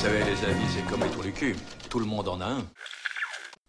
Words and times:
Savez, 0.00 0.18
les 0.20 0.44
amis, 0.50 0.64
c'est 0.74 0.84
comme 0.90 1.02
les 1.02 1.10
trous 1.10 1.22
du 1.22 1.32
cul. 1.32 1.56
Tout 1.88 1.98
le 1.98 2.06
monde 2.06 2.28
en 2.28 2.40
a 2.40 2.46
un. 2.46 2.64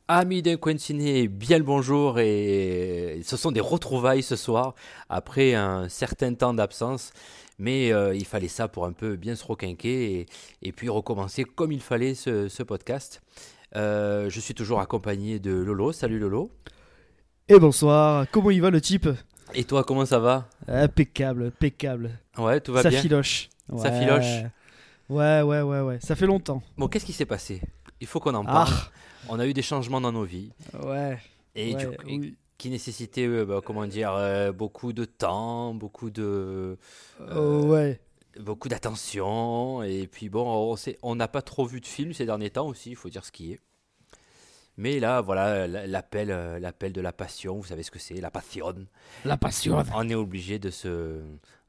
Amis 0.08 0.42
d'un 0.42 0.58
coin 0.58 0.74
de 0.74 0.80
ciné, 0.80 1.28
bien 1.28 1.58
le 1.58 1.64
bonjour 1.64 2.20
et 2.20 3.22
ce 3.24 3.38
sont 3.38 3.52
des 3.52 3.62
retrouvailles 3.62 4.24
ce 4.24 4.36
soir 4.36 4.76
après 5.10 5.54
un 5.56 5.88
certain 5.90 6.34
temps 6.34 6.54
d'absence. 6.54 7.12
Mais 7.60 7.94
euh, 7.94 8.16
il 8.16 8.26
fallait 8.26 8.48
ça 8.48 8.68
pour 8.68 8.86
un 8.86 8.92
peu 8.92 9.16
bien 9.16 9.36
se 9.36 9.46
requinquer 9.46 10.20
et, 10.22 10.26
et 10.64 10.72
puis 10.72 10.90
recommencer 10.90 11.44
comme 11.44 11.72
il 11.72 11.82
fallait 11.82 12.16
ce, 12.16 12.48
ce 12.50 12.64
podcast. 12.64 13.22
Euh, 13.76 14.30
je 14.30 14.40
suis 14.40 14.54
toujours 14.54 14.80
accompagné 14.82 15.40
de 15.40 15.52
Lolo. 15.52 15.92
Salut 15.92 16.20
Lolo. 16.20 16.52
Et 17.48 17.60
bonsoir, 17.60 18.26
comment 18.32 18.52
il 18.52 18.62
va 18.62 18.70
le 18.70 18.82
type? 18.82 19.08
Et 19.54 19.64
toi, 19.64 19.84
comment 19.84 20.06
ça 20.06 20.20
va? 20.20 20.48
Impeccable, 20.68 21.48
impeccable. 21.48 22.20
Ouais, 22.38 22.60
tout 22.60 22.74
va 22.74 22.84
Ça 22.84 22.90
bien. 22.90 23.02
filoche. 23.02 23.50
Ça 23.78 23.92
filoche. 23.92 24.44
Ouais, 25.10 25.42
ouais, 25.42 25.62
ouais, 25.62 25.82
ouais. 25.82 26.00
Ça 26.02 26.16
fait 26.16 26.26
longtemps. 26.28 26.62
Bon, 26.78 26.88
qu'est-ce 26.88 27.06
qui 27.06 27.14
s'est 27.14 27.26
passé? 27.26 27.62
Il 28.00 28.08
faut 28.08 28.20
qu'on 28.20 28.34
en 28.36 28.46
Ah, 28.48 28.52
parle. 28.66 28.74
On 29.30 29.40
a 29.40 29.46
eu 29.48 29.54
des 29.54 29.62
changements 29.62 30.02
dans 30.02 30.12
nos 30.12 30.24
vies 30.24 30.52
ouais. 30.84 31.18
et 31.56 31.76
ouais, 31.76 31.86
du- 31.86 31.98
oui. 32.06 32.36
qui 32.58 32.70
nécessitaient, 32.70 33.28
euh, 33.28 33.46
bah, 33.46 33.60
comment 33.64 33.86
dire, 33.86 34.14
euh, 34.14 34.52
beaucoup 34.52 34.94
de 34.94 35.06
temps, 35.06 35.74
beaucoup 35.74 36.10
de. 36.10 36.78
Euh, 37.20 37.62
ouais. 37.64 38.00
beaucoup 38.40 38.70
d'attention 38.70 39.84
et 39.84 40.08
puis 40.08 40.30
bon 40.30 40.76
on 41.04 41.16
n'a 41.16 41.28
pas 41.28 41.42
trop 41.42 41.66
vu 41.66 41.82
de 41.82 41.86
films 41.86 42.14
ces 42.14 42.26
derniers 42.26 42.50
temps 42.50 42.66
aussi 42.66 42.90
il 42.92 42.96
faut 42.96 43.10
dire 43.10 43.26
ce 43.26 43.32
qui 43.32 43.52
est 43.52 43.60
mais 44.78 45.02
là 45.02 45.20
voilà 45.20 45.68
l'appel 45.68 46.30
l'appel 46.62 46.94
de 46.94 47.02
la 47.02 47.12
passion 47.12 47.58
vous 47.58 47.66
savez 47.66 47.84
ce 47.84 47.92
que 47.92 48.00
c'est 48.00 48.22
la 48.22 48.32
passion 48.32 48.74
La 49.26 49.36
passion. 49.36 49.84
on 49.94 50.08
est 50.10 50.16
obligé 50.16 50.60
de 50.60 50.70
se 50.72 51.20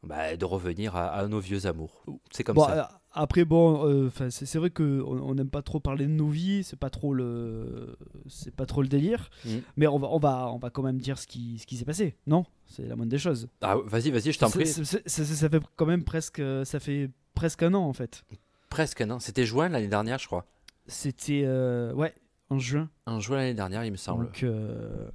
bah, 0.05 0.37
de 0.37 0.45
revenir 0.45 0.95
à, 0.95 1.09
à 1.09 1.27
nos 1.27 1.41
vieux 1.41 1.67
amours 1.67 2.05
c'est 2.31 2.45
comme 2.45 2.55
Bon, 2.55 2.65
ça 2.67 3.01
après, 3.15 3.45
bon, 3.45 3.87
euh, 3.87 4.11
c'est 4.31 4.57
vrai 4.59 4.71
qu'on 4.71 4.85
on 5.05 5.35
n'aime 5.35 5.51
pas 5.51 5.63
trop 5.63 5.81
parler 5.81 6.07
de 6.07 6.11
nos 6.13 6.29
vies, 6.29 6.65
c'est 6.65 6.79
pas 6.79 6.91
trop 6.91 7.15
le, 7.15 7.97
c'est 8.29 8.55
pas 8.55 8.67
trop 8.67 8.83
le 8.83 8.89
délire. 8.89 9.31
Mm. 9.45 9.51
Mais 9.77 9.87
on 9.87 9.99
va, 9.99 10.09
on 10.09 10.19
va, 10.19 10.51
on 10.53 10.59
va 10.59 10.71
quand 10.71 10.83
même 10.83 10.99
dire 10.99 11.19
ce 11.19 11.27
qui, 11.27 11.59
ce 11.59 11.67
qui 11.67 11.77
s'est 11.77 11.85
passé. 11.85 12.17
Non, 12.27 12.45
c'est 12.67 12.87
la 12.87 12.97
moindre 12.97 13.11
des 13.11 13.19
choses. 13.19 13.49
Ah, 13.61 13.77
vas-y 13.85 14.11
vas-y 14.11 14.33
je 14.33 14.39
t'en 14.39 14.51
prie 14.51 14.67
ça 14.67 15.49
fait 15.49 15.61
quand 15.77 15.87
même 15.87 16.05
presque, 16.05 16.43
ça 16.65 16.81
fait 16.81 17.11
presque 17.35 17.63
un 17.63 17.75
an 17.75 17.83
en 17.85 17.93
fait. 17.93 18.25
presque 18.71 19.03
non 19.03 19.19
c'était 19.19 19.45
juin 19.47 19.69
l'année 19.69 19.89
dernière 19.89 20.19
je 20.19 20.27
crois 20.27 20.47
C'était, 20.87 21.43
euh, 21.45 21.93
ouais, 21.95 22.15
en 22.51 22.59
juin. 22.59 22.89
en 23.07 23.21
juin 23.21 23.37
l'année 23.39 23.55
dernière 23.55 23.85
il 23.85 23.93
me 23.93 23.97
semble 23.97 24.27
Donc, 24.27 24.43
euh, 24.43 25.09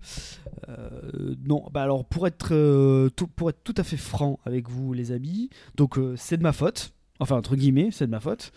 euh, 0.69 1.35
non, 1.45 1.63
bah 1.71 1.83
alors 1.83 2.05
pour 2.05 2.27
être, 2.27 2.53
euh, 2.53 3.09
tout, 3.09 3.27
pour 3.27 3.49
être 3.49 3.63
tout 3.63 3.75
à 3.77 3.83
fait 3.83 3.97
franc 3.97 4.39
avec 4.45 4.69
vous, 4.69 4.93
les 4.93 5.11
amis, 5.11 5.49
donc 5.75 5.99
c'est 6.15 6.37
de 6.37 6.43
ma 6.43 6.53
faute, 6.53 6.93
enfin 7.19 7.35
entre 7.35 7.55
guillemets, 7.55 7.89
c'est 7.91 8.05
de 8.07 8.11
ma 8.11 8.19
faute. 8.19 8.51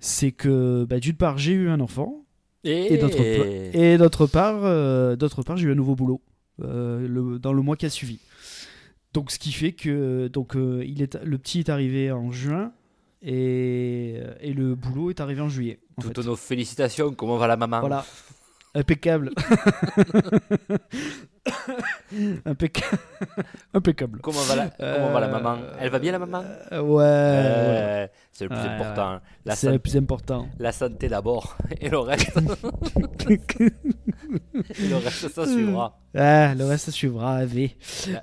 C'est 0.00 0.32
que 0.32 0.84
bah, 0.88 0.98
d'une 1.00 1.16
part, 1.16 1.38
j'ai 1.38 1.52
eu 1.52 1.68
un 1.68 1.80
enfant, 1.80 2.24
et 2.64 2.96
d'autre 2.98 3.16
part, 3.18 3.46
et 3.46 3.98
d'autre 3.98 4.26
part, 4.26 4.60
euh, 4.64 5.16
d'autre 5.16 5.42
part, 5.42 5.56
j'ai 5.56 5.66
eu 5.68 5.72
un 5.72 5.76
nouveau 5.76 5.94
boulot 5.94 6.22
euh, 6.62 7.06
le- 7.06 7.38
dans 7.38 7.52
le 7.52 7.62
mois 7.62 7.76
qui 7.76 7.86
a 7.86 7.90
suivi. 7.90 8.18
Donc, 9.12 9.30
ce 9.30 9.38
qui 9.38 9.52
fait 9.52 9.72
que 9.72 10.28
donc, 10.28 10.56
euh, 10.56 10.82
il 10.86 11.02
est, 11.02 11.14
le 11.22 11.38
petit 11.38 11.60
est 11.60 11.68
arrivé 11.68 12.10
en 12.12 12.30
juin. 12.32 12.72
Et, 13.26 14.20
et 14.42 14.52
le 14.52 14.74
boulot 14.74 15.08
est 15.08 15.18
arrivé 15.20 15.40
en 15.40 15.48
juillet. 15.48 15.78
en 15.96 16.02
toutes 16.02 16.20
fait. 16.20 16.26
nos 16.26 16.36
félicitations 16.36 17.14
comment 17.14 17.38
va 17.38 17.46
la 17.46 17.56
maman? 17.56 17.80
Voilà. 17.80 18.04
Impeccable. 18.74 19.30
Impeccable. 22.46 22.98
Impeccable. 23.74 24.20
comment 24.20 24.40
va 24.42 24.56
la 24.56 24.68
comment 24.68 25.12
va 25.12 25.20
la 25.20 25.28
maman? 25.28 25.56
Elle 25.78 25.90
va 25.90 25.98
bien 25.98 26.12
la 26.12 26.18
maman? 26.18 26.42
Euh, 26.72 26.80
Ouais. 26.80 26.94
ouais. 26.96 27.04
Euh, 27.04 28.06
c'est 28.32 28.44
le 28.44 28.50
plus 28.50 28.58
Ouais, 28.58 28.64
important 28.68 29.08
hein. 29.08 29.20
la, 29.44 29.54
C'est 29.54 29.70
le 29.70 29.78
plus 29.78 29.96
important. 29.96 30.48
la 30.58 30.72
santé 30.72 31.08
d'abord 31.08 31.56
et 31.80 31.88
le 31.88 31.98
reste 31.98 32.38
Et 33.60 34.88
le 34.88 34.96
reste, 34.96 35.28
ça 35.28 35.46
suivra. 35.46 36.00
Ah, 36.16 36.54
le 36.54 36.64
reste 36.64 36.86
ça 36.86 36.92
suivra. 36.92 37.40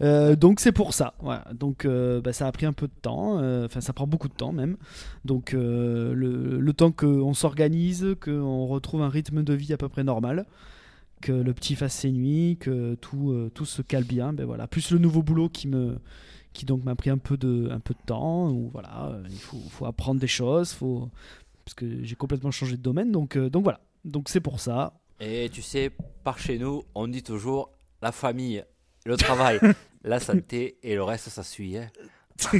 Euh, 0.02 0.36
donc 0.36 0.60
c'est 0.60 0.72
pour 0.72 0.94
ça. 0.94 1.14
Voilà. 1.20 1.46
Donc 1.54 1.86
euh, 1.86 2.22
bah, 2.22 2.34
ça 2.34 2.48
a 2.48 2.52
pris 2.52 2.66
un 2.66 2.74
peu 2.74 2.88
de 2.88 2.94
temps. 3.02 3.40
euh, 3.40 3.66
Enfin 3.66 3.82
ça 3.82 3.94
prend 3.94 4.08
beaucoup 4.08 4.28
de 4.30 4.34
temps 4.34 4.52
même. 4.52 4.78
Donc 5.26 5.54
euh, 5.54 6.14
le, 6.14 6.60
le 6.60 6.74
temps 6.74 6.92
qu'on 6.92 7.34
s'organise, 7.34 8.16
qu'on 8.24 8.66
retrouve 8.68 9.02
un 9.02 9.10
rythme 9.10 9.44
de 9.44 9.54
vie 9.54 9.74
à 9.74 9.78
peu 9.78 9.90
près 9.90 10.04
normal, 10.04 10.46
que 11.22 11.32
le 11.32 11.54
petit 11.54 11.76
fasse 11.76 11.94
ses 11.96 12.12
nuits, 12.12 12.58
que 12.60 12.96
tout, 12.96 13.32
euh, 13.32 13.50
tout 13.54 13.66
se 13.66 13.82
cale 13.82 14.04
bien. 14.04 14.34
Ben 14.34 14.46
voilà. 14.46 14.68
Plus 14.68 14.92
le 14.92 14.98
nouveau 14.98 15.24
boulot 15.24 15.48
qui 15.50 15.68
me 15.68 15.98
qui 16.54 16.66
donc 16.66 16.84
m'a 16.84 16.96
pris 16.96 17.10
un 17.10 17.18
peu 17.18 17.38
de 17.38 17.70
un 17.72 17.80
peu 17.80 17.94
de 17.94 18.00
temps. 18.06 18.50
Où, 18.50 18.70
voilà, 18.72 19.08
euh, 19.12 19.24
il 19.30 19.38
faut, 19.40 19.60
faut 19.70 19.86
apprendre 19.86 20.20
des 20.20 20.28
choses. 20.28 20.74
Faut 20.74 21.10
parce 21.64 21.76
que 21.76 22.04
j'ai 22.04 22.16
complètement 22.16 22.52
changé 22.52 22.76
de 22.76 22.82
domaine. 22.82 23.12
Donc 23.12 23.38
euh, 23.38 23.50
donc 23.50 23.64
voilà. 23.64 23.80
Donc 24.04 24.28
c'est 24.30 24.42
pour 24.42 24.60
ça. 24.60 24.94
Et 25.20 25.50
tu 25.54 25.62
sais, 25.62 25.92
par 26.24 26.40
chez 26.40 26.58
nous, 26.58 26.84
on 26.96 27.08
dit 27.08 27.22
toujours 27.24 27.70
la 28.02 28.12
famille, 28.12 28.64
le 29.06 29.16
travail, 29.16 29.60
la 30.04 30.20
santé 30.20 30.78
et 30.82 30.96
le 30.96 31.04
reste, 31.04 31.30
ça 31.30 31.44
suit. 31.44 31.78
hein. 31.78 31.88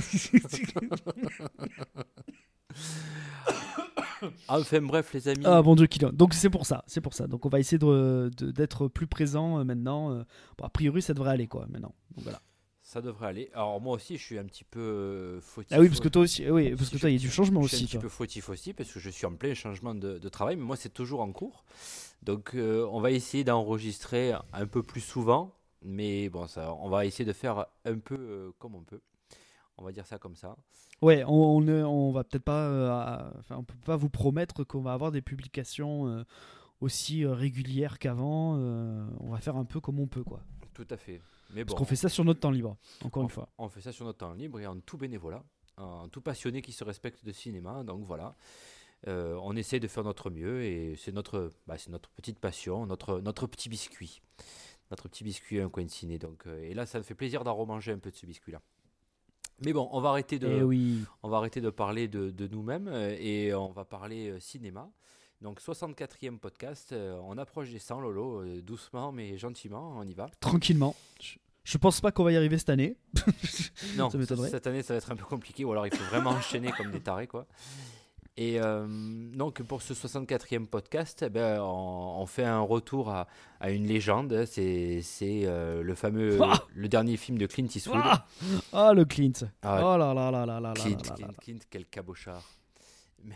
Enfin 4.48 4.82
bref, 4.82 5.14
les 5.14 5.28
amis. 5.28 5.44
Ah 5.46 5.62
bon 5.64 5.76
Dieu 5.76 5.88
qu'il 5.88 6.06
a. 6.06 6.12
Donc 6.12 6.34
c'est 6.36 6.50
pour 6.52 6.66
ça, 6.66 6.84
c'est 6.88 7.02
pour 7.02 7.14
ça. 7.14 7.26
Donc 7.28 7.46
on 7.46 7.50
va 7.50 7.60
essayer 7.60 7.80
de- 7.80 8.30
d'être 8.52 8.88
plus 8.88 9.08
présent 9.08 9.60
euh, 9.60 9.64
maintenant. 9.64 10.12
euh. 10.12 10.24
Bon, 10.58 10.66
a 10.66 10.70
priori 10.70 11.02
ça 11.02 11.14
devrait 11.14 11.32
aller 11.32 11.48
quoi 11.48 11.66
maintenant. 11.70 11.96
Donc, 12.16 12.24
voilà. 12.26 12.42
Ça 12.84 13.02
devrait 13.02 13.28
aller. 13.28 13.50
Alors 13.54 13.80
moi 13.82 13.96
aussi, 13.96 14.18
je 14.18 14.24
suis 14.24 14.38
un 14.38 14.44
petit 14.44 14.64
peu 14.66 14.80
euh, 14.80 15.42
fautif. 15.42 15.72
Ah 15.76 15.80
oui 15.80 15.88
parce 15.88 16.02
que 16.02 16.10
toi 16.10 16.22
aussi, 16.24 16.48
oui 16.50 16.76
parce 16.76 16.90
que 16.90 16.98
toi 16.98 17.10
il 17.10 17.14
y 17.14 17.16
a 17.16 17.20
du 17.20 17.32
changement 17.32 17.62
je 17.64 17.68
suis 17.70 17.76
aussi. 17.78 17.84
un 17.86 17.88
petit 17.88 17.98
peu 17.98 18.10
fautif 18.10 18.50
aussi 18.50 18.74
parce 18.74 18.92
que 18.92 19.00
je 19.00 19.10
suis 19.10 19.26
en 19.26 19.34
plein 19.34 19.54
changement 19.56 19.96
de, 19.96 20.20
de 20.20 20.30
travail, 20.30 20.56
mais 20.56 20.64
moi 20.66 20.76
c'est 20.76 20.94
toujours 20.94 21.22
en 21.22 21.32
cours. 21.32 21.64
Donc 22.22 22.52
euh, 22.54 22.86
on 22.92 23.00
va 23.00 23.10
essayer 23.12 23.44
d'enregistrer 23.44 24.34
un 24.54 24.68
peu 24.68 24.84
plus 24.84 25.02
souvent, 25.02 25.56
mais 25.84 26.30
bon, 26.30 26.46
ça, 26.48 26.76
on 26.82 26.90
va 26.90 27.06
essayer 27.08 27.26
de 27.26 27.34
faire 27.34 27.66
un 27.86 27.98
peu 27.98 28.16
euh, 28.20 28.52
comme 28.60 28.76
on 28.76 28.84
peut. 28.84 29.02
On 29.82 29.86
va 29.86 29.92
dire 29.92 30.06
ça 30.06 30.20
comme 30.20 30.36
ça. 30.36 30.56
Ouais, 31.02 31.24
on, 31.26 31.32
on, 31.58 31.62
ne- 31.62 31.84
on 31.84 32.12
va 32.12 32.24
peut-être 32.24 32.44
pas, 32.44 32.68
euh, 32.68 33.32
enfin 33.40 33.56
on 33.58 33.64
peut 33.64 33.74
pas 33.84 33.96
vous 33.98 34.10
promettre 34.10 34.64
qu'on 34.64 34.82
va 34.82 34.94
avoir 34.94 35.12
des 35.12 35.22
publications 35.24 36.08
euh, 36.08 36.24
aussi 36.82 37.26
euh, 37.26 37.34
régulières 37.34 37.98
qu'avant. 37.98 38.54
on 38.56 39.30
va 39.32 39.40
faire 39.40 39.56
un 39.56 39.66
peu 39.66 39.80
comme 39.80 40.00
on 40.00 40.08
peut 40.08 40.24
quoi. 40.24 40.42
Tout 40.76 40.88
à 40.90 40.98
fait. 40.98 41.20
Mais 41.54 41.64
bon, 41.64 41.70
Parce 41.70 41.80
qu'on 41.80 41.86
fait 41.86 41.96
ça 41.96 42.10
sur 42.10 42.24
notre 42.24 42.40
temps 42.40 42.52
libre. 42.52 42.78
Encore 43.04 43.22
on, 43.24 43.26
une 43.26 43.30
fois. 43.32 43.50
on 43.58 43.68
fait 43.70 43.82
ça 43.82 43.92
sur 43.92 44.06
notre 44.06 44.20
temps 44.20 44.34
libre 44.34 44.60
et 44.60 44.68
en 44.68 44.80
tout 44.80 44.98
bénévolat, 44.98 45.44
en 45.78 46.08
tout 46.10 46.22
passionné 46.22 46.62
qui 46.62 46.72
se 46.72 46.84
respecte 46.84 47.26
de 47.26 47.32
cinéma. 47.32 47.84
Donc 47.84 48.04
voilà, 48.06 48.36
Euh, 49.08 49.36
on 49.42 49.56
essaie 49.56 49.80
de 49.80 49.88
faire 49.88 50.04
notre 50.04 50.30
mieux 50.30 50.64
et 50.64 50.96
c'est 50.96 51.12
notre, 51.12 51.50
bah, 51.66 51.76
c'est 51.80 51.90
notre 51.90 52.12
petite 52.12 52.38
passion, 52.40 52.86
notre, 52.86 53.20
notre 53.22 53.48
petit 53.48 53.68
biscuit. 53.68 54.22
Notre 54.92 55.10
petit 55.10 55.24
biscuit, 55.24 55.60
un 55.60 55.70
coin 55.70 55.84
de 55.86 55.90
ciné. 55.90 56.20
Donc, 56.20 56.46
euh, 56.46 56.62
et 56.70 56.76
là, 56.76 56.86
ça 56.86 57.00
me 57.00 57.04
fait 57.04 57.16
plaisir 57.16 57.44
d'en 57.44 57.56
remanger 57.56 57.94
un 57.94 57.98
peu 57.98 58.12
de 58.12 58.16
ce 58.16 58.28
biscuit-là. 58.28 58.62
Mais 59.64 59.74
bon, 59.74 59.88
on 59.92 60.02
va 60.02 60.10
arrêter 60.10 60.40
de, 60.40 60.48
Eh 60.48 60.64
oui. 60.64 61.04
on 61.24 61.30
va 61.30 61.38
arrêter 61.38 61.62
de 61.62 61.70
parler 61.70 62.08
de, 62.08 62.32
de 62.32 62.48
nous-mêmes 62.48 62.88
euh, 62.88 63.16
et 63.20 63.54
on 63.54 63.72
va 63.72 63.86
parler 63.86 64.30
euh, 64.30 64.40
cinéma. 64.40 64.90
Donc 65.42 65.60
64e 65.60 66.38
podcast, 66.38 66.92
euh, 66.92 67.20
on 67.24 67.38
approche 67.40 67.72
des 67.72 67.80
100 67.80 68.02
Lolo, 68.02 68.42
euh, 68.42 68.62
doucement 68.62 69.12
mais 69.12 69.38
gentiment, 69.40 69.96
on 69.98 70.04
y 70.04 70.14
va. 70.14 70.30
Tranquillement. 70.40 70.96
Je, 71.64 71.78
pense 71.80 72.00
pas 72.00 72.12
qu'on 72.12 72.24
va 72.24 72.32
y 72.32 72.38
arriver 72.38 72.60
cette 72.60 72.70
année. 72.70 72.96
Non, 73.98 74.10
Ça 74.12 74.20
cette 74.50 74.68
année 74.68 74.84
ça 74.84 74.94
va 74.94 74.98
être 75.00 75.12
un 75.12 75.16
peu 75.16 75.26
compliqué 75.26 75.66
ou 75.66 75.72
alors 75.72 75.88
il 75.88 75.96
faut 75.96 76.04
vraiment 76.06 76.30
enchaîner 76.30 76.72
comme 76.72 76.92
des 76.92 77.00
tarés 77.00 77.26
quoi. 77.26 77.48
Et 78.38 78.62
euh, 78.62 78.88
donc 79.36 79.62
pour 79.64 79.82
ce 79.82 79.94
64e 79.94 80.66
podcast, 80.66 81.24
eh 81.28 81.30
ben, 81.30 81.60
on, 81.62 82.22
on 82.22 82.26
fait 82.26 82.46
un 82.46 82.62
retour 82.62 83.10
à, 83.10 83.28
à 83.60 83.72
une 83.72 83.86
légende. 83.86 84.46
C'est 84.46 85.02
euh, 85.24 85.84
le 85.84 85.96
fameux, 85.96 86.40
Ah 86.44 86.64
le 86.74 86.88
dernier 86.88 87.18
film 87.18 87.38
de 87.38 87.46
Clint 87.46 87.68
Eastwood. 87.68 88.02
Ah, 88.04 88.26
Ah, 88.72 88.94
le 88.94 89.04
Clint. 89.06 89.34
Ah, 89.62 89.82
oh 89.84 89.98
là 89.98 90.14
là 90.14 90.32
là 90.32 90.46
là 90.46 90.60
là 90.62 90.74
Clint, 90.74 90.92
là 90.92 91.10
là 91.10 91.16
Clint. 91.16 91.34
Clint, 91.42 91.60
quel 91.70 91.86
cabochard. 91.86 92.44
Mais, 93.24 93.36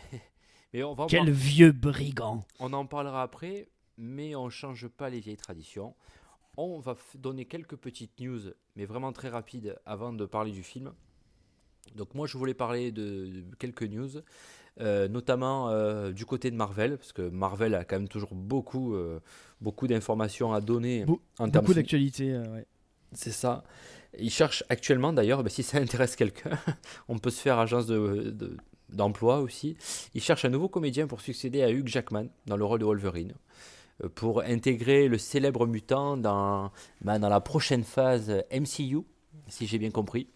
mais 0.72 0.82
on 0.82 0.94
va 0.94 1.06
Quel 1.08 1.30
vieux 1.30 1.70
brigand. 1.70 2.44
On 2.58 2.72
en 2.72 2.86
parlera 2.86 3.22
après, 3.22 3.68
mais 3.98 4.34
on 4.34 4.48
change 4.50 4.88
pas 4.88 5.08
les 5.10 5.20
vieilles 5.20 5.36
traditions. 5.36 5.94
On 6.56 6.80
va 6.80 6.96
donner 7.14 7.44
quelques 7.44 7.76
petites 7.76 8.18
news, 8.18 8.40
mais 8.74 8.84
vraiment 8.84 9.12
très 9.12 9.28
rapides, 9.28 9.78
avant 9.86 10.12
de 10.12 10.24
parler 10.26 10.50
du 10.50 10.64
film. 10.64 10.92
Donc 11.94 12.14
moi, 12.14 12.26
je 12.26 12.36
voulais 12.36 12.54
parler 12.54 12.90
de, 12.90 13.26
de 13.26 13.54
quelques 13.60 13.84
news. 13.84 14.08
Euh, 14.80 15.08
notamment 15.08 15.70
euh, 15.70 16.12
du 16.12 16.26
côté 16.26 16.50
de 16.50 16.56
Marvel, 16.56 16.98
parce 16.98 17.12
que 17.12 17.22
Marvel 17.22 17.74
a 17.74 17.84
quand 17.84 17.96
même 17.96 18.08
toujours 18.08 18.34
beaucoup, 18.34 18.94
euh, 18.94 19.20
beaucoup 19.60 19.86
d'informations 19.86 20.52
à 20.52 20.60
donner 20.60 21.04
en 21.38 21.48
Beaucoup 21.48 21.74
d'actualités. 21.74 22.36
ouais. 22.38 22.66
C'est 23.12 23.32
ça. 23.32 23.64
Ils 24.18 24.30
cherchent 24.30 24.64
actuellement, 24.68 25.12
d'ailleurs, 25.12 25.42
bah, 25.42 25.48
si 25.50 25.62
ça 25.62 25.78
intéresse 25.78 26.16
quelqu'un, 26.16 26.50
on 27.08 27.18
peut 27.18 27.30
se 27.30 27.40
faire 27.40 27.58
agence 27.58 27.86
de- 27.86 28.30
de- 28.36 28.56
d'emploi 28.90 29.40
aussi. 29.40 29.76
Ils 30.14 30.22
cherchent 30.22 30.44
un 30.44 30.50
nouveau 30.50 30.68
comédien 30.68 31.06
pour 31.06 31.20
succéder 31.20 31.62
à 31.62 31.70
Hugh 31.70 31.86
Jackman 31.88 32.26
dans 32.46 32.56
le 32.56 32.64
rôle 32.64 32.78
de 32.80 32.84
Wolverine, 32.84 33.32
pour 34.14 34.42
intégrer 34.42 35.08
le 35.08 35.16
célèbre 35.18 35.66
mutant 35.66 36.16
dans, 36.16 36.70
bah, 37.00 37.18
dans 37.18 37.28
la 37.30 37.40
prochaine 37.40 37.82
phase 37.84 38.30
MCU, 38.52 38.98
si 39.48 39.66
j'ai 39.66 39.78
bien 39.78 39.90
compris. 39.90 40.28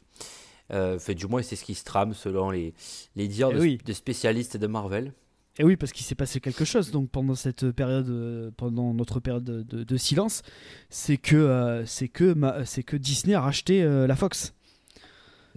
Euh, 0.72 0.98
fait, 0.98 1.14
du 1.14 1.26
moins, 1.26 1.42
c'est 1.42 1.56
ce 1.56 1.64
qui 1.64 1.74
se 1.74 1.84
trame 1.84 2.14
selon 2.14 2.50
les, 2.50 2.74
les 3.16 3.26
dires 3.28 3.48
Eh 3.52 3.54
de, 3.54 3.60
oui. 3.60 3.78
de 3.84 3.92
spécialistes 3.92 4.56
de 4.56 4.66
Marvel. 4.66 5.12
Et 5.58 5.64
oui, 5.64 5.76
parce 5.76 5.92
qu'il 5.92 6.06
s'est 6.06 6.14
passé 6.14 6.40
quelque 6.40 6.64
chose 6.64 6.90
donc 6.92 7.10
pendant 7.10 7.34
cette 7.34 7.70
période, 7.72 8.08
euh, 8.08 8.50
pendant 8.56 8.94
notre 8.94 9.18
période 9.20 9.42
de, 9.44 9.62
de- 9.62 9.82
de 9.84 9.96
silence, 9.96 10.42
c'est 10.88 11.16
que 11.16 11.36
euh, 11.36 11.84
c'est 11.86 12.08
que 12.08 12.34
c'est 12.64 12.82
que 12.84 12.96
Disney 12.96 13.34
a 13.34 13.40
racheté 13.40 13.82
euh, 13.82 14.06
la 14.06 14.14
Fox. 14.16 14.54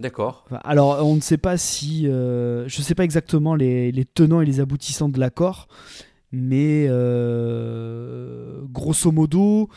D'accord. 0.00 0.44
Alors 0.64 1.06
on 1.06 1.14
ne 1.14 1.20
sait 1.20 1.38
pas 1.38 1.56
si, 1.56 2.02
je 2.06 2.64
ne 2.64 2.68
sais 2.82 2.96
pas 2.96 3.04
exactement 3.04 3.54
les, 3.54 3.92
les 3.92 4.04
tenants 4.04 4.40
et 4.40 4.44
les 4.44 4.58
aboutissants 4.58 5.08
de 5.08 5.20
l'accord, 5.20 5.68
mais 6.32 6.86
euh, 6.88 8.60
grosso 8.72 9.12
modo, 9.12 9.68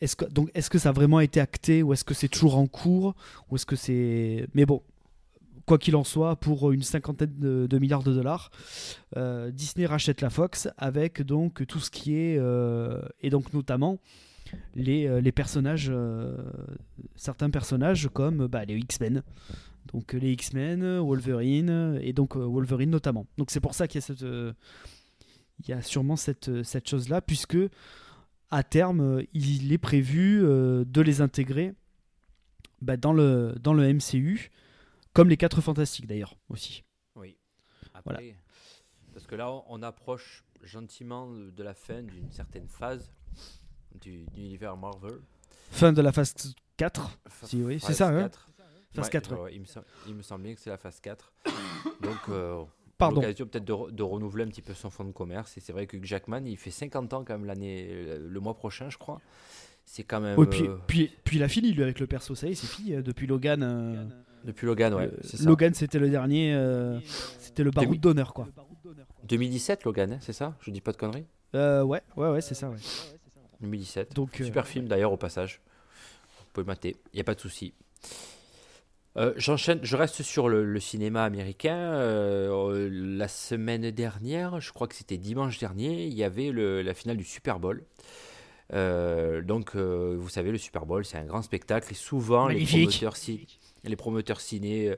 est-ce 0.00 0.16
que 0.16 0.24
donc 0.26 0.50
est-ce 0.54 0.70
que 0.70 0.78
ça 0.78 0.90
a 0.90 0.92
vraiment 0.92 1.20
été 1.20 1.40
acté 1.40 1.82
ou 1.82 1.92
est-ce 1.92 2.04
que 2.04 2.14
c'est 2.14 2.28
toujours 2.28 2.58
en 2.58 2.66
cours 2.66 3.14
ou 3.48 3.56
est-ce 3.56 3.66
que 3.66 3.76
c'est, 3.76 4.46
mais 4.54 4.66
bon. 4.66 4.82
Quoi 5.64 5.78
qu'il 5.78 5.96
en 5.96 6.04
soit, 6.04 6.36
pour 6.36 6.70
une 6.70 6.84
cinquantaine 6.84 7.34
de, 7.38 7.78
milliards 7.80 8.04
de 8.04 8.14
dollars, 8.14 8.52
euh, 9.16 9.50
Disney 9.50 9.84
rachète 9.84 10.20
la 10.20 10.30
Fox 10.30 10.68
avec 10.78 11.22
donc 11.22 11.66
tout 11.66 11.80
ce 11.80 11.90
qui 11.90 12.14
est 12.14 12.38
euh, 12.38 13.02
et 13.20 13.30
donc 13.30 13.52
notamment 13.52 13.98
les, 14.76 15.08
euh, 15.08 15.20
les 15.20 15.32
personnages, 15.32 15.92
certains 17.16 17.50
personnages 17.50 18.08
comme 18.12 18.46
bah, 18.46 18.64
les 18.64 18.76
X-Men, 18.76 19.24
donc 19.92 20.12
les 20.12 20.30
X-Men, 20.34 21.00
Wolverine 21.00 21.98
et 22.00 22.12
donc 22.12 22.36
Wolverine 22.36 22.90
notamment. 22.90 23.26
Donc 23.36 23.50
c'est 23.50 23.58
pour 23.58 23.74
ça 23.74 23.88
qu'il 23.88 24.00
y 24.00 24.04
a 24.04 24.52
y 25.66 25.72
a 25.72 25.82
sûrement 25.82 26.14
cette, 26.14 26.62
cette 26.62 26.88
chose 26.88 27.08
là 27.08 27.20
puisque 27.20 27.58
à 28.50 28.62
terme 28.62 29.00
euh, 29.00 29.24
il 29.32 29.72
est 29.72 29.78
prévu 29.78 30.42
euh, 30.44 30.84
de 30.86 31.00
les 31.00 31.20
intégrer 31.20 31.74
bah, 32.80 32.96
dans 32.96 33.12
le 33.12 33.54
dans 33.60 33.74
le 33.74 33.92
MCU 33.92 34.50
comme 35.12 35.28
les 35.28 35.36
quatre 35.36 35.60
fantastiques 35.60 36.06
d'ailleurs 36.06 36.36
aussi. 36.48 36.84
Oui. 37.14 37.36
Après, 37.94 38.02
Voilà. 38.04 38.20
Parce 39.14 39.26
que 39.26 39.34
là, 39.34 39.50
on- 39.68 39.82
approche 39.82 40.44
gentiment 40.62 41.30
de 41.30 41.62
la 41.62 41.72
fin 41.72 42.02
d'une 42.02 42.30
certaine 42.30 42.68
phase 42.68 43.10
du, 44.00 44.24
de 44.26 44.36
l'univers 44.36 44.76
Marvel. 44.76 45.20
Fin 45.70 45.92
de 45.94 46.02
la 46.02 46.12
phase 46.12 46.34
4. 46.76 47.18
Fa- 47.28 47.46
Si, 47.46 47.62
oui, 47.62 47.80
c'est 47.80 47.94
ça, 47.94 48.08
hein. 48.08 48.24
4. 48.24 48.48
Phase 48.92 49.04
Ouais, 49.06 49.10
4, 49.10 49.32
ouais, 49.34 49.40
ouais, 49.40 49.54
il, 49.54 49.60
me 49.62 49.66
il 50.06 50.14
me 50.16 50.22
semblait 50.22 50.54
que 50.54 50.60
c'est 50.60 50.68
la 50.70 50.76
phase 50.76 51.00
4. 51.00 51.32
Donc, 52.02 52.18
euh, 52.28 52.62
Pardon. 52.98 53.20
l'occasion 53.20 53.46
peut-être 53.46 53.64
de, 53.64 53.72
re- 53.72 53.90
de 53.92 54.02
renouveler 54.02 54.44
un 54.44 54.48
petit 54.48 54.62
peu 54.62 54.72
son 54.74 54.88
fonds 54.90 55.04
de 55.04 55.12
commerce. 55.12 55.56
Et 55.56 55.60
c'est 55.60 55.72
vrai 55.72 55.86
que 55.86 56.02
Jackman, 56.02 56.42
il 56.46 56.56
fait 56.56 56.70
50 56.70 57.12
ans 57.12 57.24
quand 57.24 57.34
même 57.34 57.44
l'année, 57.44 57.88
le, 58.18 58.40
mois 58.40 58.54
prochain, 58.54 58.88
je 58.90 58.96
crois. 58.98 59.20
C'est 59.84 60.02
quand 60.02 60.20
même. 60.20 60.38
Oui, 60.38 60.46
puis, 60.50 60.66
euh, 60.66 60.76
puis, 60.86 61.10
puis 61.24 61.36
il 61.36 61.42
a 61.42 61.48
fini 61.48 61.72
lui 61.72 61.82
avec 61.82 62.00
le 62.00 62.06
perso, 62.06 62.34
ça 62.34 62.46
y 62.48 62.52
est, 62.52 62.54
c'est 62.54 62.66
fini. 62.66 62.94
euh, 62.94 63.02
Depuis 63.02 63.26
Logan, 63.26 63.62
euh, 63.62 64.04
depuis 64.44 64.66
Logan, 64.66 64.94
ouais. 64.94 65.10
ça. 65.22 65.44
Logan 65.44 65.74
c'était 65.74 65.98
le 65.98 66.08
dernier, 66.10 66.54
euh, 66.54 66.98
c'était 67.38 67.62
le 67.64 67.70
baroud 67.70 68.00
d'honneur 68.00 68.32
quoi. 68.34 68.48
2017, 69.24 69.84
Logan, 69.84 70.12
hein, 70.14 70.18
c'est 70.20 70.32
ça? 70.32 70.56
Je 70.60 70.70
dis 70.70 70.80
pas 70.80 70.92
de 70.92 70.96
conneries? 70.96 71.26
Euh, 71.54 71.82
ouais, 71.82 72.00
ouais, 72.16 72.30
ouais, 72.30 72.40
c'est 72.40 72.54
ça. 72.54 72.68
Ouais. 72.70 72.76
2017. 73.60 74.14
Donc, 74.14 74.40
euh, 74.40 74.44
Super 74.44 74.66
film 74.66 74.86
d'ailleurs 74.88 75.12
au 75.12 75.16
passage. 75.16 75.60
Vous 76.38 76.46
pouvez 76.52 76.64
le 76.64 76.66
mater, 76.68 76.96
il 77.12 77.16
n'y 77.16 77.20
a 77.20 77.24
pas 77.24 77.34
de 77.34 77.40
souci. 77.40 77.74
Euh, 79.16 79.32
J'enchaîne, 79.36 79.80
je 79.82 79.96
reste 79.96 80.22
sur 80.22 80.48
le, 80.48 80.64
le 80.64 80.80
cinéma 80.80 81.24
américain. 81.24 81.76
Euh, 81.76 82.88
la 82.92 83.28
semaine 83.28 83.90
dernière, 83.90 84.60
je 84.60 84.72
crois 84.72 84.86
que 84.88 84.94
c'était 84.94 85.16
dimanche 85.16 85.58
dernier, 85.58 86.04
il 86.04 86.12
y 86.14 86.22
avait 86.22 86.50
le- 86.50 86.82
la 86.82 86.92
finale 86.92 87.16
du 87.16 87.24
Super 87.24 87.58
Bowl. 87.58 87.82
Euh, 88.74 89.42
donc, 89.42 89.76
euh, 89.76 90.16
vous 90.18 90.28
savez, 90.28 90.50
le 90.52 90.58
Super 90.58 90.86
Bowl, 90.86 91.04
c'est 91.04 91.18
un 91.18 91.24
grand 91.24 91.42
spectacle 91.42 91.88
et 91.90 91.94
souvent 91.94 92.48
les 92.48 92.64
promoteurs, 93.00 93.16
ci- 93.16 93.46
les 93.84 93.96
promoteurs 93.96 94.40
ciné 94.40 94.94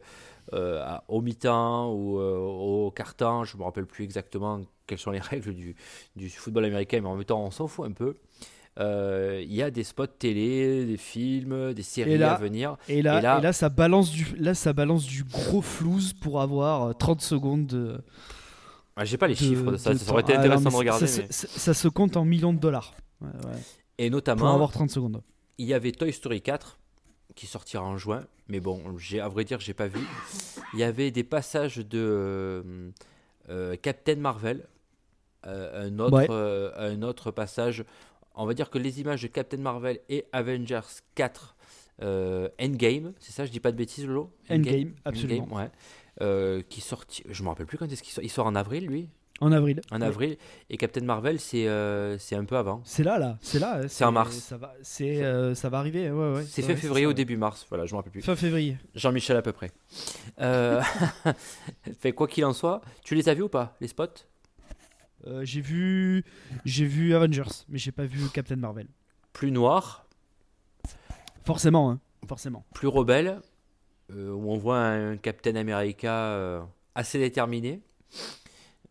euh, 0.54 0.82
à- 0.82 1.04
au 1.08 1.20
mi-temps 1.20 1.92
ou 1.92 2.18
euh, 2.18 2.38
au 2.38 2.90
quart-temps, 2.90 3.44
je 3.44 3.54
ne 3.56 3.60
me 3.60 3.64
rappelle 3.66 3.86
plus 3.86 4.04
exactement 4.04 4.62
quelles 4.86 4.98
sont 4.98 5.10
les 5.12 5.20
règles 5.20 5.54
du, 5.54 5.76
du 6.16 6.30
football 6.30 6.64
américain, 6.64 7.00
mais 7.02 7.08
en 7.08 7.14
même 7.16 7.24
temps, 7.24 7.44
on 7.44 7.50
s'en 7.50 7.68
fout 7.68 7.86
un 7.86 7.92
peu. 7.92 8.16
Euh, 8.78 9.40
Il 9.44 9.52
y 9.54 9.62
a 9.62 9.70
des 9.70 9.82
spots 9.84 10.06
télé, 10.06 10.84
des 10.86 10.96
films, 10.96 11.72
des 11.74 11.82
séries 11.82 12.16
là- 12.18 12.34
à 12.34 12.38
venir. 12.38 12.76
Et 12.88 13.02
là, 13.02 13.18
Et 13.18 13.22
là- 13.22 13.38
et 13.38 13.42
là, 13.42 13.52
ça 13.52 13.68
balance 13.68 14.10
du, 14.10 14.26
là, 14.36 14.54
ça 14.54 14.72
balance 14.72 15.04
du 15.04 15.24
gros 15.24 15.62
flouze 15.62 16.12
pour 16.12 16.40
avoir 16.40 16.84
euh, 16.84 16.92
30 16.92 17.20
secondes 17.20 17.66
de. 17.66 18.00
Ah, 18.96 19.04
J'ai 19.04 19.16
pas 19.16 19.26
les 19.28 19.34
de- 19.34 19.38
chiffres 19.38 19.72
de 19.72 19.76
ça, 19.76 19.92
de 19.92 19.98
ça 19.98 20.12
aurait 20.12 20.22
été. 20.22 20.32
Ah, 20.34 20.36
non, 20.38 20.42
intéressant 20.44 20.70
de 20.70 20.74
regarder. 20.76 21.06
Ça, 21.06 21.22
mais- 21.22 21.28
ça- 21.32 21.48
ça 21.48 21.74
se 21.74 21.88
compte 21.88 22.16
en 22.16 22.24
millions 22.24 22.52
de 22.52 22.58
dollars. 22.60 22.94
Ouais, 23.20 23.28
ouais. 23.46 23.58
Et 23.98 24.08
Pour 24.10 24.16
notamment, 24.16 24.54
avoir 24.54 24.70
30 24.70 24.90
secondes. 24.90 25.22
il 25.58 25.66
y 25.66 25.74
avait 25.74 25.90
Toy 25.92 26.12
Story 26.12 26.40
4 26.40 26.78
qui 27.34 27.46
sortira 27.46 27.82
en 27.84 27.96
juin, 27.96 28.24
mais 28.48 28.60
bon, 28.60 28.80
j'ai 28.98 29.20
à 29.20 29.28
vrai 29.28 29.44
dire, 29.44 29.58
j'ai 29.60 29.74
pas 29.74 29.86
vu. 29.88 30.00
Il 30.74 30.78
y 30.80 30.84
avait 30.84 31.10
des 31.10 31.24
passages 31.24 31.78
de 31.78 31.98
euh, 31.98 32.62
euh, 33.50 33.76
Captain 33.80 34.16
Marvel, 34.16 34.66
euh, 35.46 35.88
un 35.88 35.98
autre, 36.00 36.16
Ouais. 36.16 36.26
euh, 36.30 36.70
un 36.76 37.02
autre 37.02 37.30
passage. 37.30 37.84
On 38.40 38.46
va 38.46 38.54
dire 38.54 38.70
que 38.70 38.78
les 38.78 39.00
images 39.00 39.22
de 39.22 39.26
Captain 39.26 39.56
Marvel 39.58 39.98
et 40.08 40.24
Avengers 40.32 40.80
4 41.16 41.56
euh, 42.02 42.48
Endgame, 42.60 43.12
c'est 43.18 43.32
ça, 43.32 43.44
je 43.44 43.50
dis 43.50 43.58
pas 43.58 43.72
de 43.72 43.76
bêtises, 43.76 44.06
Lolo? 44.06 44.30
Endgame, 44.48 44.92
absolument. 45.04 45.42
Endgame, 45.44 45.58
ouais. 45.58 45.70
Euh, 46.22 46.62
qui 46.68 46.80
sorti, 46.80 47.24
je 47.28 47.42
me 47.42 47.48
rappelle 47.48 47.66
plus 47.66 47.78
quand 47.78 47.90
est-ce 47.90 48.02
qu'il 48.02 48.12
sort. 48.12 48.22
Il 48.24 48.30
sort 48.30 48.46
en 48.46 48.54
avril, 48.54 48.86
lui, 48.86 49.08
En 49.40 49.50
avril. 49.52 49.80
en 49.90 50.00
Ouais. 50.00 50.06
avril. 50.06 50.36
Et 50.70 50.76
Captain 50.76 51.00
Marvel, 51.00 51.38
c'est 51.40 51.66
euh, 51.68 52.16
c'est 52.18 52.36
un 52.36 52.44
peu 52.44 52.56
avant. 52.56 52.80
C'est 52.84 53.02
là, 53.04 53.18
là. 53.18 53.38
C'est 53.40 53.58
là. 53.58 53.88
C'est 53.88 54.04
en 54.04 54.12
mars. 54.12 54.36
Ça 54.36 54.56
va, 54.56 54.74
c'est, 54.82 55.22
ça 55.54 55.68
va 55.68 55.78
arriver. 55.78 56.08
Ouais, 56.10 56.34
ouais. 56.36 56.44
C'est 56.48 56.62
fin 56.62 56.76
février 56.76 57.06
ouais. 57.06 57.14
début 57.14 57.36
mars, 57.36 57.66
voilà, 57.68 57.86
je 57.86 57.92
me 57.92 57.96
rappelle 57.96 58.12
plus. 58.12 58.22
Fin 58.22 58.36
février. 58.36 58.76
Jean-Michel 58.94 59.36
à 59.36 59.42
peu 59.42 59.52
près. 59.52 59.70
Fait 61.98 62.12
quoi 62.12 62.28
qu'il 62.28 62.44
en 62.44 62.52
soit, 62.52 62.80
tu 63.04 63.14
les 63.14 63.28
as 63.28 63.34
vus 63.34 63.42
ou 63.42 63.48
pas, 63.48 63.76
les 63.80 63.88
spots? 63.88 64.06
Euh, 65.26 65.44
j'ai 65.44 65.60
vu, 65.60 66.24
j'ai 66.64 66.84
vu 66.84 67.14
Avengers, 67.14 67.64
mais 67.68 67.78
j'ai 67.78 67.92
pas 67.92 68.04
vu 68.04 68.28
Captain 68.28 68.56
Marvel. 68.56 68.86
Plus 69.32 69.50
noirs, 69.50 70.06
Forcément, 71.44 71.90
hein. 71.90 72.00
Forcément. 72.28 72.64
plus 72.74 72.88
rebelles, 72.88 73.40
euh, 74.12 74.30
où 74.32 74.50
on 74.50 74.58
voit 74.58 74.80
un 74.80 75.16
Captain 75.16 75.56
America 75.56 76.12
euh, 76.12 76.60
assez 76.94 77.18
déterminé, 77.18 77.80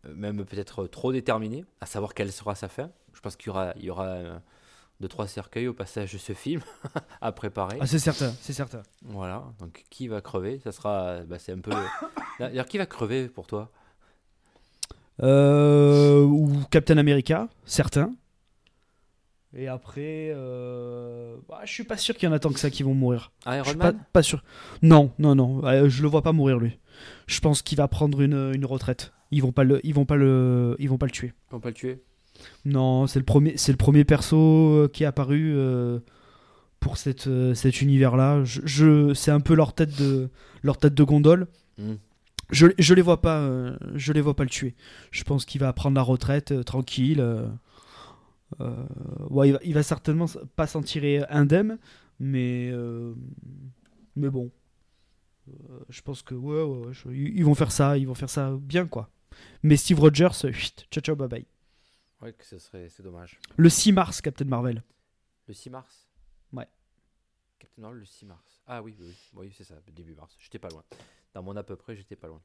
même 0.04 0.44
peut-être 0.44 0.86
trop 0.86 1.12
déterminé, 1.12 1.64
à 1.80 1.86
savoir 1.86 2.14
quelle 2.14 2.32
sera 2.32 2.54
sa 2.54 2.68
fin. 2.68 2.90
Je 3.14 3.20
pense 3.20 3.36
qu'il 3.36 3.48
y 3.48 3.50
aura, 3.50 3.72
il 3.76 3.84
y 3.84 3.90
aura 3.90 4.40
deux 5.00 5.08
trois 5.08 5.28
cercueils 5.28 5.68
au 5.68 5.74
passage 5.74 6.12
de 6.12 6.18
ce 6.18 6.32
film 6.32 6.62
à 7.20 7.30
préparer. 7.32 7.78
Ah, 7.80 7.86
c'est 7.86 7.98
certain, 7.98 8.32
c'est 8.40 8.52
certain. 8.52 8.82
Voilà, 9.02 9.44
donc 9.60 9.84
qui 9.90 10.08
va 10.08 10.20
crever? 10.20 10.60
Ça 10.64 10.72
sera, 10.72 11.20
bah, 11.20 11.38
c'est 11.38 11.52
un 11.52 11.60
peu. 11.60 11.72
D'ailleurs, 12.40 12.66
qui 12.66 12.78
va 12.78 12.86
crever 12.86 13.28
pour 13.28 13.46
toi? 13.46 13.70
Euh, 15.22 16.22
ou 16.22 16.50
Captain 16.70 16.96
America, 16.98 17.48
certain. 17.64 18.14
Et 19.56 19.66
après, 19.66 20.30
euh, 20.34 21.36
bah, 21.48 21.60
je 21.64 21.72
suis 21.72 21.84
pas 21.84 21.96
sûr 21.96 22.14
qu'il 22.16 22.28
y 22.28 22.30
en 22.30 22.34
a 22.34 22.38
tant 22.38 22.50
que 22.50 22.60
ça 22.60 22.70
qui 22.70 22.82
vont 22.82 22.94
mourir. 22.94 23.32
Je 23.46 23.52
Iron 23.56 23.64
suis 23.64 23.76
Man 23.78 23.98
pas 24.12 24.22
sûr. 24.22 24.44
Non, 24.82 25.10
non, 25.18 25.34
non. 25.34 25.64
euh, 25.64 25.88
je 25.88 26.02
le 26.02 26.08
vois 26.08 26.22
pas 26.22 26.32
mourir 26.32 26.58
lui. 26.58 26.78
Je 27.26 27.40
pense 27.40 27.62
qu'il 27.62 27.78
va 27.78 27.88
prendre 27.88 28.20
une, 28.20 28.52
une 28.54 28.66
retraite. 28.66 29.12
Ils 29.30 29.42
vont 29.42 29.52
pas 29.52 29.64
le, 29.64 29.80
ils 29.84 29.94
vont 29.94 30.04
pas 30.04 30.16
le, 30.16 30.76
ils 30.78 30.88
vont 30.88 30.98
pas 30.98 31.06
le 31.06 31.12
tuer. 31.12 31.32
On 31.50 31.56
peut 31.56 31.60
pas 31.62 31.68
le 31.70 31.74
tuer 31.74 32.02
Non, 32.66 33.06
c'est 33.06 33.18
le 33.18 33.24
premier, 33.24 33.56
c'est 33.56 33.72
le 33.72 33.78
premier 33.78 34.04
perso 34.04 34.36
euh, 34.36 34.88
qui 34.92 35.02
est 35.04 35.06
apparu 35.06 35.54
euh, 35.56 35.98
pour 36.78 36.96
cette, 36.98 37.28
cet 37.54 37.80
univers-là. 37.80 38.44
Je, 38.44 38.60
je- 38.64 39.14
c'est 39.14 39.30
un 39.30 39.40
peu 39.40 39.54
leur 39.54 39.72
tête 39.72 39.98
de, 39.98 40.28
leur 40.62 40.76
tête 40.76 40.94
de 40.94 41.02
gondole. 41.04 41.46
Hmm. 41.78 41.94
Je, 42.50 42.66
je 42.78 42.94
les 42.94 43.02
vois 43.02 43.20
pas, 43.20 43.40
euh, 43.40 43.76
je 43.94 44.12
les 44.12 44.20
vois 44.20 44.34
pas 44.34 44.44
le 44.44 44.50
tuer. 44.50 44.74
Je 45.10 45.22
pense 45.24 45.44
qu'il 45.44 45.60
va 45.60 45.72
prendre 45.72 45.94
la 45.96 46.02
retraite 46.02 46.52
euh, 46.52 46.62
tranquille. 46.62 47.20
euh, 47.20 47.48
ouais, 49.30 49.48
il 49.48 49.52
va, 49.52 49.58
il 49.64 49.74
va 49.74 49.82
certainement 49.82 50.26
pas 50.56 50.66
s'en 50.66 50.82
tirer 50.82 51.24
indemne, 51.28 51.78
mais 52.18 52.72
mais 54.16 54.30
bon, 54.30 54.50
je 55.88 56.00
pense 56.02 56.22
que 56.22 56.34
ouais, 56.34 56.62
ouais, 56.62 56.92
je- 56.92 57.10
ils 57.10 57.44
vont 57.44 57.54
faire 57.54 57.70
ça, 57.72 57.96
ils 57.98 58.06
vont 58.06 58.14
faire 58.14 58.30
ça 58.30 58.56
bien 58.60 58.86
quoi. 58.86 59.10
Mais 59.62 59.76
Steve 59.76 60.00
Rogers, 60.00 60.32
chut, 60.52 60.86
ciao 60.90 61.02
ciao 61.02 61.14
bye 61.16 61.28
bye. 61.28 61.46
Ouais, 62.20 62.32
que 62.32 62.44
ce 62.44 62.58
serait, 62.58 62.88
c'est 62.88 63.02
dommage. 63.04 63.38
Le 63.56 63.68
6 63.68 63.92
mars, 63.92 64.20
Captain 64.20 64.44
Marvel. 64.46 64.82
Le 65.46 65.54
6 65.54 65.70
mars? 65.70 66.08
Ouais. 66.52 66.66
Captain 67.60 67.82
Marvel, 67.82 68.00
le 68.00 68.04
6 68.06 68.26
mars. 68.26 68.57
Ah 68.68 68.82
oui, 68.82 68.94
oui, 69.00 69.06
oui, 69.06 69.14
oui 69.34 69.52
c'est 69.56 69.64
ça, 69.64 69.74
début 69.94 70.14
mars. 70.14 70.36
J'étais 70.38 70.58
pas 70.58 70.68
loin. 70.68 70.82
Dans 71.34 71.42
mon 71.42 71.56
à 71.56 71.62
peu 71.62 71.76
près, 71.76 71.96
j'étais 71.96 72.16
pas 72.16 72.28
loin. 72.28 72.40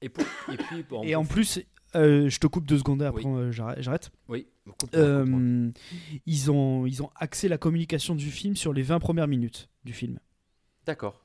Et, 0.00 0.08
pour- 0.08 0.24
et 0.52 0.56
puis, 0.56 0.82
bon, 0.82 1.02
Et 1.04 1.14
en 1.14 1.24
plus, 1.24 1.60
euh, 1.94 2.28
je 2.28 2.38
te 2.40 2.46
coupe 2.46 2.64
deux 2.66 2.78
secondes 2.78 3.02
après, 3.02 3.24
Oui. 3.24 3.32
euh, 3.36 3.52
j'arrête. 3.52 4.10
oui, 4.28 4.46
Euh, 4.94 5.70
ils, 6.26 6.50
ont, 6.50 6.86
ils 6.86 7.02
ont 7.02 7.10
axé 7.16 7.48
la 7.48 7.58
communication 7.58 8.14
du 8.14 8.30
film 8.30 8.56
sur 8.56 8.72
les 8.72 8.82
20 8.82 8.98
premières 9.00 9.28
minutes 9.28 9.68
du 9.84 9.92
film. 9.92 10.18
d'accord. 10.86 11.20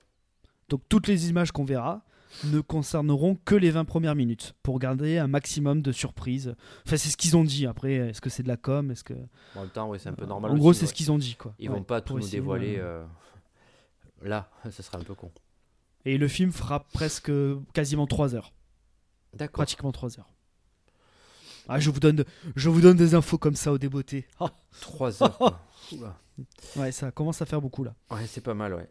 Donc 0.69 0.81
toutes 0.89 1.07
les 1.07 1.29
images 1.29 1.51
qu'on 1.53 1.63
verra 1.63 2.03
ne 2.43 2.59
concerneront 2.59 3.35
que 3.45 3.55
les 3.55 3.71
20 3.71 3.85
premières 3.85 4.15
minutes 4.15 4.53
pour 4.63 4.79
garder 4.79 5.17
un 5.17 5.27
maximum 5.27 5.81
de 5.81 5.93
surprises. 5.93 6.55
Enfin, 6.85 6.97
c'est 6.97 7.07
ce 7.09 7.15
qu'ils 7.15 7.37
ont 7.37 7.45
dit. 7.45 7.65
Après, 7.65 7.93
est-ce 7.93 8.19
que 8.19 8.29
c'est 8.29 8.43
de 8.43 8.49
la 8.49 8.57
com? 8.57 8.91
Est-ce 8.91 9.05
que 9.05 9.13
En 9.55 9.61
même 9.61 9.69
temps, 9.69 9.89
oui, 9.89 9.97
c'est 9.97 10.09
un 10.09 10.13
peu 10.13 10.25
normal. 10.25 10.51
en 10.51 10.57
gros, 10.57 10.73
c'est 10.73 10.81
ouais. 10.81 10.87
ce 10.87 10.93
qu'ils 10.93 11.09
ont 11.11 11.17
dit 11.17 11.35
quoi. 11.35 11.53
Ils 11.57 11.69
Ouais, 11.69 11.77
vont 11.77 11.83
pas 11.83 12.01
tout 12.01 12.19
nous 12.19 12.27
dévoiler 12.27 12.75
euh, 12.79 13.05
là, 14.21 14.49
ce 14.71 14.83
serait 14.83 14.97
un 14.97 15.03
peu 15.03 15.15
con. 15.15 15.31
Et 16.05 16.17
le 16.17 16.27
film 16.27 16.51
fera 16.51 16.81
presque 16.85 17.31
quasiment 17.73 18.07
3 18.07 18.35
heures, 18.35 18.53
D'accord. 19.33 19.53
pratiquement 19.53 19.91
3 19.91 20.19
heures. 20.19 20.29
Ah, 21.69 21.79
je 21.81 21.89
vous 21.89 21.99
donne, 21.99 22.23
je 22.55 22.69
vous 22.69 22.79
donne 22.79 22.95
des 22.95 23.13
infos 23.13 23.37
comme 23.37 23.55
ça 23.55 23.71
au 23.73 23.77
débeauté. 23.77 24.25
Ah, 24.39 24.51
3 24.81 25.23
heures. 25.23 25.37
quoi. 25.37 26.19
Ouais, 26.75 26.91
ça 26.91 27.09
commence 27.11 27.41
à 27.41 27.45
faire 27.47 27.59
beaucoup 27.61 27.83
là. 27.83 27.95
Ouais, 28.11 28.27
c'est 28.27 28.41
pas 28.41 28.53
mal, 28.53 28.73
ouais. 28.75 28.87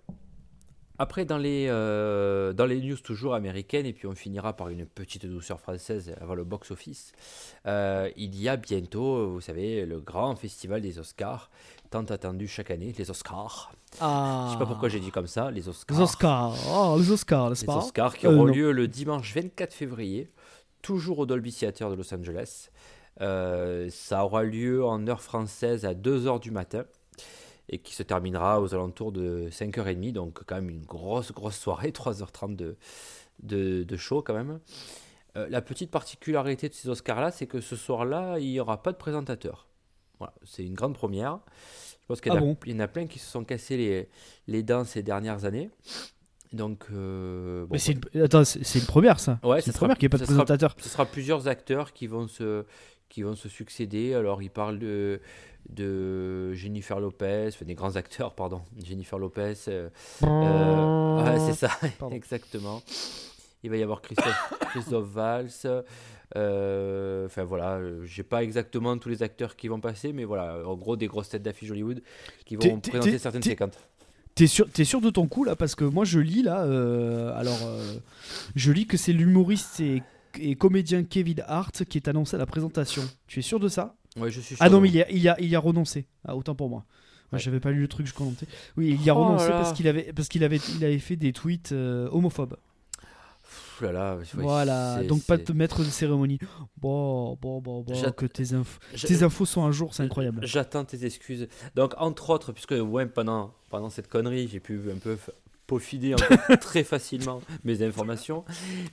Après, 0.98 1.24
dans 1.24 1.36
les, 1.38 1.66
euh, 1.68 2.52
dans 2.54 2.64
les 2.66 2.80
news 2.80 2.96
toujours 2.96 3.34
américaines, 3.34 3.84
et 3.86 3.92
puis 3.92 4.06
on 4.08 4.14
finira 4.14 4.56
par 4.56 4.68
une 4.70 4.86
petite 4.86 5.26
douceur 5.26 5.60
française 5.60 6.14
avant 6.20 6.34
le 6.34 6.42
box-office, 6.42 7.12
euh, 7.66 8.10
il 8.16 8.34
y 8.34 8.48
a 8.48 8.56
bientôt, 8.56 9.30
vous 9.30 9.40
savez, 9.42 9.84
le 9.86 10.00
grand 10.00 10.34
festival 10.36 10.80
des 10.80 10.98
Oscars, 10.98 11.50
tant 11.90 12.04
attendu 12.04 12.46
chaque 12.48 12.70
année, 12.70 12.94
les 12.96 13.10
Oscars. 13.10 13.72
Ah. 14.00 14.46
Je 14.48 14.52
sais 14.52 14.58
pas 14.58 14.66
pourquoi 14.66 14.88
j'ai 14.88 15.00
dit 15.00 15.10
comme 15.10 15.26
ça, 15.26 15.50
les 15.50 15.68
Oscars. 15.68 15.96
Les 15.96 16.02
Oscars, 16.02 16.54
oh, 16.72 16.96
les 16.98 17.10
Oscars, 17.10 17.48
n'est-ce 17.50 17.62
Les 17.62 17.66
pas 17.66 17.78
Oscars 17.78 18.16
qui 18.16 18.26
Euh, 18.26 18.32
auront 18.34 18.44
lieu 18.44 18.72
le 18.72 18.88
dimanche 18.88 19.34
24 19.34 19.72
février, 19.72 20.30
toujours 20.82 21.18
au 21.20 21.26
Dolby 21.26 21.52
Theatre 21.52 21.90
de 21.90 21.94
Los 21.94 22.12
Angeles. 22.14 22.68
Euh, 23.20 23.88
ça 23.90 24.24
aura 24.24 24.42
lieu 24.42 24.84
en 24.84 25.06
heure 25.08 25.22
française 25.22 25.84
à 25.86 25.94
2h 25.94 26.38
du 26.40 26.50
matin 26.50 26.84
et 27.68 27.78
qui 27.78 27.94
se 27.94 28.02
terminera 28.02 28.60
aux 28.60 28.74
alentours 28.74 29.10
de 29.12 29.48
5h30, 29.50 30.12
donc 30.12 30.42
quand 30.46 30.56
même 30.56 30.68
une 30.70 30.84
grosse, 30.84 31.32
grosse 31.32 31.56
soirée, 31.56 31.90
3h30 31.92 32.54
de, 32.56 32.76
de, 33.42 33.82
de 33.84 33.96
show 33.96 34.22
quand 34.22 34.34
même. 34.34 34.60
Euh, 35.36 35.46
la 35.50 35.60
petite 35.62 35.90
particularité 35.90 36.68
de 36.68 36.74
ces 36.74 36.88
Oscars-là, 36.88 37.30
c'est 37.30 37.46
que 37.46 37.60
ce 37.60 37.76
soir-là, 37.76 38.38
il 38.38 38.46
n'y 38.50 38.60
aura 38.60 38.82
pas 38.82 38.92
de 38.92 38.96
présentateur. 38.96 39.65
Voilà, 40.18 40.32
c'est 40.44 40.64
une 40.64 40.74
grande 40.74 40.94
première. 40.94 41.38
Je 42.02 42.06
pense 42.08 42.20
qu'il 42.20 42.32
y, 42.32 42.34
en 42.34 42.38
Ah 42.38 42.38
a- 42.38 42.44
bon 42.44 42.56
il 42.66 42.72
y 42.72 42.76
en 42.76 42.80
a 42.80 42.88
plein 42.88 43.06
qui 43.06 43.18
se 43.18 43.28
sont 43.30 43.44
cassés 43.44 43.76
les, 43.76 44.08
les 44.46 44.62
dents 44.62 44.84
ces 44.84 45.02
dernières 45.02 45.44
années. 45.44 45.70
Donc, 46.52 46.84
euh, 46.92 47.62
bon, 47.66 47.70
Mais 47.72 47.78
c'est 47.78 47.92
une... 48.14 48.22
Attends, 48.22 48.44
c'est 48.44 48.78
une 48.78 48.86
première 48.86 49.18
ça. 49.18 49.40
Ouais, 49.42 49.60
c'est 49.60 49.66
une 49.66 49.72
sera- 49.72 49.80
première 49.80 49.98
qu'il 49.98 50.06
n'y 50.06 50.10
ait 50.10 50.10
pas 50.10 50.18
de 50.18 50.24
sera- 50.24 50.44
présentateur. 50.44 50.74
ce 50.78 50.88
sera 50.88 51.04
plusieurs 51.04 51.48
acteurs 51.48 51.92
qui 51.92 52.06
vont 52.06 52.28
se, 52.28 52.64
qui 53.08 53.22
vont 53.22 53.34
se 53.34 53.48
succéder. 53.48 54.14
Alors, 54.14 54.40
il 54.42 54.50
parle 54.50 54.78
de, 54.78 55.20
de 55.68 56.52
Jennifer 56.54 57.00
Lopez, 57.00 57.48
enfin, 57.48 57.64
des 57.64 57.74
grands 57.74 57.96
acteurs, 57.96 58.34
pardon. 58.34 58.62
Jennifer 58.82 59.18
Lopez. 59.18 59.54
euh, 59.68 59.90
euh, 60.22 61.24
ouais, 61.24 61.40
c'est 61.52 61.66
ça, 61.66 61.70
exactement. 62.12 62.80
Il 63.66 63.70
va 63.70 63.76
y 63.78 63.82
avoir 63.82 64.00
Christophe, 64.00 64.54
Christophe 64.70 65.08
Valls. 65.08 65.50
euh, 66.36 67.26
Enfin 67.26 67.42
voilà, 67.44 67.74
euh, 67.78 68.04
j'ai 68.04 68.22
pas 68.22 68.42
exactement 68.44 68.96
tous 68.98 69.08
les 69.08 69.22
acteurs 69.22 69.56
qui 69.56 69.66
vont 69.68 69.80
passer, 69.80 70.12
mais 70.12 70.24
voilà, 70.24 70.60
en 70.66 70.76
gros 70.76 70.96
des 70.96 71.06
grosses 71.08 71.28
têtes 71.30 71.42
d'affiche 71.42 71.70
Hollywood 71.70 72.00
qui 72.44 72.56
vont 72.56 72.80
présenter 72.80 73.18
certaines 73.18 73.42
séquences. 73.42 73.74
T'es 74.36 74.46
sûr, 74.46 74.68
t'es 74.70 74.84
sûr 74.84 75.00
de 75.00 75.10
ton 75.10 75.26
coup 75.26 75.44
là? 75.44 75.56
Parce 75.56 75.74
que 75.74 75.84
moi 75.84 76.04
je 76.04 76.18
lis 76.20 76.42
là, 76.42 76.62
euh, 76.64 77.36
alors 77.36 77.58
euh, 77.64 77.94
je 78.54 78.70
lis 78.70 78.86
que 78.86 78.96
c'est 78.96 79.12
l'humoriste 79.12 79.80
et, 79.80 80.02
et 80.38 80.54
comédien 80.56 81.04
Kevin 81.04 81.42
Hart 81.46 81.84
qui 81.86 81.98
est 81.98 82.06
annoncé 82.08 82.36
à 82.36 82.38
la 82.38 82.46
présentation. 82.46 83.02
Tu 83.26 83.38
es 83.40 83.42
sûr 83.42 83.58
de 83.58 83.68
ça? 83.68 83.96
Ouais, 84.16 84.30
je 84.30 84.40
suis 84.40 84.56
Ah 84.60 84.66
sûr 84.66 84.72
non, 84.72 84.78
de 84.78 84.82
mais 84.84 84.88
il 84.90 84.94
y 84.96 85.02
a, 85.02 85.10
il 85.10 85.18
y 85.18 85.28
a, 85.28 85.36
il 85.40 85.48
y 85.48 85.56
a 85.56 85.58
renoncé. 85.60 86.06
Ah, 86.24 86.36
autant 86.36 86.54
pour 86.54 86.68
moi. 86.68 86.84
Moi, 87.32 87.38
Ouais. 87.38 87.38
J'avais 87.40 87.58
pas 87.60 87.70
lu 87.72 87.80
le 87.80 87.88
truc, 87.88 88.06
je 88.06 88.14
commentais. 88.14 88.46
Oui, 88.76 88.90
il 88.98 89.02
y 89.04 89.10
a 89.10 89.16
Oh 89.16 89.24
renoncé 89.24 89.48
là. 89.48 89.56
parce 89.56 89.72
qu'il 89.72 89.88
avait, 89.88 90.12
parce 90.14 90.28
qu'il 90.28 90.44
avait, 90.44 90.60
il 90.78 90.84
avait 90.84 90.98
fait 91.00 91.16
des 91.16 91.32
tweets 91.32 91.72
euh, 91.72 92.08
homophobes. 92.12 92.56
Là 93.80 93.92
là, 93.92 94.16
ouais, 94.16 94.24
voilà, 94.34 95.02
donc 95.04 95.24
pas 95.24 95.36
de 95.36 95.52
maître 95.52 95.80
de 95.80 95.90
cérémonie. 95.90 96.38
Bon, 96.78 97.36
bon, 97.40 97.60
bon, 97.60 97.82
bon, 97.82 98.10
que 98.12 98.26
tes 98.26 98.54
infos, 98.54 98.80
tes 99.06 99.22
infos 99.22 99.44
sont 99.44 99.64
un 99.64 99.72
jour, 99.72 99.94
c'est 99.94 100.02
incroyable. 100.02 100.46
J'attends 100.46 100.84
tes 100.84 101.04
excuses. 101.04 101.48
Donc, 101.74 101.94
entre 101.98 102.30
autres, 102.30 102.52
puisque 102.52 102.72
ouais, 102.72 103.06
pendant, 103.06 103.54
pendant 103.68 103.90
cette 103.90 104.08
connerie, 104.08 104.48
j'ai 104.48 104.60
pu 104.60 104.80
un 104.90 104.98
peu 104.98 105.18
encore 105.68 106.58
très 106.60 106.84
facilement 106.84 107.42
mes 107.64 107.82
informations, 107.82 108.44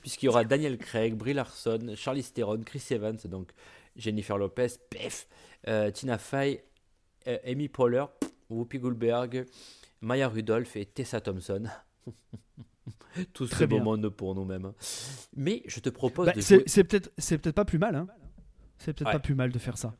puisqu'il 0.01 0.25
y 0.25 0.29
aura 0.29 0.43
Daniel 0.43 0.77
Craig, 0.77 1.15
Brie 1.15 1.33
Larson, 1.33 1.93
Charlize 1.95 2.33
Theron, 2.33 2.61
Chris 2.65 2.83
Evans, 2.89 3.19
donc 3.25 3.51
Jennifer 3.95 4.37
Lopez, 4.37 4.79
pef, 4.89 5.27
euh, 5.67 5.91
Tina 5.91 6.17
Fey, 6.17 6.63
euh, 7.27 7.37
Amy 7.45 7.67
Poehler, 7.67 8.05
Whoopi 8.49 8.79
Goldberg, 8.79 9.45
Maya 10.01 10.27
Rudolph 10.27 10.75
et 10.75 10.85
Tessa 10.85 11.21
Thompson. 11.21 11.65
Tout 13.33 13.47
Très 13.47 13.59
ce 13.59 13.63
beau 13.65 13.75
bien. 13.77 13.83
monde 13.83 14.09
pour 14.09 14.35
nous-mêmes. 14.35 14.73
Mais 15.35 15.61
je 15.67 15.79
te 15.79 15.89
propose 15.89 16.25
Bah, 16.27 16.33
de 16.33 16.41
c'est 16.41 16.55
jouer... 16.55 16.63
c'est 16.67 16.83
peut-être, 16.83 17.11
c'est 17.17 17.37
peut-être 17.37 17.55
pas 17.55 17.65
plus 17.65 17.79
mal. 17.79 17.95
Hein. 17.95 18.07
C'est 18.79 18.93
peut-être 18.93 19.07
Ouais. 19.07 19.13
pas 19.13 19.19
plus 19.19 19.35
mal 19.35 19.51
de 19.51 19.59
faire 19.59 19.77
ça. 19.77 19.93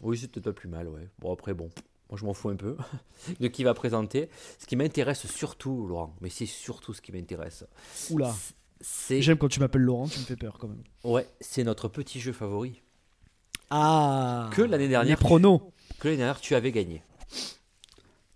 Oui, 0.00 0.16
c'est 0.18 0.28
peut-être 0.30 0.44
pas 0.44 0.52
plus 0.52 0.68
mal, 0.68 0.88
ouais. 0.88 1.08
Bon, 1.18 1.32
après, 1.32 1.52
bon, 1.54 1.70
moi 2.10 2.18
je 2.18 2.24
m'en 2.24 2.32
fous 2.34 2.48
un 2.50 2.56
peu 2.56 2.76
de 3.40 3.48
qui 3.48 3.64
va 3.64 3.74
présenter. 3.74 4.28
Ce 4.58 4.66
qui 4.66 4.76
m'intéresse 4.76 5.26
surtout, 5.26 5.86
Laurent, 5.86 6.14
mais 6.20 6.30
c'est 6.30 6.46
surtout 6.46 6.94
ce 6.94 7.00
qui 7.02 7.12
m'intéresse, 7.12 7.64
Oula, 8.10 8.34
c'est 8.80 9.20
j'aime 9.22 9.38
quand 9.38 9.48
tu 9.48 9.60
m'appelles 9.60 9.82
Laurent, 9.82 10.08
tu 10.08 10.18
me 10.20 10.24
fais 10.24 10.36
peur 10.36 10.58
quand 10.58 10.68
même. 10.68 10.82
ouais, 11.04 11.26
c'est 11.40 11.64
notre 11.64 11.88
petit 11.88 12.20
jeu 12.20 12.32
favori 12.32 12.82
Ah. 13.70 14.50
que 14.52 14.62
l'année 14.62 14.84
Les 14.84 14.88
dernière, 14.90 15.18
pronos. 15.18 15.60
que 15.98 16.08
l'année 16.08 16.18
dernière 16.18 16.40
tu 16.40 16.54
avais 16.54 16.72
gagné. 16.72 17.02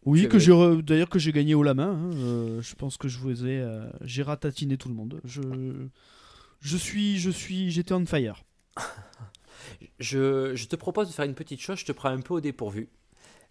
Oui, 0.04 0.28
que 0.28 0.38
j'ai 0.38 0.52
re- 0.52 0.80
d'ailleurs 0.80 1.08
que 1.10 1.18
j'ai 1.18 1.32
gagné 1.32 1.54
haut 1.54 1.62
la 1.62 1.74
main. 1.74 1.92
hein. 1.92 2.10
Euh, 2.14 2.62
je 2.62 2.74
pense 2.74 2.96
que 2.96 3.08
je 3.08 3.18
vous 3.18 3.44
ai, 3.46 3.58
euh, 3.60 3.88
j'ai 4.02 4.22
ratatiné 4.22 4.76
tout 4.78 4.88
le 4.88 4.94
monde. 4.94 5.20
Je, 5.24 5.42
je 6.60 6.76
suis, 6.76 7.18
je 7.18 7.30
suis, 7.30 7.70
j'étais 7.70 7.92
on 7.92 8.04
fire. 8.06 8.44
Je, 10.00 10.54
je 10.54 10.66
te 10.66 10.76
propose 10.76 11.08
de 11.08 11.12
faire 11.12 11.24
une 11.24 11.34
petite 11.34 11.60
chose, 11.60 11.78
je 11.80 11.84
te 11.84 11.92
prends 11.92 12.08
un 12.08 12.20
peu 12.20 12.34
au 12.34 12.40
dépourvu. 12.40 12.88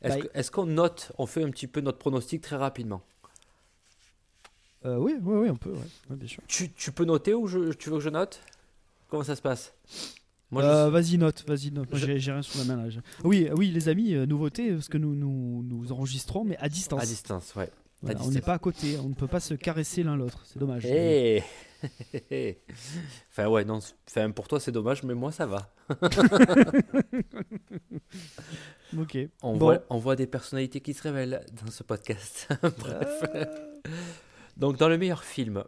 Est-ce 0.02 0.14
Bye. 0.16 0.24
que- 0.24 0.38
est-ce 0.38 0.50
qu'on 0.52 0.66
note, 0.66 1.12
on 1.18 1.26
fait 1.26 1.44
un 1.44 1.50
petit 1.52 1.68
peu 1.68 1.80
notre 1.82 1.98
pronostic 2.00 2.42
très 2.42 2.56
rapidement? 2.56 3.02
Euh, 4.86 4.96
oui, 4.98 5.16
oui, 5.22 5.38
oui, 5.38 5.50
on 5.50 5.56
peut, 5.58 5.72
ouais. 5.72 5.78
Ouais, 6.10 6.16
bien 6.16 6.28
sûr. 6.28 6.42
tu, 6.48 6.72
tu 6.72 6.92
peux 6.92 7.06
noter 7.06 7.34
ou 7.34 7.48
je, 7.48 7.72
tu 7.74 7.90
veux 7.90 7.98
que 7.98 8.04
je 8.04 8.10
note? 8.10 8.42
Comment 9.10 9.24
ça 9.24 9.36
se 9.36 9.42
passe? 9.42 9.74
Euh, 10.54 10.90
vas-y 10.90 11.18
note, 11.18 11.44
vas-y 11.48 11.72
note. 11.72 11.90
Moi, 11.90 12.00
Je- 12.00 12.06
j'ai, 12.06 12.20
j'ai 12.20 12.32
rien 12.32 12.42
sous 12.42 12.58
la 12.60 12.64
main 12.64 12.76
là. 12.86 12.90
Oui, 13.24 13.50
oui, 13.56 13.70
les 13.72 13.90
amis, 13.90 14.14
euh, 14.14 14.26
nouveauté, 14.26 14.72
parce 14.72 14.88
que 14.88 14.98
nous, 14.98 15.14
nous, 15.16 15.62
nous 15.64 15.92
enregistrons, 15.92 16.46
mais 16.46 16.58
à 16.58 16.70
distance. 16.70 17.02
à 17.04 17.06
distance, 17.06 17.54
ouais. 17.56 17.70
Voilà, 18.02 18.20
à 18.20 18.24
on 18.24 18.30
n'est 18.30 18.42
pas 18.42 18.54
à 18.54 18.60
côté, 18.60 18.98
on 19.04 19.10
ne 19.10 19.14
peut 19.16 19.28
pas 19.28 19.40
se 19.40 19.56
caresser 19.56 20.04
l'un 20.04 20.16
l'autre. 20.16 20.42
C'est 20.46 20.60
dommage. 20.60 20.86
Eh 20.86 21.42
Enfin 23.32 23.48
ouais, 23.48 23.66
non, 23.66 23.80
enfin, 24.08 24.32
pour 24.32 24.48
toi 24.48 24.60
c'est 24.60 24.72
dommage, 24.72 25.04
mais 25.04 25.14
moi 25.16 25.32
ça 25.32 25.46
va. 25.46 25.74
Ok. 28.98 29.18
On, 29.42 29.54
Bon. 29.58 29.66
voit, 29.66 29.80
on 29.90 29.98
voit 29.98 30.16
des 30.16 30.28
personnalités 30.28 30.80
qui 30.80 30.94
se 30.94 31.04
révèlent 31.04 31.46
dans 31.64 31.70
ce 31.72 31.84
podcast. 31.84 32.48
Bref. 32.80 33.24
Donc 34.56 34.78
dans 34.78 34.88
le 34.90 34.98
meilleur 34.98 35.24
film, 35.24 35.64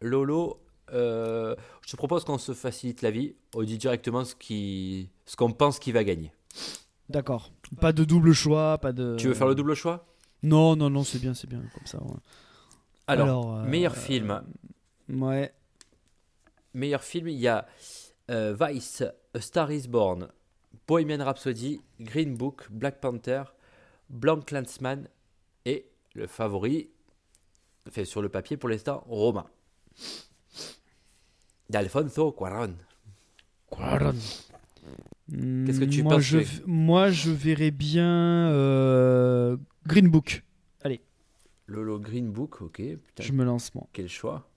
Lolo, 0.00 0.62
euh, 0.92 1.54
je 1.84 1.90
te 1.90 1.96
propose 1.96 2.24
qu'on 2.24 2.38
se 2.38 2.54
facilite 2.54 3.02
la 3.02 3.10
vie. 3.10 3.34
On 3.54 3.62
dit 3.62 3.78
directement 3.78 4.24
ce 4.24 5.36
qu'on 5.36 5.52
pense 5.52 5.78
qu'il 5.78 5.92
va 5.92 6.04
gagner. 6.04 6.32
D'accord. 7.08 7.50
Pas 7.80 7.92
de 7.92 8.04
double 8.04 8.32
choix, 8.32 8.78
pas 8.78 8.92
de. 8.92 9.16
Tu 9.18 9.28
veux 9.28 9.34
faire 9.34 9.46
le 9.46 9.54
double 9.54 9.74
choix? 9.74 10.06
Non, 10.42 10.76
non, 10.76 10.90
non, 10.90 11.04
c'est 11.04 11.18
bien, 11.18 11.34
c'est 11.34 11.48
bien 11.48 11.62
comme 11.74 11.86
ça. 11.86 12.02
ouais. 12.02 12.16
Alors, 13.06 13.56
euh, 13.56 13.64
meilleur 13.64 13.96
film. 13.96 14.42
Ouais. 15.08 15.52
Meilleur 16.74 17.02
film, 17.02 17.28
il 17.28 17.38
y 17.38 17.48
a 17.48 17.66
euh, 18.30 18.56
Vice, 18.60 19.04
A 19.34 19.40
Star 19.40 19.70
Is 19.70 19.88
Born, 19.88 20.28
Bohemian 20.86 21.24
Rhapsody, 21.24 21.80
Green 22.00 22.36
Book, 22.36 22.66
Black 22.70 23.00
Panther, 23.00 23.44
Blanc 24.10 24.40
Clansman 24.40 25.08
et 25.64 25.88
le 26.14 26.26
favori, 26.26 26.90
fait 27.90 28.04
sur 28.04 28.20
le 28.20 28.28
papier 28.28 28.56
pour 28.56 28.68
l'instant, 28.68 29.04
Roma. 31.68 31.82
D'Alfonso 31.82 32.32
Cuarón. 32.32 32.74
Qu'est-ce 35.28 35.80
que 35.80 35.84
tu 35.84 36.02
moi, 36.02 36.14
penses, 36.14 36.22
je, 36.22 36.38
Moi, 36.66 37.10
je 37.10 37.30
verrais 37.30 37.70
bien 37.72 38.50
euh, 38.50 39.56
Green 39.86 40.08
Book. 40.08 40.42
Lolo 41.68 41.98
Green 41.98 42.30
Book, 42.30 42.62
ok. 42.62 42.76
Putain, 42.76 43.24
Je 43.24 43.32
me 43.32 43.42
lance, 43.42 43.74
moi. 43.74 43.88
quel 43.92 44.08
choix. 44.08 44.48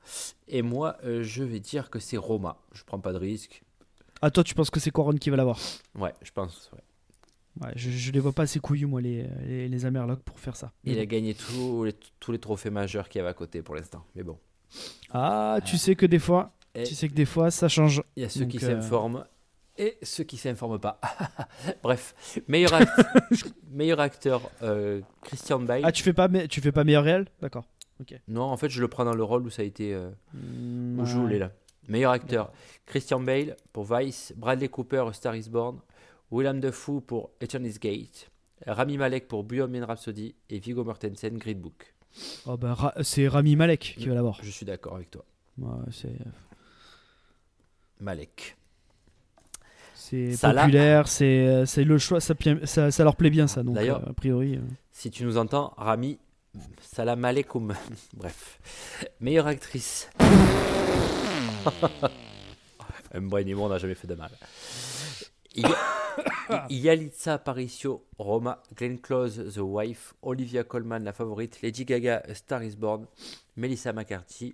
Et 0.47 0.61
moi, 0.61 0.95
euh, 1.03 1.23
je 1.23 1.43
vais 1.43 1.59
dire 1.59 1.89
que 1.89 1.97
c'est 1.97 2.17
Roma. 2.17 2.59
Je 2.71 2.83
prends 2.83 2.99
pas 2.99 3.11
de 3.13 3.17
risque. 3.17 3.63
Ah, 4.21 4.29
toi, 4.29 4.43
tu 4.43 4.53
penses 4.53 4.69
que 4.69 4.79
c'est 4.79 4.91
Coron 4.91 5.13
qui 5.13 5.31
va 5.31 5.37
l'avoir? 5.37 5.57
Ouais, 5.95 6.13
je 6.21 6.29
pense. 6.31 6.69
ouais. 6.71 7.65
Ouais, 7.65 7.73
je, 7.75 7.89
je 7.89 8.11
les 8.11 8.19
vois 8.19 8.31
pas 8.31 8.43
assez 8.43 8.59
couillus, 8.59 8.85
moi, 8.85 9.01
les, 9.01 9.25
les, 9.47 9.67
les 9.67 9.85
Amerlocs, 9.87 10.21
pour 10.21 10.39
faire 10.39 10.55
ça. 10.55 10.71
Il 10.83 10.99
a 10.99 11.05
gagné 11.07 11.33
tous 11.33 11.83
les, 11.83 11.93
tous 12.19 12.31
les 12.31 12.37
trophées 12.37 12.69
majeurs 12.69 13.09
qu'il 13.09 13.17
y 13.17 13.21
avait 13.21 13.31
à 13.31 13.33
côté 13.33 13.63
pour 13.63 13.73
l'instant. 13.73 14.05
Mais 14.15 14.21
bon. 14.21 14.37
Ah, 15.09 15.57
tu 15.65 15.79
sais 15.79 15.95
que 15.95 16.05
des 16.05 16.19
fois, 16.19 16.53
Et 16.75 16.83
Tu 16.83 16.95
sais 16.95 17.07
que 17.09 17.13
des 17.13 17.25
fois, 17.25 17.51
ça 17.51 17.67
change. 17.67 18.03
il 18.15 18.23
y 18.23 18.25
a 18.25 18.29
ceux 18.29 18.41
Donc, 18.41 18.49
qui 18.51 18.57
euh, 18.63 18.81
s'informent 18.81 19.25
et 19.77 19.97
ceux 20.03 20.23
qui 20.23 20.37
s'informent 20.37 20.79
pas. 20.79 20.99
Bref, 21.83 22.13
meilleur, 22.47 22.73
act- 22.73 22.89
meilleur 23.71 23.99
acteur, 23.99 24.49
euh, 24.61 25.01
Christian 25.23 25.59
Bale. 25.59 25.81
Ah, 25.83 25.91
tu 25.91 26.03
fais 26.03 26.13
pas, 26.13 26.27
tu 26.47 26.61
fais 26.61 26.71
pas 26.71 26.83
meilleur 26.83 27.03
réel? 27.03 27.25
D'accord. 27.41 27.65
Non, 28.29 28.43
en 28.43 28.55
fait, 28.57 28.69
je 28.69 28.79
le 28.81 28.87
prends 28.87 29.03
dans 29.05 29.13
le 29.13 29.23
rôle 29.23 29.43
où 29.45 29.49
ça 29.49 29.61
a 29.61 29.65
été. 29.65 29.93
euh, 29.93 30.09
où 30.33 31.05
je 31.05 31.15
voulais 31.17 31.39
là. 31.39 31.51
Meilleur 31.89 32.11
acteur, 32.11 32.51
Christian 32.85 33.19
Bale 33.19 33.57
pour 33.73 33.83
Vice, 33.85 34.31
Bradley 34.37 34.69
Cooper, 34.69 35.05
Star 35.13 35.35
is 35.35 35.49
Born, 35.49 35.79
Willem 36.31 36.59
Dafoe 36.59 37.01
pour 37.01 37.31
Eternity's 37.41 37.79
Gate, 37.79 38.29
Rami 38.67 38.97
Malek 38.97 39.27
pour 39.27 39.43
Bohemian 39.43 39.85
Rhapsody 39.87 40.35
et 40.49 40.59
Viggo 40.59 40.83
Mortensen, 40.83 41.37
Green 41.37 41.59
Book. 41.59 41.93
Oh, 42.45 42.57
bah, 42.57 42.73
Ra- 42.75 42.93
c'est 43.01 43.27
Rami 43.27 43.55
Malek 43.55 43.95
qui 43.97 44.07
va 44.07 44.13
l'avoir. 44.15 44.39
Je 44.43 44.49
suis 44.51 44.65
d'accord 44.65 44.95
avec 44.95 45.09
toi. 45.11 45.25
Ouais, 45.57 45.67
c'est 45.91 46.15
Malek. 47.99 48.55
c'est 49.95 50.35
populaire, 50.39 51.07
c'est 51.07 51.47
euh, 51.47 51.65
c'est 51.65 51.83
le 51.83 51.97
choix, 51.97 52.19
ça, 52.21 52.33
pi- 52.35 52.57
ça, 52.65 52.91
ça 52.91 53.03
leur 53.03 53.15
plaît 53.15 53.29
bien 53.29 53.47
ça. 53.47 53.61
Donc, 53.63 53.75
D'ailleurs- 53.75 54.03
euh, 54.07 54.11
a 54.11 54.13
priori. 54.13 54.55
euh. 54.55 54.61
Si 54.91 55.11
tu 55.11 55.23
nous 55.25 55.37
entends, 55.37 55.73
Rami, 55.77 56.17
salam 56.81 57.23
alaikum. 57.25 57.73
Bref. 58.13 58.59
Meilleure 59.19 59.47
actrice. 59.47 60.09
Un 63.13 63.21
bon 63.21 63.37
animal 63.37 63.69
n'a 63.69 63.77
jamais 63.77 63.95
fait 63.95 64.07
de 64.07 64.15
mal. 64.15 64.31
Il 65.55 65.63
y 65.67 65.71
a- 66.49 66.65
Yalitza 66.69 67.35
Aparicio, 67.35 68.05
Roma, 68.17 68.61
Glenn 68.75 68.99
Close, 68.99 69.53
The 69.55 69.59
Wife, 69.61 70.13
Olivia 70.21 70.63
Colman, 70.63 70.99
la 71.03 71.13
favorite, 71.13 71.59
Lady 71.61 71.85
Gaga, 71.85 72.23
Star 72.33 72.61
is 72.63 72.75
Born, 72.75 73.05
Melissa 73.55 73.93
McCarthy, 73.93 74.53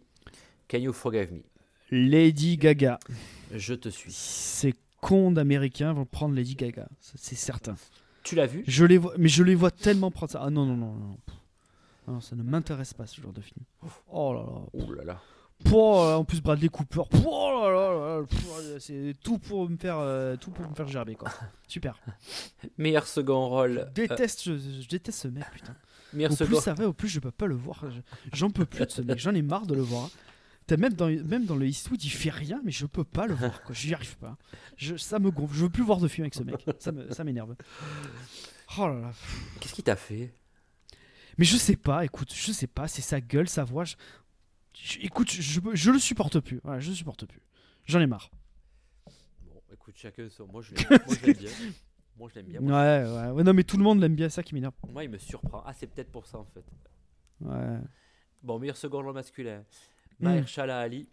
Can 0.67 0.79
You 0.79 0.93
Forgive 0.93 1.31
Me? 1.31 1.41
Lady 1.91 2.57
Gaga. 2.57 2.99
Je 3.53 3.73
te 3.73 3.89
suis. 3.89 4.11
Ces 4.11 4.73
cons 5.01 5.31
d'Américains 5.31 5.93
vont 5.93 6.05
prendre 6.05 6.35
Lady 6.35 6.55
Gaga, 6.55 6.87
c'est 6.99 7.35
certain. 7.35 7.75
Tu 8.23 8.35
l'as 8.35 8.47
vu? 8.47 8.63
Je 8.67 8.85
les 8.85 8.97
vois, 8.97 9.13
mais 9.17 9.27
je 9.29 9.43
les 9.43 9.53
vois 9.55 9.69
tellement 9.71 10.09
prendre 10.11 10.31
ça. 10.31 10.41
Ah 10.43 10.49
non 10.49 10.65
non 10.65 10.75
non 10.75 10.93
non. 10.93 11.17
Pff. 11.25 11.35
Ah 12.07 12.11
non, 12.11 12.21
ça 12.21 12.35
ne 12.35 12.43
m'intéresse 12.43 12.93
pas 12.93 13.05
ce 13.05 13.21
genre 13.21 13.33
de 13.33 13.41
film. 13.41 13.63
Oh 14.11 14.33
là 14.33 14.41
là. 14.41 14.61
Ouh 14.85 14.91
là 14.93 15.03
là. 15.03 15.21
Pouah, 15.63 16.09
là, 16.11 16.17
en 16.19 16.25
plus 16.25 16.41
Bradley 16.41 16.67
Cooper. 16.67 17.03
Pouah, 17.09 17.51
là 17.51 17.69
là 17.69 17.91
là 17.91 18.19
là. 18.19 18.25
Pouah, 18.27 18.79
C'est 18.79 19.13
tout 19.23 19.37
pour 19.39 19.69
me 19.69 19.77
faire, 19.77 19.97
euh, 19.99 20.35
tout 20.35 20.51
pour 20.51 20.67
me 20.69 20.75
faire 20.75 20.87
gerber 20.87 21.15
quoi. 21.15 21.29
Super. 21.67 21.97
Meilleur 22.77 23.07
second 23.07 23.47
rôle. 23.47 23.73
Je 23.73 23.79
euh, 23.79 24.07
déteste, 24.07 24.43
je, 24.43 24.57
je 24.57 24.87
déteste 24.87 25.21
ce 25.21 25.27
mec 25.29 25.45
putain. 25.53 25.73
meilleur 26.13 26.31
Au 26.31 26.35
plus 26.35 26.45
second. 26.45 26.59
ça 26.61 26.73
va, 26.73 26.87
au 26.89 26.93
plus 26.93 27.07
je 27.07 27.19
peux 27.19 27.31
pas 27.31 27.45
le 27.47 27.55
voir. 27.55 27.85
Je- 27.89 28.01
J'en 28.37 28.49
peux 28.49 28.65
plus 28.65 28.85
de 28.85 28.91
ce 28.91 29.01
mec. 29.01 29.17
J'en 29.19 29.33
ai 29.33 29.41
marre 29.41 29.65
de 29.65 29.75
le 29.75 29.81
voir. 29.81 30.09
T'as 30.67 30.77
même 30.77 30.93
dans 30.93 31.07
même 31.07 31.45
dans 31.45 31.55
le 31.55 31.67
Eastwood, 31.67 32.03
il 32.03 32.09
fait 32.09 32.31
rien, 32.31 32.59
mais 32.63 32.71
je 32.71 32.85
peux 32.87 33.03
pas 33.03 33.27
le 33.27 33.35
voir. 33.35 33.61
Quoi. 33.63 33.75
J'y 33.75 33.93
arrive 33.93 34.17
pas. 34.17 34.35
Je, 34.77 34.95
ça 34.97 35.19
me 35.19 35.29
gonfle. 35.29 35.55
Je 35.55 35.63
veux 35.63 35.69
plus 35.69 35.83
voir 35.83 35.99
de 35.99 36.07
film 36.07 36.23
avec 36.25 36.33
ce 36.33 36.43
mec. 36.43 36.65
Ça 36.79 36.91
me- 36.91 37.11
ça 37.11 37.23
m'énerve. 37.23 37.55
Oh 38.79 38.87
là 38.87 38.99
là. 38.99 39.11
Qu'est-ce 39.59 39.73
qu'il 39.75 39.83
t'a 39.83 39.95
fait? 39.95 40.33
Mais 41.37 41.45
je 41.45 41.55
sais 41.57 41.75
pas. 41.75 42.03
Écoute, 42.03 42.33
je 42.33 42.51
sais 42.51 42.65
pas. 42.67 42.87
C'est 42.87 43.03
sa 43.03 43.21
gueule, 43.21 43.47
sa 43.47 43.63
voix. 43.63 43.83
Je- 43.85 43.95
je- 44.73 44.99
écoute, 45.01 45.29
je, 45.31 45.59
je 45.73 45.91
le 45.91 45.99
supporte 45.99 46.39
plus. 46.39 46.59
Voilà, 46.63 46.79
je 46.79 46.89
le 46.89 46.95
supporte 46.95 47.25
plus. 47.27 47.41
J'en 47.85 47.99
ai 47.99 48.07
marre. 48.07 48.31
Bon, 49.43 49.61
écoute, 49.71 49.93
chacun 49.97 50.27
son. 50.29 50.47
Moi, 50.47 50.63
je 50.63 50.73
l'aime 50.73 50.85
moi, 51.05 51.15
je 51.21 51.25
l'aime 51.27 51.35
bien. 51.39 51.51
Moi, 52.17 52.29
je 52.33 52.35
l'aime 52.39 52.45
bien. 52.47 52.59
Ouais, 52.61 52.65
Moi, 52.65 52.81
ouais, 52.81 53.31
ouais. 53.33 53.43
Non, 53.43 53.53
mais 53.53 53.63
tout 53.63 53.77
le 53.77 53.83
monde 53.83 53.99
l'aime 54.01 54.15
bien. 54.15 54.29
Ça 54.29 54.41
qui 54.41 54.55
m'énerve. 54.55 54.73
moi, 54.89 55.03
il 55.03 55.11
me 55.11 55.19
surprend. 55.19 55.61
Ah, 55.63 55.73
c'est 55.73 55.85
peut-être 55.85 56.11
pour 56.11 56.25
ça, 56.25 56.39
en 56.39 56.45
fait. 56.45 56.65
Ouais. 57.41 57.77
Bon, 58.41 58.57
meilleur 58.57 58.77
second 58.77 59.03
rôle 59.03 59.13
masculin. 59.13 59.63
Hmm. 60.19 60.25
Mahershala 60.25 60.79
Ali, 60.79 61.09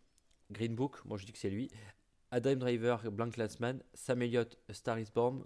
Green 0.50 0.74
Book, 0.74 1.04
moi 1.04 1.18
je 1.18 1.24
dis 1.26 1.32
que 1.32 1.38
c'est 1.38 1.50
lui. 1.50 1.70
Adam 2.30 2.56
Driver, 2.56 3.10
Blank 3.10 3.34
Classman. 3.34 3.82
Sam 3.94 4.22
Elliott, 4.22 4.58
Star 4.70 4.98
is 4.98 5.08
Born. 5.14 5.42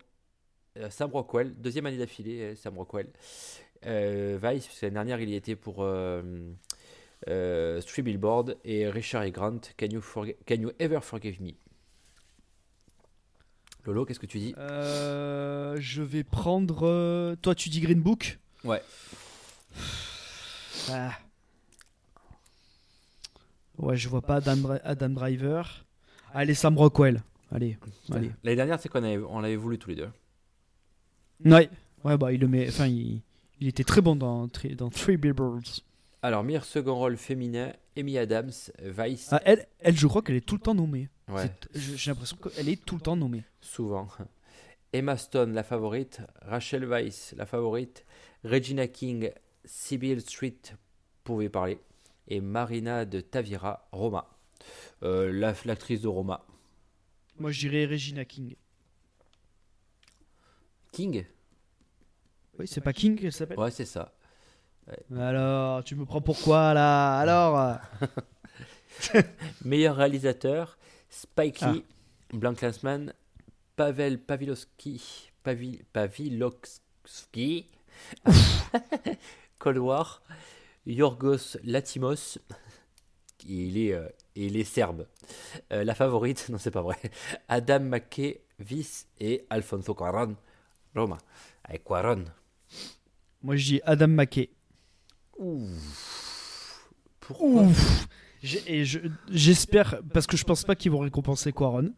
euh, 0.79 0.91
Sam 0.91 1.11
Rockwell, 1.11 1.55
deuxième 1.55 1.87
année 1.87 1.99
d'affilée, 1.99 2.41
euh, 2.43 2.55
Sam 2.57 2.77
Rockwell. 2.77 3.09
Euh, 3.87 4.39
Vice, 4.43 4.67
parce 4.67 4.79
que 4.81 4.87
l'année 4.87 4.95
dernière 4.95 5.21
il 5.21 5.29
y 5.31 5.35
était 5.35 5.57
pour 5.57 5.83
euh, 5.83 6.23
euh, 7.29 7.81
Billboard. 7.99 8.57
Et 8.65 8.89
Richard 8.89 9.23
et 9.25 9.31
Grant, 9.31 9.61
Can 9.79 9.87
You, 9.87 10.01
Forge- 10.01 10.35
Can 10.47 10.57
you 10.57 10.71
Ever 10.79 11.01
Forgive 11.03 11.41
Me? 11.43 11.53
Lolo, 13.85 14.05
qu'est-ce 14.05 14.19
que 14.21 14.27
tu 14.27 14.39
dis? 14.39 14.55
Je 14.57 16.03
vais 16.03 16.25
prendre. 16.25 17.35
Toi, 17.37 17.55
tu 17.55 17.69
dis 17.69 17.81
Green 17.81 18.01
Book? 18.01 18.39
Ouais. 18.65 18.83
Ah. 20.91 21.13
Ouais, 23.79 23.97
je 23.97 24.09
vois 24.09 24.23
pas 24.23 24.37
Adam, 24.37 24.79
Adam 24.85 25.09
Driver. 25.11 25.85
Allez, 26.35 26.55
Sam 26.55 26.77
Rockwell. 26.79 27.23
Allez, 27.53 27.79
allez. 28.13 28.31
L'année 28.43 28.57
dernière, 28.57 28.81
c'est 28.81 28.89
qu'on 28.89 29.05
avait, 29.05 29.19
on 29.19 29.41
l'avait 29.41 29.57
voulu 29.57 29.79
tous 29.79 29.91
les 29.91 29.97
deux? 29.97 30.09
Ouais, 31.45 31.69
ouais, 32.05 32.17
bah 32.17 32.33
il 32.33 32.41
le 32.41 32.49
met. 32.49 32.69
Enfin, 32.69 32.87
il, 32.87 33.21
il 33.61 33.69
était 33.69 33.85
très 33.85 34.01
bon 34.01 34.17
dans, 34.17 34.49
dans 34.77 34.91
Three 34.91 35.17
Billboards. 35.17 35.81
Alors, 36.23 36.43
meilleur 36.43 36.65
second 36.65 36.95
rôle 36.97 37.17
féminin, 37.17 37.73
Amy 37.97 38.19
Adams, 38.19 38.51
Vice. 38.83 39.29
Ah, 39.31 39.41
elle, 39.45 39.67
elle, 39.81 39.97
je 39.97 40.07
crois 40.07 40.23
qu'elle 40.23 40.37
est 40.37 40.47
tout 40.47 40.57
le 40.57 40.61
temps 40.63 40.75
nommée. 40.75 41.09
ouais. 41.29 41.51
J'ai 41.75 42.11
l'impression 42.11 42.37
qu'elle 42.37 42.69
est 42.69 42.85
tout 42.85 42.97
le 42.97 43.01
temps 43.03 43.17
nommée. 43.17 43.45
Souvent. 43.61 44.09
Emma 44.93 45.17
Stone, 45.17 45.53
la 45.53 45.63
favorite. 45.63 46.21
Rachel 46.43 46.85
Weisz, 46.85 47.35
la 47.37 47.47
favorite. 47.47 48.05
Regina 48.45 48.89
King, 48.89 49.31
Sybil 49.65 50.21
Street, 50.21 50.57
pouvait 51.23 51.49
parler. 51.49 51.79
Et 52.29 52.41
Marina 52.41 53.05
de 53.05 53.21
Tavira, 53.21 53.89
Roma. 53.93 54.27
Euh, 55.03 55.31
la- 55.33 55.55
L'actrice 55.65 56.01
de 56.03 56.09
Roma. 56.09 56.45
Moi, 57.39 57.53
je 57.53 57.69
dirais 57.69 57.87
Regina 57.87 58.25
King. 58.25 58.57
King? 60.93 61.25
Oui, 62.59 62.67
c'est 62.67 62.81
pas 62.81 62.93
King 62.93 63.19
qu'elle 63.19 63.33
s'appelle 63.33 63.59
Ouais, 63.59 63.71
c'est 63.71 63.85
ça. 63.85 64.13
Alors, 65.15 65.85
tu 65.85 65.95
me 65.97 66.05
prends 66.07 66.21
pourquoi 66.23 66.73
là? 66.73 67.19
Alors 67.19 67.59
euh, 67.59 67.75
Meilleur 69.65 69.97
réalisateur, 69.97 70.79
Spike 71.11 71.59
Ah. 71.63 71.73
Lee, 71.73 71.85
Blank 72.33 72.59
Clansman, 72.59 73.13
Pavel 73.75 74.19
Pavilowski, 74.21 75.31
Pavi- 75.45 75.83
Pavilowski, 75.93 77.67
Cold 79.59 79.79
War, 79.79 80.23
Yorgos 80.87 81.57
Latimos, 81.65 82.39
il 83.47 83.77
est, 83.79 83.93
euh, 83.93 84.09
il 84.35 84.57
est 84.57 84.65
serbe. 84.65 85.07
Euh, 85.73 85.85
la 85.85 85.95
favorite, 85.95 86.49
non 86.51 86.59
c'est 86.59 86.71
pas 86.71 86.83
vrai, 86.83 86.97
Adam 87.49 87.81
McKay, 87.81 88.41
Vice 88.59 89.07
et 89.21 89.45
Alfonso 89.51 89.95
Cuarón, 89.95 90.37
Roma. 90.95 91.19
Avec 91.65 91.85
Cuarón. 91.85 92.25
Moi, 93.43 93.57
je 93.57 93.65
dis 93.65 93.81
Adam 93.85 94.09
McKay. 94.09 94.51
Pourquoi 97.21 97.63
Ouf 97.63 98.09
Et 98.67 98.85
je- 98.85 99.01
j'espère, 99.31 100.01
parce 100.13 100.27
que 100.27 100.37
je 100.37 100.45
pense 100.45 100.65
pas 100.65 100.75
qu'ils 100.77 100.93
vont 100.93 101.01
récompenser 101.01 101.53
Quaron. 101.53 101.93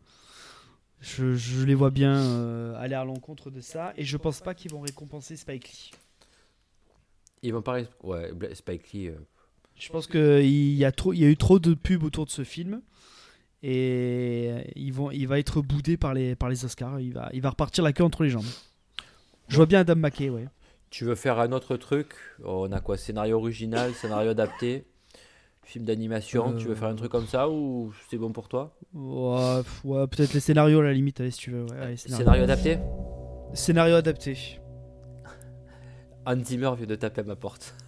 Je, 1.01 1.37
je 1.37 1.64
les 1.64 1.74
vois 1.74 1.90
bien 1.90 2.16
euh, 2.16 2.74
aller 2.81 2.94
à 2.94 3.05
l'encontre 3.05 3.51
de 3.51 3.61
ça. 3.61 3.92
Et 3.96 4.05
je 4.05 4.16
pense 4.16 4.40
pas 4.40 4.55
qu'ils 4.55 4.72
vont 4.72 4.81
récompenser 4.81 5.37
Spike 5.37 5.68
Lee. 5.68 5.90
Ils 7.42 7.53
vont 7.53 7.62
pas... 7.62 7.79
Ouais, 8.03 8.33
Spike 8.55 8.92
Lee... 8.92 9.09
euh, 9.09 9.14
Je 9.77 9.88
pense 9.90 10.07
qu'il 10.07 10.74
y, 10.74 10.85
a 10.85 10.92
trop- 10.92 11.12
il 11.12 11.20
y 11.20 11.24
a 11.24 11.29
eu 11.29 11.37
trop 11.37 11.59
de 11.59 11.74
pubs 11.74 12.03
autour 12.03 12.24
de 12.27 12.31
ce 12.31 12.44
film. 12.44 12.81
Et 13.62 14.53
ils 14.77 14.92
vont, 14.92 15.11
il 15.11 15.27
va 15.27 15.38
être 15.38 15.61
boudé 15.62 15.96
par 15.96 16.14
les, 16.14 16.37
par 16.37 16.48
les 16.48 16.64
Oscars. 16.64 17.01
Il 17.01 17.12
va, 17.12 17.29
il 17.33 17.40
va 17.40 17.51
repartir 17.51 17.83
la 17.83 17.92
queue 17.92 18.05
entre 18.05 18.22
les 18.22 18.31
jambes. 18.31 18.44
Je 19.48 19.57
vois 19.57 19.66
bien 19.66 19.81
Adam 19.81 19.96
McKay, 19.96 20.31
ouais. 20.31 20.46
Tu 20.90 21.05
veux 21.05 21.14
faire 21.14 21.38
un 21.38 21.53
autre 21.53 21.77
truc? 21.77 22.14
On 22.44 22.70
a 22.72 22.81
quoi? 22.81 22.96
Scénario 22.96 23.37
original, 23.37 23.92
scénario 23.94 24.31
adapté, 24.31 24.85
film 25.64 25.85
d'animation 25.85 26.55
Tu 26.55 26.68
veux 26.68 26.74
faire 26.74 26.88
un 26.88 26.94
truc 26.94 27.11
comme 27.11 27.27
ça 27.27 27.48
ou 27.51 27.92
c'est 28.09 28.16
bon 28.16 28.33
pour 28.33 28.48
toi? 28.48 28.74
Ouais, 28.94 29.62
peut-être 30.07 30.33
les 30.35 30.40
scénarios 30.40 30.81
à 30.81 30.85
la 30.85 30.92
limite, 30.92 31.20
allez, 31.20 31.31
si 31.31 31.40
tu 31.40 31.51
veux. 31.51 31.64
ouais, 31.64 31.79
allez, 31.81 31.96
scénario. 31.96 32.24
Scénario 32.24 32.44
adapté? 32.44 32.79
Scénario 33.55 33.94
adapté. 33.96 34.59
Hans 36.29 36.45
Zimmer 36.45 36.71
vient 36.77 36.87
de 36.87 36.95
taper 36.95 37.23
à 37.23 37.25
ma 37.25 37.37
porte. 37.37 37.75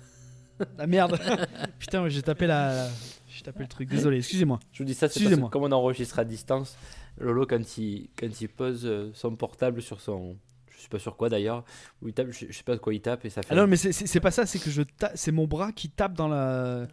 Ah 0.78 0.86
merde 0.86 1.18
Putain, 1.78 2.06
j'ai 2.10 2.20
tapé 2.20 2.46
la, 2.46 2.74
la- 2.74 2.90
j'ai 3.28 3.42
tapé 3.42 3.60
le 3.60 3.68
truc. 3.68 3.88
Désolé, 3.88 4.18
excusez-moi. 4.18 4.60
Je 4.72 4.78
vous 4.82 4.84
dis 4.84 4.92
ça, 4.92 5.08
c'est 5.08 5.22
parce 5.24 5.34
que 5.36 5.46
comme 5.46 5.62
on 5.62 5.72
enregistre 5.72 6.18
à 6.18 6.24
distance, 6.24 6.76
Lolo, 7.18 7.46
quand 7.46 7.78
il, 7.78 8.10
quand 8.18 8.28
il 8.42 8.48
pose 8.48 8.82
euh, 8.84 9.10
son 9.14 9.36
portable 9.36 9.80
sur 9.80 10.02
son. 10.02 10.36
Je 10.70 10.82
sais 10.82 10.88
pas 10.88 10.98
sur 10.98 11.16
quoi 11.16 11.28
d'ailleurs, 11.30 11.64
où 12.02 12.08
il 12.08 12.14
tape, 12.14 12.28
je, 12.30 12.52
sais 12.52 12.62
pas 12.62 12.74
de 12.74 12.80
quoi 12.80 12.92
il 12.92 13.00
tape 13.00 13.24
et 13.24 13.30
ça 13.30 13.40
fait. 13.42 13.48
Ah 13.52 13.54
non, 13.54 13.66
mais 13.66 13.76
c'est- 13.76 14.20
pas 14.20 14.30
ça, 14.30 14.44
c'est 14.44 14.58
que 14.58 14.70
je 14.70 14.82
c'est 15.14 15.32
mon 15.32 15.46
bras 15.46 15.72
qui 15.72 15.88
tape 15.88 16.12
dans 16.14 16.28
la 16.28 16.86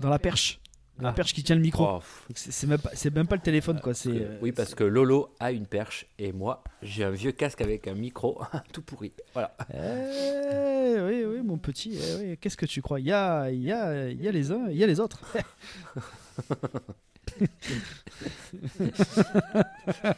dans 0.00 0.08
la 0.10 0.18
perche. 0.18 0.60
La 1.00 1.08
Ah. 1.08 1.12
perche 1.12 1.32
qui 1.34 1.42
tient 1.42 1.56
le 1.56 1.60
micro. 1.60 1.84
Oh, 1.98 2.00
C'est 2.36 2.66
même, 2.68 2.78
pas- 2.80 2.90
c'est 2.94 3.12
même 3.12 3.26
pas 3.26 3.34
le 3.34 3.42
téléphone, 3.42 3.80
quoi. 3.80 3.94
C'est, 3.94 4.10
euh, 4.10 4.38
oui, 4.40 4.52
parce 4.52 4.76
que 4.76 4.84
Lolo 4.84 5.34
a 5.40 5.50
une 5.50 5.66
perche 5.66 6.06
et 6.18 6.32
moi, 6.32 6.62
j'ai 6.82 7.02
un 7.02 7.10
vieux 7.10 7.32
casque 7.32 7.60
avec 7.62 7.88
un 7.88 7.94
micro 7.94 8.40
tout 8.72 8.80
pourri. 8.82 9.12
Voilà. 9.32 9.56
Eh, 9.74 11.00
oui, 11.00 11.24
oui, 11.24 11.42
mon 11.42 11.58
petit. 11.58 11.98
eh 12.00 12.14
oui, 12.30 12.38
Qu'est-ce 12.40 12.56
que 12.56 12.66
tu 12.66 12.80
crois? 12.80 13.00
Il 13.00 13.06
y 13.06 13.12
a, 13.12 13.50
y, 13.50 13.72
a, 13.72 14.08
y 14.10 14.28
a 14.28 14.30
les 14.32 14.52
uns, 14.52 14.68
il 14.70 14.76
y 14.76 14.84
a 14.84 14.86
les 14.86 15.00
autres. 15.00 15.20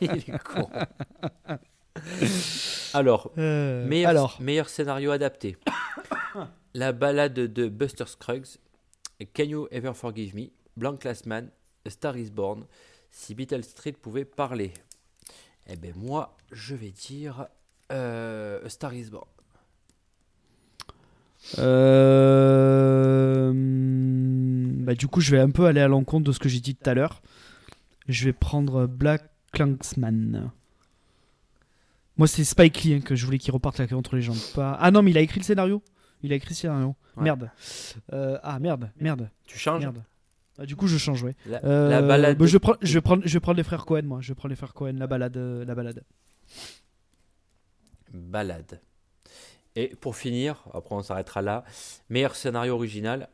Il 0.01 0.11
est 0.11 0.39
con. 0.45 0.69
Alors, 2.95 3.33
Euh, 3.39 3.87
meilleur, 3.87 4.11
alors, 4.11 4.37
meilleur 4.41 4.69
scénario 4.69 5.11
adapté. 5.11 5.57
La 6.75 6.93
balade 6.93 7.33
de 7.35 7.69
Buster 7.69 8.05
Scruggs, 8.07 8.59
Can 9.35 9.45
You 9.45 9.69
Ever 9.71 9.93
Forgive 9.95 10.35
Me, 10.35 10.49
Blank 10.77 11.05
Last 11.05 11.27
Man, 11.27 11.51
A 11.87 11.91
Star 11.91 12.17
Is 12.17 12.31
Born, 12.31 12.65
Si 13.11 13.35
Beetle 13.35 13.65
Street 13.65 13.93
pouvait 13.93 14.25
parler. 14.25 14.73
Eh 15.69 15.77
ben 15.77 15.93
moi, 15.97 16.37
je 16.53 16.75
vais 16.75 16.91
dire 16.91 17.47
euh, 17.93 18.65
A 18.65 18.69
Star 18.69 18.95
Is 18.95 19.11
Born. 19.11 19.27
euh, 21.59 23.53
bah, 23.55 24.95
du 24.95 25.09
coup, 25.09 25.21
je 25.21 25.31
vais 25.31 25.41
un 25.41 25.51
peu 25.51 25.67
aller 25.67 25.81
à 25.81 25.89
l'encontre 25.89 26.25
de 26.25 26.33
ce 26.33 26.39
que 26.39 26.49
j'ai 26.49 26.61
dit 26.61 26.75
tout 26.75 26.89
à 26.89 26.95
l'heure. 26.95 27.23
Je 28.09 28.25
vais 28.25 28.33
prendre 28.33 28.87
Black 28.87 29.23
Klansman. 29.53 30.51
Moi, 32.17 32.27
c'est 32.27 32.45
Spike 32.45 32.83
Lee 32.83 32.95
hein, 32.95 33.01
que 33.01 33.15
je 33.15 33.25
voulais 33.27 33.39
qu'il 33.39 33.53
reparte 33.53 33.79
la 33.79 33.97
entre 33.97 34.17
les 34.17 34.23
jambes. 34.23 34.37
Pas... 34.55 34.77
Ah 34.81 34.91
non, 34.91 35.03
mais 35.03 35.11
il 35.11 35.19
a 35.19 35.21
écrit 35.21 35.41
le 35.41 35.45
scénario. 35.45 35.83
Il 36.23 36.33
a 36.33 36.37
écrit 36.37 36.51
le 36.51 36.55
scénario. 36.55 36.95
Ouais. 37.17 37.25
Merde. 37.25 37.51
Euh, 38.13 38.39
ah 38.43 38.59
merde, 38.59 38.91
merde, 38.99 39.31
Tu 39.45 39.59
changes 39.59 39.81
merde. 39.83 40.03
Ah, 40.59 40.65
du 40.67 40.75
coup, 40.77 40.87
je 40.87 40.97
change, 40.97 41.23
ouais. 41.23 41.35
la, 41.47 41.63
Euh, 41.65 41.89
la 41.91 42.03
balade. 42.03 42.39
bah, 42.39 42.47
je, 42.47 42.53
vais 42.53 42.59
prendre- 42.59 42.79
je, 42.81 42.95
vais 42.95 43.01
prendre, 43.03 43.23
je 43.27 43.33
vais 43.35 43.41
prendre 43.41 43.57
les 43.59 43.63
frères 43.65 43.85
Cohen, 43.85 44.03
moi. 44.05 44.21
Je 44.23 44.33
prendre 44.33 44.51
les 44.51 44.57
frères 44.57 44.73
Cohen, 44.75 44.95
la 44.99 45.07
balade. 45.07 45.37
euh, 45.37 45.65
la 45.65 45.75
balade. 45.75 46.03
balade. 48.13 48.81
Et 49.75 49.89
pour 49.89 50.17
finir, 50.17 50.65
après 50.73 50.95
on 50.95 51.03
s'arrêtera 51.03 51.43
là, 51.43 51.65
meilleur 52.09 52.35
scénario 52.35 52.75
original, 52.75 53.29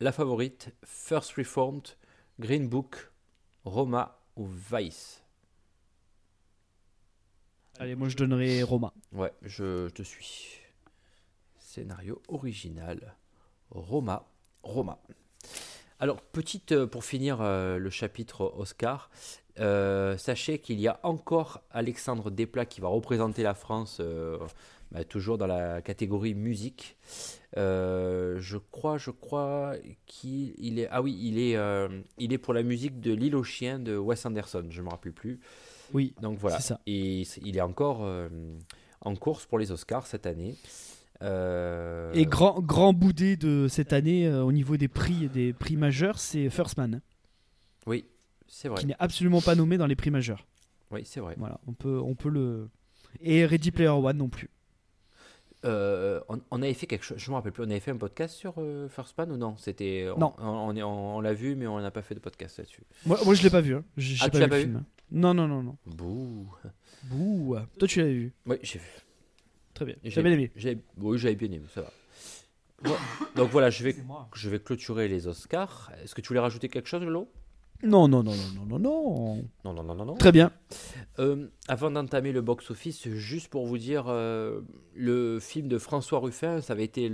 La 0.00 0.12
Favorite, 0.12 0.74
First 0.84 1.32
Reformed, 1.32 1.88
Green 2.38 2.68
Book, 2.68 3.10
Roma 3.64 4.18
ou 4.36 4.46
Vice? 4.46 5.22
Allez, 7.78 7.94
moi, 7.94 8.08
je 8.10 8.16
donnerai 8.16 8.62
Roma. 8.62 8.92
Ouais, 9.12 9.32
je, 9.42 9.88
je 9.88 9.92
te 9.94 10.02
suis. 10.02 10.58
Scénario 11.58 12.20
original, 12.28 13.16
Roma, 13.70 14.26
Roma. 14.62 14.98
Alors, 16.02 16.20
petite, 16.20 16.72
euh, 16.72 16.88
pour 16.88 17.04
finir 17.04 17.38
euh, 17.40 17.78
le 17.78 17.88
chapitre 17.88 18.52
Oscar, 18.56 19.08
euh, 19.60 20.16
sachez 20.18 20.58
qu'il 20.58 20.80
y 20.80 20.88
a 20.88 20.98
encore 21.04 21.62
Alexandre 21.70 22.28
Desplat 22.32 22.66
qui 22.66 22.80
va 22.80 22.88
représenter 22.88 23.44
la 23.44 23.54
France, 23.54 23.98
euh, 24.00 24.36
bah, 24.90 25.04
toujours 25.04 25.38
dans 25.38 25.46
la 25.46 25.80
catégorie 25.80 26.34
musique. 26.34 26.96
Je 27.54 28.56
crois, 28.72 28.98
je 28.98 29.12
crois 29.12 29.74
qu'il 30.06 30.54
il 30.58 30.80
est, 30.80 30.88
ah 30.90 31.02
oui, 31.02 31.16
il 31.22 31.38
est, 31.38 31.56
il 32.18 32.32
est 32.32 32.38
pour 32.38 32.52
la 32.52 32.64
musique 32.64 32.98
de 32.98 33.12
L'île 33.12 33.36
aux 33.36 33.44
chiens 33.44 33.78
de 33.78 33.96
Wes 33.96 34.26
Anderson, 34.26 34.66
je 34.70 34.82
me 34.82 34.88
rappelle 34.88 35.12
plus. 35.12 35.38
Oui, 35.94 36.14
Donc 36.20 36.36
voilà, 36.36 36.58
c'est 36.58 36.68
ça. 36.70 36.80
et 36.84 37.22
il 37.44 37.56
est 37.56 37.60
encore 37.60 38.04
en 39.02 39.14
course 39.14 39.46
pour 39.46 39.60
les 39.60 39.70
Oscars 39.70 40.08
cette 40.08 40.26
année. 40.26 40.56
Euh, 41.22 42.10
Et 42.14 42.26
grand, 42.26 42.60
grand 42.60 42.92
boudé 42.92 43.36
de 43.36 43.68
cette 43.68 43.92
année 43.92 44.26
euh, 44.26 44.42
au 44.42 44.50
niveau 44.52 44.76
des 44.76 44.88
prix 44.88 45.28
des 45.28 45.52
prix 45.52 45.76
majeurs, 45.76 46.18
c'est 46.18 46.50
First 46.50 46.76
Man, 46.76 47.00
Oui, 47.86 48.04
c'est 48.48 48.68
vrai. 48.68 48.80
qui 48.80 48.86
n'est 48.86 48.96
absolument 48.98 49.40
pas 49.40 49.54
nommé 49.54 49.78
dans 49.78 49.86
les 49.86 49.96
prix 49.96 50.10
majeurs. 50.10 50.46
Oui, 50.90 51.02
c'est 51.04 51.20
vrai. 51.20 51.34
Voilà, 51.38 51.60
on 51.66 51.72
peut, 51.72 52.00
on 52.00 52.14
peut 52.14 52.28
le. 52.28 52.68
Et 53.20 53.46
Ready 53.46 53.70
Player 53.70 53.88
One 53.88 54.16
non 54.18 54.28
plus. 54.28 54.50
Euh, 55.64 56.20
on, 56.28 56.40
on 56.50 56.60
avait 56.60 56.74
fait 56.74 56.88
quelque 56.88 57.04
chose, 57.04 57.18
je 57.18 57.30
me 57.30 57.36
rappelle 57.36 57.52
plus, 57.52 57.62
on 57.62 57.70
avait 57.70 57.78
fait 57.78 57.92
un 57.92 57.96
podcast 57.96 58.34
sur 58.34 58.54
euh, 58.58 58.88
First 58.88 59.16
Man 59.16 59.30
ou 59.30 59.36
non? 59.36 59.54
C'était 59.58 60.08
on- 60.16 60.18
Non. 60.18 60.34
On, 60.38 60.44
on, 60.48 60.74
est- 60.76 60.82
on- 60.82 61.16
on 61.18 61.20
l'a 61.20 61.34
vu, 61.34 61.54
mais 61.54 61.68
on 61.68 61.80
n'a 61.80 61.92
pas 61.92 62.02
fait 62.02 62.16
de 62.16 62.20
podcast 62.20 62.58
là-dessus. 62.58 62.82
Moi, 63.06 63.16
moi 63.24 63.34
je 63.34 63.44
l'ai 63.44 63.50
pas 63.50 63.60
vu. 63.60 63.76
Hein. 63.76 63.84
J'ai 63.96 64.16
Ah, 64.22 64.28
pas 64.28 64.40
l'as 64.40 64.46
vu 64.46 64.50
pas 64.50 64.56
le 64.56 64.62
vu? 64.64 64.68
film. 64.70 64.84
Non, 65.12 65.34
non, 65.34 65.46
non, 65.46 65.62
non. 65.62 65.76
Bouh. 65.86 66.48
Bouh. 67.04 67.56
Toi, 67.78 67.86
tu 67.86 68.00
l'avais 68.00 68.12
vu? 68.14 68.32
Oui, 68.46 68.56
j'ai 68.62 68.80
vu. 68.80 68.86
Très 69.84 69.94
bien. 69.94 69.96
J'ai 70.04 70.22
bien 70.22 70.32
aimé. 70.32 70.50
Oui, 70.98 71.18
j'avais 71.18 71.34
bien 71.34 71.50
aimé, 71.50 71.64
ça 71.74 71.82
va. 71.82 71.92
Bon, 72.82 72.94
donc 73.36 73.50
voilà, 73.50 73.70
je 73.70 73.84
vais, 73.84 73.94
je 74.34 74.50
vais 74.50 74.58
clôturer 74.58 75.08
les 75.08 75.26
Oscars. 75.28 75.92
Est-ce 76.02 76.14
que 76.14 76.20
tu 76.20 76.28
voulais 76.28 76.40
rajouter 76.40 76.68
quelque 76.68 76.88
chose, 76.88 77.02
Lolo 77.02 77.28
Non, 77.84 78.08
non, 78.08 78.24
non, 78.24 78.32
non, 78.32 78.64
non, 78.66 78.66
non, 78.66 78.78
non. 78.78 79.44
Non, 79.64 79.72
non, 79.72 79.82
non, 79.84 79.94
non, 79.94 80.04
non. 80.04 80.14
Très 80.14 80.32
bien. 80.32 80.50
Euh, 81.20 81.46
avant 81.68 81.92
d'entamer 81.92 82.32
le 82.32 82.40
box-office, 82.40 83.08
juste 83.10 83.48
pour 83.48 83.66
vous 83.66 83.78
dire, 83.78 84.06
euh, 84.08 84.62
le 84.94 85.38
film 85.38 85.68
de 85.68 85.78
François 85.78 86.18
Ruffin, 86.18 86.60
ça 86.60 86.72
avait 86.72 86.84
été 86.84 87.08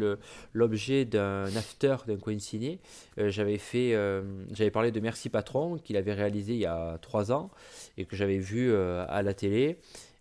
l'objet 0.55 1.05
d'un 1.05 1.45
after 1.55 1.97
d'un 2.07 2.17
coin 2.17 2.39
ciné. 2.39 2.81
Euh, 3.19 3.29
j'avais 3.29 3.59
fait, 3.59 3.95
euh, 3.95 4.23
j'avais 4.53 4.71
parlé 4.71 4.91
de 4.91 5.01
Merci 5.01 5.29
Patron, 5.29 5.77
qu'il 5.77 5.99
avait 5.99 6.15
réalisé 6.15 6.55
il 6.55 6.61
y 6.61 6.67
a 6.67 6.99
trois 7.03 7.31
ans 7.31 7.51
et 7.99 8.07
que 8.07 8.17
j'avais 8.17 8.39
vu 8.39 8.71
euh, 8.73 9.05
à 9.07 9.23
la 9.23 9.35
télé. 9.35 9.79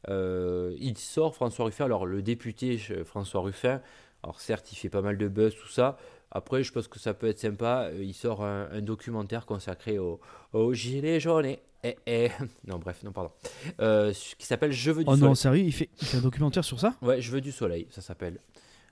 Euh, 0.09 0.75
il 0.79 0.97
sort 0.97 1.35
François 1.35 1.65
Ruffin, 1.65 1.85
alors 1.85 2.05
le 2.05 2.21
député 2.21 2.77
François 3.05 3.41
Ruffin, 3.41 3.81
alors 4.23 4.39
certes 4.39 4.71
il 4.71 4.75
fait 4.75 4.89
pas 4.89 5.01
mal 5.01 5.17
de 5.17 5.27
buzz, 5.27 5.53
tout 5.55 5.67
ça. 5.69 5.97
Après, 6.31 6.61
je 6.63 6.71
pense 6.73 6.87
que 6.87 6.99
ça 6.99 7.13
peut 7.13 7.27
être 7.27 7.39
sympa. 7.39 7.89
euh, 7.91 8.03
Il 8.03 8.13
sort 8.13 8.43
un, 8.43 8.67
un 8.71 8.81
documentaire 8.81 9.45
consacré 9.45 9.97
au, 9.97 10.19
au 10.53 10.73
gilet 10.73 11.19
jaune. 11.21 11.45
Et, 11.45 11.59
et- 11.83 11.95
et- 12.05 12.29
Non, 12.67 12.79
bref, 12.79 13.01
non, 13.03 13.11
pardon. 13.13 13.31
Euh, 13.79 14.11
qui 14.37 14.45
s'appelle 14.45 14.71
Je 14.73 14.91
veux 14.91 15.03
du 15.03 15.09
Oh 15.09 15.13
soleil. 15.15 15.23
non, 15.29 15.35
sérieux, 15.35 15.63
il 15.63 15.71
fait, 15.71 15.89
il 16.01 16.05
fait 16.07 16.17
un 16.17 16.21
documentaire 16.21 16.65
sur 16.65 16.79
ça? 16.81 16.95
Ouais, 17.01 17.21
Je 17.21 17.31
veux 17.31 17.39
du 17.39 17.51
soleil, 17.53 17.87
ça 17.91 18.01
s'appelle. 18.01 18.39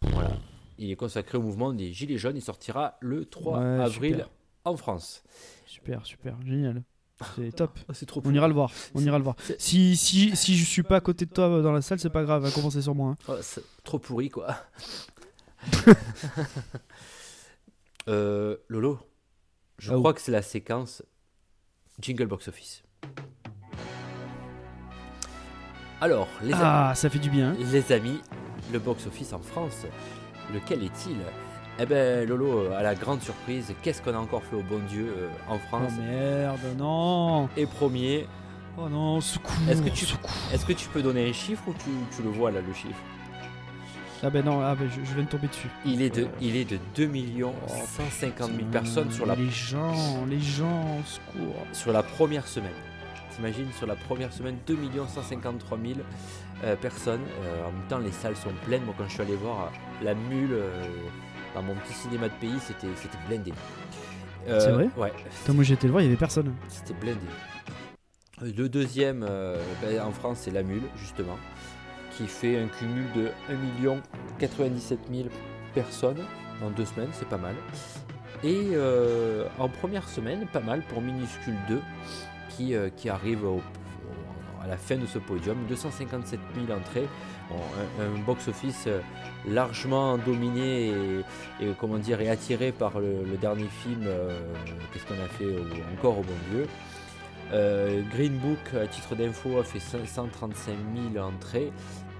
Voilà. 0.01 0.31
Il 0.77 0.89
est 0.91 0.95
consacré 0.95 1.37
au 1.37 1.41
mouvement 1.41 1.73
des 1.73 1.91
Gilets 1.91 2.17
jaunes. 2.17 2.37
Il 2.37 2.41
sortira 2.41 2.97
le 3.01 3.25
3 3.25 3.59
Ouais, 3.59 3.83
avril 3.83 4.13
super. 4.13 4.29
en 4.63 4.77
France. 4.77 5.21
Super, 5.65 6.05
super, 6.05 6.37
génial. 6.45 6.83
C'est 7.37 7.55
top. 7.55 7.79
c'est 7.93 8.05
trop 8.05 8.21
On 8.25 8.33
ira 8.33 8.47
le 8.47 8.53
voir. 8.53 8.71
On 8.93 9.01
ira 9.01 9.17
le 9.17 9.23
voir. 9.23 9.35
Si, 9.57 9.95
si, 9.95 10.35
si 10.35 10.57
je 10.57 10.65
suis 10.65 10.83
pas 10.83 10.97
à 10.97 10.99
côté 10.99 11.25
de 11.25 11.31
toi 11.31 11.61
dans 11.61 11.71
la 11.71 11.81
salle, 11.81 11.99
c'est 11.99 12.09
pas 12.09 12.23
grave. 12.23 12.43
Va 12.43 12.51
commencer 12.51 12.81
sur 12.81 12.93
moi. 12.93 13.11
hein. 13.11 13.17
Oh, 13.29 13.35
c'est 13.41 13.63
trop 13.83 13.99
pourri, 13.99 14.29
quoi. 14.29 14.55
Euh, 18.07 18.57
Lolo, 18.67 18.99
je 19.79 19.91
Ah, 19.91 19.95
crois 19.95 20.13
que 20.13 20.21
c'est 20.21 20.31
la 20.31 20.43
séquence 20.43 21.01
Jingle 21.99 22.27
Box 22.27 22.47
Office. 22.49 22.83
Alors, 26.01 26.27
les, 26.43 26.53
amis, 26.53 26.61
Ah, 26.63 26.93
ça 26.95 27.09
fait 27.09 27.17
du 27.17 27.31
bien. 27.31 27.53
hein. 27.53 27.57
les 27.71 27.91
amis, 27.91 28.21
le 28.71 28.77
box 28.77 29.07
office 29.07 29.33
en 29.33 29.39
France, 29.39 29.85
lequel 30.53 30.83
est-il? 30.83 31.17
Eh 31.79 31.85
ben, 31.85 32.27
Lolo, 32.27 32.71
à 32.71 32.81
la 32.83 32.95
grande 32.95 33.21
surprise, 33.21 33.73
qu'est-ce 33.81 34.01
qu'on 34.01 34.13
a 34.13 34.17
encore 34.17 34.43
fait 34.43 34.55
au 34.55 34.61
bon 34.61 34.79
Dieu 34.87 35.13
euh, 35.17 35.27
en 35.49 35.55
Oh 35.55 35.59
France 35.67 35.91
merde, 35.99 36.59
non. 36.77 37.49
Et 37.57 37.65
premier, 37.65 38.27
Oh 38.77 38.87
non, 38.89 39.19
secours. 39.21 39.51
Est-ce 39.69 39.81
que 39.81 39.89
tu- 39.89 40.05
est-ce 40.53 40.65
que 40.65 40.73
tu 40.73 40.87
peux 40.89 41.01
donner 41.01 41.29
un 41.29 41.33
chiffre 41.33 41.63
ou 41.67 41.73
tu, 41.73 41.89
tu 42.15 42.21
le 42.23 42.29
vois 42.29 42.51
là, 42.51 42.59
le 42.65 42.73
chiffre? 42.73 42.99
Ah 44.23 44.29
ben 44.29 44.43
non, 44.43 44.61
ah 44.61 44.75
ben 44.75 44.89
je, 44.89 45.03
je 45.07 45.13
viens 45.15 45.23
de 45.23 45.29
tomber 45.29 45.47
dessus. 45.47 45.67
il 45.85 46.01
est, 46.01 46.09
de, 46.09 46.27
il 46.41 46.55
est 46.55 46.65
de 46.65 46.77
2 46.95 47.09
150 47.67 48.47
000 48.51 48.67
personnes 48.71 49.11
sur 49.11 49.25
la 49.25 49.35
Les 49.35 49.49
gens, 49.49 50.25
les 50.29 50.39
gens, 50.39 50.97
secours. 51.05 51.55
sur 51.73 51.91
la 51.93 52.03
première 52.03 52.47
semaine. 52.47 52.71
T'imagines, 53.35 53.67
sur 53.77 53.85
la 53.85 53.95
première 53.95 54.31
semaine, 54.33 54.55
2 54.65 54.77
153 55.07 55.77
000 55.85 55.99
euh, 56.63 56.75
personnes. 56.77 57.21
Euh, 57.43 57.67
en 57.67 57.71
même 57.71 57.87
temps, 57.89 57.97
les 57.99 58.11
salles 58.13 58.37
sont 58.37 58.51
pleines. 58.65 58.83
Moi, 58.85 58.95
quand 58.97 59.03
je 59.07 59.11
suis 59.13 59.21
allé 59.21 59.35
voir 59.35 59.71
la 60.01 60.15
mule 60.15 60.53
euh, 60.53 60.85
dans 61.55 61.63
mon 61.63 61.73
petit 61.75 61.93
cinéma 61.93 62.27
de 62.29 62.33
pays, 62.35 62.59
c'était 62.59 62.87
blindé. 63.27 63.53
Euh, 64.47 64.59
C'est 64.59 64.71
vrai 64.71 64.89
Ouais, 64.97 65.11
Putain, 65.41 65.53
moi 65.53 65.63
j'étais 65.63 65.87
le 65.87 65.91
voir, 65.91 66.01
il 66.03 66.05
y 66.05 66.07
avait 66.09 66.17
personne. 66.17 66.53
c'était 66.67 66.93
blindé. 66.93 67.17
Euh, 68.43 68.51
Le 68.55 68.69
deuxième 68.69 69.25
euh, 69.27 69.57
ben, 69.81 69.99
en 70.01 70.11
France, 70.11 70.39
c'est 70.41 70.51
la 70.51 70.61
mule, 70.61 70.83
justement, 70.97 71.37
qui 72.15 72.27
fait 72.27 72.59
un 72.61 72.67
cumul 72.67 73.05
de 73.15 73.29
1 73.49 74.01
97 74.37 74.99
000 75.11 75.29
personnes 75.73 76.21
en 76.63 76.69
deux 76.69 76.85
semaines, 76.85 77.09
c'est 77.13 77.27
pas 77.27 77.37
mal. 77.37 77.55
Et 78.43 78.71
euh, 78.73 79.47
en 79.57 79.69
première 79.69 80.07
semaine, 80.07 80.45
pas 80.51 80.59
mal 80.59 80.81
pour 80.83 81.01
Minuscule 81.01 81.55
2, 81.69 81.81
qui, 82.49 82.75
euh, 82.75 82.89
qui 82.95 83.09
arrive 83.09 83.43
au- 83.45 83.55
au- 83.55 84.63
à 84.63 84.67
la 84.67 84.77
fin 84.77 84.97
de 84.97 85.05
ce 85.05 85.17
podium. 85.19 85.57
257 85.67 86.39
000 86.67 86.77
entrées, 86.77 87.07
Bon, 87.49 87.57
un, 88.01 88.05
un 88.05 88.19
box-office 88.25 88.85
euh, 88.87 88.99
largement 89.47 90.17
dominé 90.17 90.87
et, 90.87 91.19
et, 91.61 91.67
comment 91.79 91.97
dire, 91.99 92.19
et 92.21 92.29
attiré 92.29 92.71
par 92.71 92.99
le, 92.99 93.23
le 93.23 93.37
dernier 93.37 93.67
film, 93.83 94.01
euh, 94.05 94.31
qu'est-ce 94.91 95.05
qu'on 95.05 95.23
a 95.23 95.27
fait 95.27 95.45
au- 95.45 95.93
encore 95.97 96.17
au 96.19 96.23
bon 96.23 96.33
Dieu. 96.51 96.67
Euh, 97.53 98.01
Green 98.11 98.33
Book, 98.37 98.57
à 98.81 98.87
titre 98.87 99.15
d'info, 99.15 99.59
a 99.59 99.63
fait 99.63 99.79
535 99.79 100.73
000 101.13 101.23
entrées. 101.25 101.71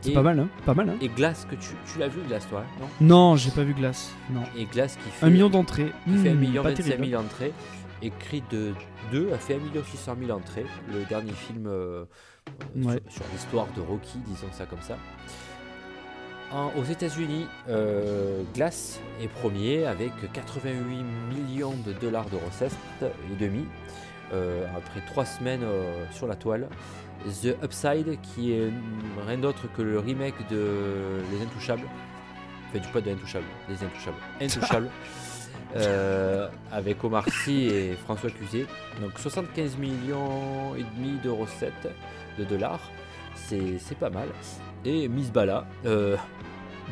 C'est 0.01 0.11
pas 0.11 0.21
mal, 0.21 0.39
hein 0.39 0.47
Pas 0.65 0.75
mal, 0.75 0.89
hein 0.91 0.97
Et 1.01 1.07
Glace, 1.07 1.47
que 1.49 1.55
tu, 1.55 1.69
tu 1.91 1.97
l'as 1.97 2.07
vu, 2.07 2.21
Glace, 2.27 2.47
toi, 2.47 2.63
non? 2.79 2.88
Non, 3.01 3.35
j'ai 3.35 3.49
pas 3.49 3.63
vu 3.63 3.73
Glace. 3.73 4.11
Non. 4.29 4.43
Et 4.55 4.65
Glace 4.65 4.97
qui 5.03 5.09
fait 5.09 5.25
Un 5.25 5.31
million 5.31 5.49
d'entrées. 5.49 5.91
qui 6.05 6.17
fait 6.19 6.29
1 6.29 6.33
Hmm, 6.35 6.38
million 6.38 6.61
pas 6.61 6.69
25 6.69 6.83
terrible. 6.83 7.07
000 7.07 7.21
entrées. 7.23 7.53
Et 8.03 8.11
Creed 8.11 8.43
2 9.11 9.33
a 9.33 9.38
fait 9.39 9.55
1 9.55 9.57
million 9.57 9.81
600 9.83 10.15
000 10.27 10.38
entrées. 10.38 10.65
Le 10.93 11.03
dernier 11.05 11.31
film 11.31 11.65
euh, 11.65 12.05
Ouais. 12.75 12.99
sur, 13.10 13.23
sur 13.23 13.25
l'histoire 13.34 13.67
de 13.75 13.81
Rocky, 13.81 14.17
disons 14.27 14.47
ça 14.51 14.65
comme 14.65 14.81
ça. 14.81 14.97
En- 16.51 16.71
aux 16.77 16.84
États-Unis, 16.84 17.47
euh, 17.69 18.43
Glass 18.53 18.99
est 19.21 19.27
premier 19.27 19.86
avec 19.86 20.12
88 20.34 21.03
millions 21.34 21.73
de 21.86 21.93
dollars 21.93 22.29
de 22.29 22.38
recettes 22.38 22.75
et 23.01 23.36
demi. 23.36 23.65
euh, 24.34 24.65
après 24.75 25.01
trois 25.05 25.23
semaines 25.25 25.62
euh, 25.63 26.03
sur 26.12 26.25
la 26.27 26.36
toile. 26.36 26.67
The 27.43 27.55
Upside, 27.63 28.19
qui 28.21 28.53
est 28.53 28.69
rien 29.25 29.38
d'autre 29.38 29.67
que 29.75 29.81
le 29.84 29.99
remake 29.99 30.47
de 30.49 31.21
Les 31.31 31.43
Intouchables. 31.43 31.86
Enfin, 32.69 32.79
du 32.79 32.88
pas 32.89 33.01
de 33.01 33.12
Intouchables, 33.12 33.45
Les 33.69 33.84
Intouchables. 33.84 34.17
Intouchables. 34.41 34.89
Euh, 35.75 36.47
avec 36.71 37.03
Omar 37.03 37.25
Sy 37.29 37.65
et 37.67 37.93
François 38.03 38.29
Cluzet. 38.31 38.65
Donc 39.01 39.17
75 39.17 39.77
millions 39.77 40.75
et 40.75 40.84
demi 40.97 41.17
de 41.23 41.29
recettes 41.29 41.88
de 42.37 42.43
dollars. 42.43 42.91
C'est 43.35 43.77
c'est 43.79 43.97
pas 43.97 44.09
mal. 44.09 44.27
Et 44.85 45.07
Miss 45.07 45.31
Bala, 45.31 45.65
euh, 45.85 46.15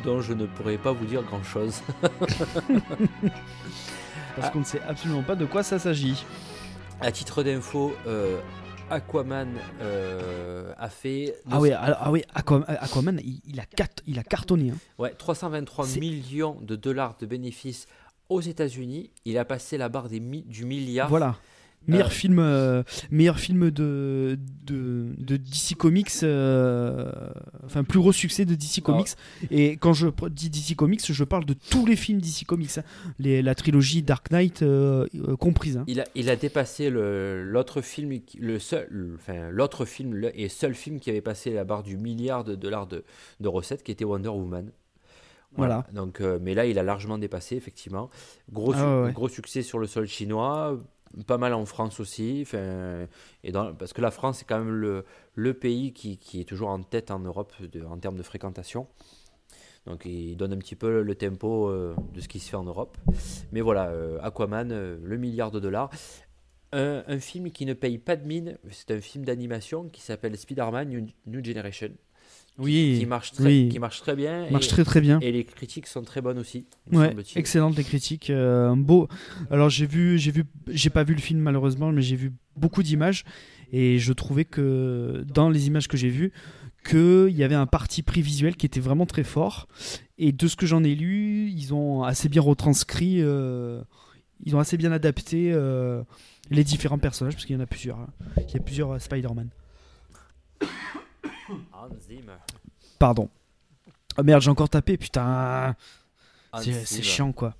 dont 0.04 0.20
je 0.20 0.32
ne 0.32 0.46
pourrais 0.46 0.78
pas 0.78 0.92
vous 0.92 1.04
dire 1.06 1.22
grand 1.22 1.42
chose. 1.42 1.80
Parce 4.36 4.48
Ah. 4.48 4.50
qu'on 4.50 4.60
ne 4.60 4.64
sait 4.64 4.80
absolument 4.88 5.22
pas 5.22 5.36
de 5.36 5.44
quoi 5.46 5.62
ça 5.62 5.78
s'agit. 5.78 6.24
À 7.00 7.12
titre 7.12 7.42
d'info, 7.42 7.92
euh, 8.06 8.40
Aquaman 8.90 9.48
euh, 9.80 10.72
a 10.76 10.88
fait 10.88 11.36
Ah 11.50 11.60
oui, 11.60 11.70
alors- 11.72 11.98
ah 12.00 12.10
oui 12.10 12.22
Aquaman, 12.34 12.64
Aquaman, 12.68 13.20
il, 13.24 13.40
il 13.46 13.60
a, 13.60 13.64
cat- 13.64 14.02
il 14.06 14.18
a 14.18 14.22
cartonné. 14.22 14.70
hein. 14.70 14.76
ouais, 14.98 15.10
323 15.16 15.86
C'est- 15.86 16.00
millions 16.00 16.58
de 16.60 16.76
dollars 16.76 17.16
de 17.18 17.26
bénéfices 17.26 17.86
aux 18.28 18.40
États-Unis. 18.40 19.10
Il 19.24 19.38
a 19.38 19.44
passé 19.44 19.78
la 19.78 19.88
barre 19.88 20.08
des 20.08 20.20
mi- 20.20 20.42
du 20.42 20.64
milliard. 20.64 21.08
Voilà. 21.08 21.36
Meilleur 21.86 22.06
Euh, 22.06 22.10
film, 22.10 22.38
euh, 22.38 22.82
meilleur 23.10 23.38
film 23.38 23.70
de, 23.70 24.38
de, 24.66 25.06
de 25.18 25.36
DC 25.36 25.74
Comics, 25.76 26.10
euh, 26.22 27.10
enfin 27.64 27.84
plus 27.84 27.98
gros 27.98 28.12
succès 28.12 28.44
de 28.44 28.54
DC 28.54 28.80
Comics. 28.82 29.08
Et 29.50 29.72
quand 29.76 29.92
je 29.92 30.08
dis 30.30 30.50
DC 30.50 30.76
Comics, 30.76 31.12
je 31.12 31.24
parle 31.24 31.44
de 31.44 31.54
tous 31.54 31.86
les 31.86 31.96
films 31.96 32.20
DC 32.20 32.44
Comics, 32.46 32.78
hein. 32.78 32.84
Les, 33.18 33.42
la 33.42 33.54
trilogie 33.54 34.02
Dark 34.02 34.30
Knight 34.30 34.62
euh, 34.62 35.06
comprise. 35.38 35.76
hein. 35.76 35.84
Il 35.86 36.00
a, 36.00 36.04
il 36.14 36.30
a 36.30 36.36
dépassé 36.36 36.90
l'autre 36.90 37.80
film, 37.82 38.18
le 38.38 38.58
seul, 38.58 38.86
le- 38.90 39.14
enfin 39.16 39.50
l'autre 39.50 39.84
film 39.84 40.14
le- 40.14 40.38
et 40.38 40.48
seul 40.48 40.74
film 40.74 41.00
qui 41.00 41.10
avait 41.10 41.20
passé 41.20 41.52
la 41.52 41.64
barre 41.64 41.82
du 41.82 41.96
milliard 41.96 42.44
de 42.44 42.54
dollars 42.54 42.86
de, 42.86 43.04
de 43.40 43.48
recettes, 43.48 43.82
qui 43.82 43.92
était 43.92 44.04
Wonder 44.04 44.28
Woman. 44.30 44.70
Voilà. 45.56 45.86
Donc, 45.92 46.20
euh, 46.20 46.38
mais 46.42 46.52
là, 46.54 46.66
il 46.66 46.78
a 46.80 46.82
largement 46.82 47.16
dépassé, 47.16 47.54
effectivement. 47.56 48.10
Gros, 48.52 48.72
Ah 48.74 48.78
su- 48.78 48.82
ouais, 48.84 49.02
ouais. 49.04 49.12
gros 49.12 49.28
succès 49.28 49.62
sur 49.62 49.78
le 49.78 49.86
sol 49.86 50.06
chinois, 50.08 50.76
pas 51.26 51.38
mal 51.38 51.54
en 51.54 51.64
France 51.66 52.00
aussi. 52.00 52.46
parce 52.50 53.92
que 53.92 54.00
la 54.00 54.10
France, 54.10 54.38
c'est 54.38 54.44
quand 54.44 54.58
même 54.58 55.04
le, 55.34 55.54
pays 55.54 55.92
qui, 55.92 56.40
est 56.40 56.48
toujours 56.48 56.68
en 56.68 56.82
tête 56.82 57.10
en 57.10 57.20
Europe 57.20 57.52
en 57.88 57.98
termes 57.98 58.16
de 58.16 58.22
fréquentation. 58.22 58.86
Donc, 59.86 60.06
il 60.06 60.36
donne 60.36 60.52
un 60.52 60.58
petit 60.58 60.76
peu 60.76 61.02
le 61.02 61.14
tempo 61.14 61.68
euh, 61.68 61.94
de 62.14 62.20
ce 62.20 62.28
qui 62.28 62.40
se 62.40 62.48
fait 62.48 62.56
en 62.56 62.64
Europe. 62.64 62.96
Mais 63.52 63.60
voilà, 63.60 63.88
euh, 63.88 64.18
Aquaman, 64.22 64.72
euh, 64.72 64.96
le 65.02 65.16
milliard 65.18 65.50
de 65.50 65.60
dollars. 65.60 65.90
Un, 66.72 67.20
film 67.20 67.52
qui 67.52 67.66
ne 67.66 67.72
paye 67.72 67.98
pas 67.98 68.16
de 68.16 68.26
mine, 68.26 68.58
c'est 68.68 68.90
un 68.90 69.00
film 69.00 69.24
d'animation 69.24 69.88
qui 69.88 70.00
s'appelle 70.00 70.36
Spider-Man 70.36 71.12
New 71.26 71.44
Generation. 71.44 71.90
Oui, 72.56 72.96
Qui 73.00 73.06
marche 73.06 73.32
très, 73.32 73.44
oui. 73.44 73.68
qui 73.68 73.78
marche 73.80 74.00
très 74.00 74.14
bien. 74.14 74.48
marche 74.50 74.66
et- 74.66 74.68
très 74.68 74.84
très 74.84 75.00
bien. 75.00 75.18
et 75.20 75.32
les 75.32 75.44
critiques 75.44 75.88
sont 75.88 76.02
très 76.02 76.20
bonnes 76.20 76.38
aussi. 76.38 76.66
Ouais, 76.92 77.08
semble-t-il. 77.08 77.38
excellente 77.38 77.76
les 77.76 77.82
critiques. 77.82 78.30
euh, 78.30 78.74
beau. 78.76 79.08
Alors 79.50 79.70
j'ai 79.70 79.86
vu, 79.86 80.18
j'ai 80.18 80.30
vu, 80.30 80.44
j'ai 80.68 80.90
pas 80.90 81.02
vu 81.02 81.14
le 81.14 81.20
film 81.20 81.40
malheureusement, 81.40 81.90
mais 81.90 82.00
j'ai 82.02 82.14
vu 82.14 82.32
beaucoup 82.56 82.84
d'images 82.84 83.24
et 83.72 83.98
je 83.98 84.12
trouvais 84.12 84.44
que 84.44 85.24
dans 85.26 85.50
les 85.50 85.66
images 85.66 85.88
que 85.88 85.96
j'ai 85.96 86.10
vues, 86.10 86.32
qu'il 86.88 87.30
y 87.36 87.42
avait 87.42 87.56
un 87.56 87.66
parti 87.66 88.02
pris 88.02 88.22
visuel 88.22 88.54
qui 88.56 88.66
était 88.66 88.78
vraiment 88.80 89.06
très 89.06 89.24
fort. 89.24 89.66
Et 90.18 90.30
de 90.30 90.46
ce 90.46 90.54
que 90.54 90.64
j'en 90.66 90.84
ai 90.84 90.94
lu, 90.94 91.48
ils 91.50 91.74
ont 91.74 92.04
assez 92.04 92.28
bien 92.28 92.42
retranscrit, 92.42 93.16
euh, 93.20 93.82
ils 94.44 94.54
ont 94.54 94.60
assez 94.60 94.76
bien 94.76 94.92
adapté 94.92 95.50
euh, 95.52 96.04
les 96.52 96.62
différents 96.62 96.98
personnages 96.98 97.34
parce 97.34 97.46
qu'il 97.46 97.56
y 97.56 97.58
en 97.58 97.62
a 97.62 97.66
plusieurs. 97.66 97.98
hein. 97.98 98.10
Il 98.48 98.54
y 98.54 98.58
a 98.58 98.60
plusieurs 98.60 99.00
Spider-Man. 99.00 99.48
Hans 101.72 101.88
Zimmer. 102.08 102.38
Pardon. 103.04 103.28
Oh 104.16 104.22
merde, 104.22 104.40
j'ai 104.40 104.48
encore 104.50 104.70
tapé, 104.70 104.96
putain. 104.96 105.76
Hans 106.54 106.58
C'est 106.62 106.72
Zimmer. 106.86 107.02
chiant 107.02 107.32
quoi. 107.32 107.54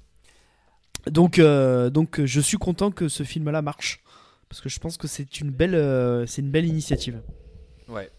Donc, 1.06 1.38
euh, 1.38 1.90
donc 1.90 2.24
je 2.24 2.40
suis 2.40 2.56
content 2.56 2.90
que 2.90 3.08
ce 3.08 3.24
film-là 3.24 3.60
marche 3.60 4.02
parce 4.48 4.62
que 4.62 4.70
je 4.70 4.80
pense 4.80 4.96
que 4.96 5.06
c'est 5.06 5.40
une 5.42 5.50
belle, 5.50 5.74
euh, 5.74 6.24
c'est 6.24 6.40
une 6.40 6.50
belle 6.50 6.64
initiative. 6.64 7.20
Ouais. 7.88 8.10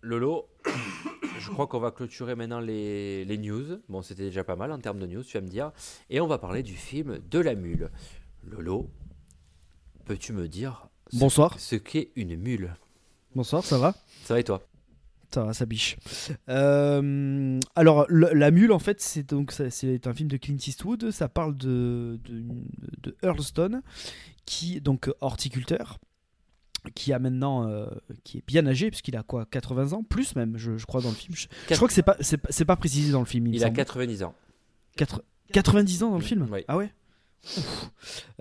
Lolo, 0.00 0.46
je 1.40 1.50
crois 1.50 1.66
qu'on 1.66 1.80
va 1.80 1.90
clôturer 1.90 2.36
maintenant 2.36 2.60
les, 2.60 3.24
les 3.24 3.36
news. 3.36 3.80
Bon, 3.88 4.00
c'était 4.00 4.22
déjà 4.22 4.44
pas 4.44 4.54
mal 4.54 4.70
en 4.70 4.78
termes 4.78 5.00
de 5.00 5.06
news, 5.08 5.24
tu 5.24 5.36
vas 5.36 5.40
me 5.42 5.48
dire. 5.48 5.72
Et 6.08 6.20
on 6.20 6.28
va 6.28 6.38
parler 6.38 6.62
du 6.62 6.76
film 6.76 7.18
De 7.32 7.40
la 7.40 7.56
mule. 7.56 7.90
Lolo, 8.44 8.88
peux-tu 10.04 10.34
me 10.34 10.46
dire 10.46 10.86
ce- 11.12 11.18
Bonsoir. 11.18 11.58
ce 11.58 11.74
qu'est 11.74 12.12
une 12.14 12.36
mule? 12.36 12.76
Bonsoir, 13.34 13.64
ça 13.64 13.76
va? 13.78 13.92
Ça 14.22 14.34
va 14.34 14.38
et 14.40 14.44
toi? 14.44 14.62
Ça 15.52 15.66
biche. 15.66 15.96
Euh, 16.48 17.58
alors, 17.74 18.06
le- 18.08 18.32
La 18.34 18.50
Mule, 18.50 18.72
en 18.72 18.78
fait, 18.78 19.00
c'est 19.00 19.28
donc 19.28 19.52
c'est 19.52 20.06
un 20.06 20.12
film 20.14 20.28
de 20.28 20.36
Clint 20.36 20.56
Eastwood. 20.56 21.10
Ça 21.10 21.28
parle 21.28 21.56
de, 21.56 22.18
de, 22.24 22.44
de 23.02 23.16
Earl 23.22 23.40
Stone, 23.42 23.82
qui 24.46 24.80
donc 24.80 25.10
horticulteur, 25.20 25.98
qui 26.94 27.12
a 27.12 27.18
maintenant, 27.18 27.66
euh, 27.68 27.86
qui 28.24 28.38
est 28.38 28.44
bien 28.46 28.66
âgé, 28.66 28.90
puisqu'il 28.90 29.16
a 29.16 29.22
quoi, 29.22 29.46
80 29.46 29.92
ans, 29.92 30.02
plus 30.02 30.36
même, 30.36 30.56
je, 30.56 30.76
je 30.76 30.86
crois 30.86 31.00
dans 31.00 31.08
le 31.10 31.14
film. 31.14 31.34
Je, 31.34 31.46
je 31.70 31.74
crois 31.76 31.88
que 31.88 31.94
c'est 31.94 32.02
pas, 32.02 32.16
c'est 32.20 32.64
pas, 32.64 32.76
précisé 32.76 33.12
dans 33.12 33.20
le 33.20 33.26
film. 33.26 33.46
Il, 33.48 33.56
a 33.62 33.66
semble. 33.66 33.76
90 33.76 34.22
ans. 34.22 34.34
Quatre- 34.96 35.24
90 35.52 36.02
ans 36.02 36.10
dans 36.10 36.18
le 36.18 36.22
film? 36.22 36.46
Oui. 36.52 36.64
Ah 36.68 36.76
ouais? 36.76 36.92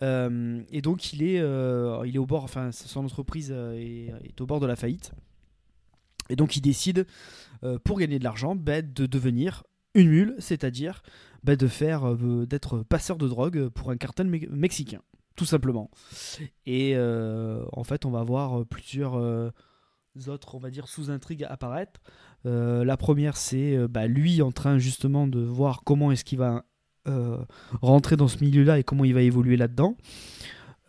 Euh, 0.01 0.61
Et 0.71 0.81
donc 0.81 1.13
il 1.13 1.23
est, 1.23 1.39
euh, 1.39 2.01
il 2.05 2.15
est 2.15 2.19
au 2.19 2.25
bord, 2.25 2.43
enfin 2.43 2.71
son 2.71 3.03
entreprise 3.05 3.51
est, 3.51 4.11
est 4.23 4.39
au 4.41 4.45
bord 4.45 4.59
de 4.59 4.65
la 4.65 4.75
faillite. 4.75 5.11
Et 6.29 6.35
donc 6.35 6.55
il 6.55 6.61
décide, 6.61 7.05
euh, 7.63 7.77
pour 7.83 7.99
gagner 7.99 8.19
de 8.19 8.23
l'argent, 8.23 8.55
bah, 8.55 8.81
de 8.81 9.05
devenir 9.05 9.63
une 9.95 10.09
mule, 10.09 10.35
c'est-à-dire 10.39 11.03
bah, 11.43 11.55
de 11.55 11.67
faire, 11.67 12.09
euh, 12.09 12.45
d'être 12.45 12.83
passeur 12.83 13.17
de 13.17 13.27
drogue 13.27 13.69
pour 13.69 13.91
un 13.91 13.97
cartel 13.97 14.27
me- 14.27 14.49
mexicain, 14.49 15.01
tout 15.35 15.45
simplement. 15.45 15.91
Et 16.65 16.93
euh, 16.95 17.63
en 17.73 17.83
fait, 17.83 18.05
on 18.05 18.11
va 18.11 18.23
voir 18.23 18.65
plusieurs 18.65 19.15
autres, 20.27 20.55
on 20.55 20.59
va 20.59 20.69
dire, 20.69 20.87
sous-intrigues 20.87 21.45
apparaître. 21.49 22.01
La 22.45 22.97
première, 22.97 23.37
c'est 23.37 23.87
bah, 23.87 24.07
lui 24.07 24.41
en 24.41 24.51
train 24.51 24.77
justement 24.77 25.27
de 25.27 25.39
voir 25.39 25.83
comment 25.85 26.11
est-ce 26.11 26.23
qu'il 26.25 26.39
va 26.39 26.65
rentrer 27.81 28.15
dans 28.15 28.27
ce 28.27 28.43
milieu-là 28.43 28.79
et 28.79 28.83
comment 28.83 29.05
il 29.05 29.13
va 29.13 29.21
évoluer 29.21 29.57
là-dedans. 29.57 29.97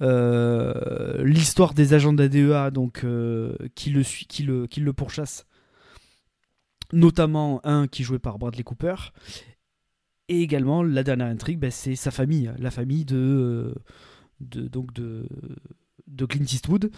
Euh, 0.00 1.22
L'histoire 1.22 1.74
des 1.74 1.94
agents 1.94 2.12
d'ADEA 2.12 2.70
donc 2.70 3.04
euh, 3.04 3.56
qui 3.74 3.90
le 3.90 4.02
qui 4.02 4.42
le, 4.42 4.66
qui 4.66 4.80
le 4.80 4.92
pourchassent, 4.92 5.46
notamment 6.92 7.60
un 7.64 7.86
qui 7.86 8.02
est 8.02 8.04
joué 8.04 8.18
par 8.18 8.38
Bradley 8.38 8.64
Cooper, 8.64 8.96
et 10.28 10.42
également 10.42 10.82
la 10.82 11.04
dernière 11.04 11.28
intrigue, 11.28 11.58
bah, 11.58 11.70
c'est 11.70 11.96
sa 11.96 12.10
famille, 12.10 12.52
la 12.58 12.70
famille 12.70 13.04
de, 13.04 13.16
euh, 13.16 14.68
donc 14.68 14.92
de 14.92 15.28
de 16.06 16.26
Clint 16.26 16.44
Eastwood. 16.44 16.90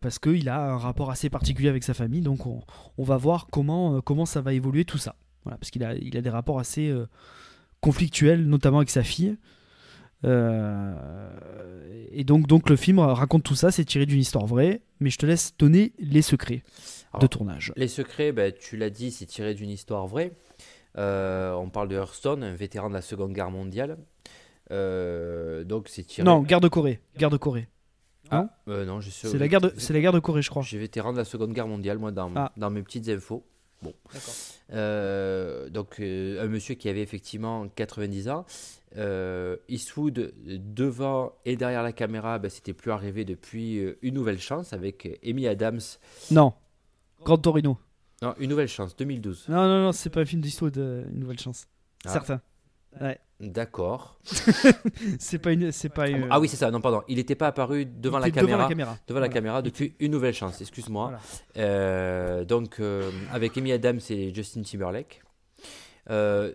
Parce 0.00 0.18
qu'il 0.18 0.48
a 0.48 0.72
un 0.72 0.78
rapport 0.78 1.10
assez 1.10 1.30
particulier 1.30 1.68
avec 1.68 1.84
sa 1.84 1.94
famille. 1.94 2.22
Donc 2.22 2.46
on, 2.46 2.62
va 2.98 3.16
voir 3.16 3.46
comment, 3.50 4.26
ça 4.26 4.40
va 4.40 4.52
évoluer 4.52 4.84
tout 4.84 4.98
ça. 4.98 5.16
Voilà, 5.44 5.58
parce 5.58 5.70
qu'il 5.70 5.84
a, 5.84 5.94
des 5.94 6.30
rapports 6.30 6.58
assez 6.58 6.92
conflictuels 7.80 8.46
notamment 8.46 8.78
avec 8.78 8.90
sa 8.90 9.04
fille 9.04 9.36
Euh, 10.24 10.94
et 12.12 12.24
donc, 12.24 12.46
donc 12.46 12.68
le 12.70 12.76
film 12.76 12.98
raconte 12.98 13.42
tout 13.42 13.54
ça 13.54 13.70
c'est 13.70 13.84
tiré 13.84 14.06
d'une 14.06 14.20
histoire 14.20 14.46
vraie 14.46 14.80
mais 14.98 15.10
je 15.10 15.18
te 15.18 15.26
laisse 15.26 15.54
donner 15.58 15.92
les 15.98 16.22
secrets 16.22 16.62
de 17.20 17.26
tournage 17.26 17.72
Les 17.76 17.88
secrets, 17.88 18.32
ben, 18.32 18.52
tu 18.52 18.76
l'as 18.76 18.90
dit, 18.90 19.10
c'est 19.10 19.26
tiré 19.26 19.54
d'une 19.54 19.70
histoire 19.70 20.06
vraie. 20.06 20.32
Euh, 20.98 21.52
on 21.54 21.68
parle 21.70 21.88
de 21.88 21.94
Hearthstone, 21.96 22.42
un 22.42 22.54
vétéran 22.54 22.88
de 22.88 22.94
la 22.94 23.02
Seconde 23.02 23.32
Guerre 23.32 23.50
mondiale. 23.50 23.98
Euh, 24.70 25.64
donc 25.64 25.88
c'est 25.88 26.02
tiré. 26.02 26.24
non 26.24 26.42
guerre 26.42 26.60
de 26.60 26.68
Corée 26.68 27.00
guerre 27.16 27.30
de 27.30 27.36
Corée 27.36 27.68
Ah, 28.30 28.48
euh, 28.68 28.84
non, 28.84 29.00
je 29.00 29.10
c'est 29.10 29.38
la 29.38 29.46
guerre 29.48 29.60
de 29.60 29.72
c'est 29.76 29.92
la 29.92 30.00
guerre 30.00 30.12
de 30.12 30.18
Corée 30.18 30.42
je 30.42 30.50
crois 30.50 30.62
J'ai 30.62 30.78
vétéran 30.78 31.12
de 31.12 31.18
la 31.18 31.24
Seconde 31.24 31.52
Guerre 31.52 31.68
mondiale, 31.68 31.98
moi, 31.98 32.10
dans, 32.10 32.32
Ah. 32.34 32.52
dans 32.56 32.70
mes 32.70 32.82
petites 32.82 33.08
infos. 33.08 33.44
Bon. 33.86 34.18
Euh, 34.72 35.68
donc, 35.70 36.00
euh, 36.00 36.42
un 36.44 36.48
monsieur 36.48 36.74
qui 36.74 36.88
avait 36.88 37.02
effectivement 37.02 37.68
90 37.68 38.28
ans. 38.28 38.44
Euh, 38.96 39.56
Eastwood, 39.68 40.32
devant 40.44 41.32
et 41.44 41.56
derrière 41.56 41.82
la 41.82 41.92
caméra, 41.92 42.38
ben, 42.38 42.48
c'était 42.50 42.72
plus 42.72 42.90
arrivé 42.90 43.24
depuis 43.24 43.78
euh, 43.78 43.98
Une 44.02 44.14
Nouvelle 44.14 44.40
Chance 44.40 44.72
avec 44.72 45.18
Amy 45.26 45.46
Adams. 45.46 45.80
non 46.30 46.54
Grand 47.24 47.36
Torino 47.38 47.78
Non, 48.22 48.34
Une 48.38 48.48
Nouvelle 48.50 48.68
Chance, 48.68 48.96
2012. 48.96 49.46
non 49.48 49.66
non 49.68 49.82
non 49.82 49.92
c'est 49.92 50.08
pas 50.10 50.20
un 50.20 50.24
film 50.24 50.40
d'Eastwood 50.40 50.78
euh, 50.78 51.04
une 51.10 51.20
nouvelle 51.20 51.38
chance 51.38 51.66
Ah. 52.06 52.12
certain 52.12 52.40
D'accord. 53.38 54.18
c'est 55.18 55.38
pas 55.38 55.52
une 55.52 55.70
c'est 55.70 55.90
pas 55.90 56.08
une- 56.08 56.26
Ah 56.30 56.40
oui, 56.40 56.48
c'est 56.48 56.56
ça, 56.56 56.70
non, 56.70 56.80
pardon. 56.80 57.02
Il 57.08 57.16
n'était 57.16 57.34
pas 57.34 57.48
apparu 57.48 57.84
devant 57.84 58.18
la 58.18 58.30
caméra. 58.30 58.46
devant 58.56 58.62
la 58.62 58.68
caméra 58.68 58.98
devant 59.06 59.20
la 59.20 59.28
caméra 59.28 59.62
depuis 59.62 59.94
une 60.00 60.12
nouvelle 60.12 60.32
chance, 60.34 60.60
excuse-moi. 60.60 61.08
Voilà. 61.08 61.20
Euh, 61.58 62.44
donc, 62.44 62.80
euh, 62.80 63.10
avec 63.32 63.56
Amy 63.58 63.72
Adams 63.72 64.00
et 64.10 64.34
Justin 64.34 64.62
Timberlake. 64.62 65.22
Euh, 66.10 66.52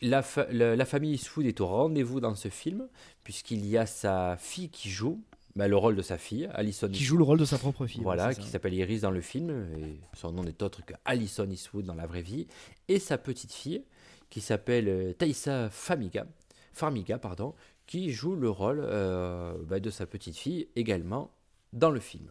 la, 0.00 0.22
fa- 0.22 0.46
la, 0.50 0.74
la 0.76 0.84
famille 0.84 1.14
Eastwood 1.14 1.46
est 1.46 1.60
au 1.60 1.66
rendez-vous 1.66 2.20
dans 2.20 2.34
ce 2.34 2.48
film, 2.48 2.88
puisqu'il 3.24 3.64
y 3.66 3.76
a 3.76 3.86
sa 3.86 4.36
fille 4.38 4.70
qui 4.70 4.90
joue, 4.90 5.20
bah, 5.56 5.68
le 5.68 5.76
rôle 5.76 5.96
de 5.96 6.02
sa 6.02 6.18
fille, 6.18 6.48
Alison 6.54 6.88
Qui 6.88 7.04
joue 7.04 7.16
le 7.16 7.24
rôle 7.24 7.38
de 7.38 7.44
sa 7.44 7.58
propre 7.58 7.86
fille. 7.86 8.02
Voilà, 8.02 8.34
qui 8.34 8.48
s'appelle 8.48 8.74
Iris 8.74 9.02
dans 9.02 9.10
le 9.10 9.20
film, 9.20 9.50
et 9.76 10.00
son 10.16 10.32
nom 10.32 10.42
n'est 10.44 10.62
autre 10.62 10.84
que 10.84 10.94
Alison 11.04 11.48
Eastwood 11.50 11.84
dans 11.84 11.94
la 11.94 12.06
vraie 12.06 12.22
vie, 12.22 12.46
et 12.88 12.98
sa 12.98 13.18
petite 13.18 13.52
fille, 13.52 13.82
qui 14.30 14.40
s'appelle 14.40 14.88
euh, 14.88 15.12
Thaïsa 15.12 15.70
Famiga, 15.70 16.26
Farmiga, 16.72 17.18
pardon, 17.18 17.54
qui 17.86 18.12
joue 18.12 18.36
le 18.36 18.50
rôle 18.50 18.80
euh, 18.82 19.54
bah, 19.64 19.80
de 19.80 19.90
sa 19.90 20.06
petite 20.06 20.36
fille 20.36 20.68
également 20.76 21.30
dans 21.72 21.90
le 21.90 22.00
film. 22.00 22.30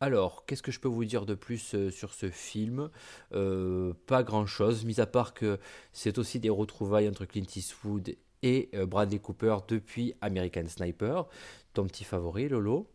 Alors, 0.00 0.46
qu'est-ce 0.46 0.62
que 0.62 0.72
je 0.72 0.80
peux 0.80 0.88
vous 0.88 1.04
dire 1.04 1.26
de 1.26 1.34
plus 1.34 1.74
euh, 1.74 1.90
sur 1.90 2.14
ce 2.14 2.30
film? 2.30 2.90
Pas 3.30 4.22
grand-chose, 4.22 4.84
mis 4.84 5.00
à 5.00 5.06
part 5.06 5.34
que 5.34 5.58
c'est 5.92 6.18
aussi 6.18 6.40
des 6.40 6.50
retrouvailles 6.50 7.08
entre 7.08 7.26
Clint 7.26 7.44
Eastwood 7.54 8.16
et 8.42 8.70
Bradley 8.86 9.18
Cooper 9.18 9.58
depuis 9.68 10.14
American 10.22 10.66
Sniper, 10.66 11.26
ton 11.74 11.84
petit 11.84 12.04
favori, 12.04 12.48
Lolo? 12.48 12.86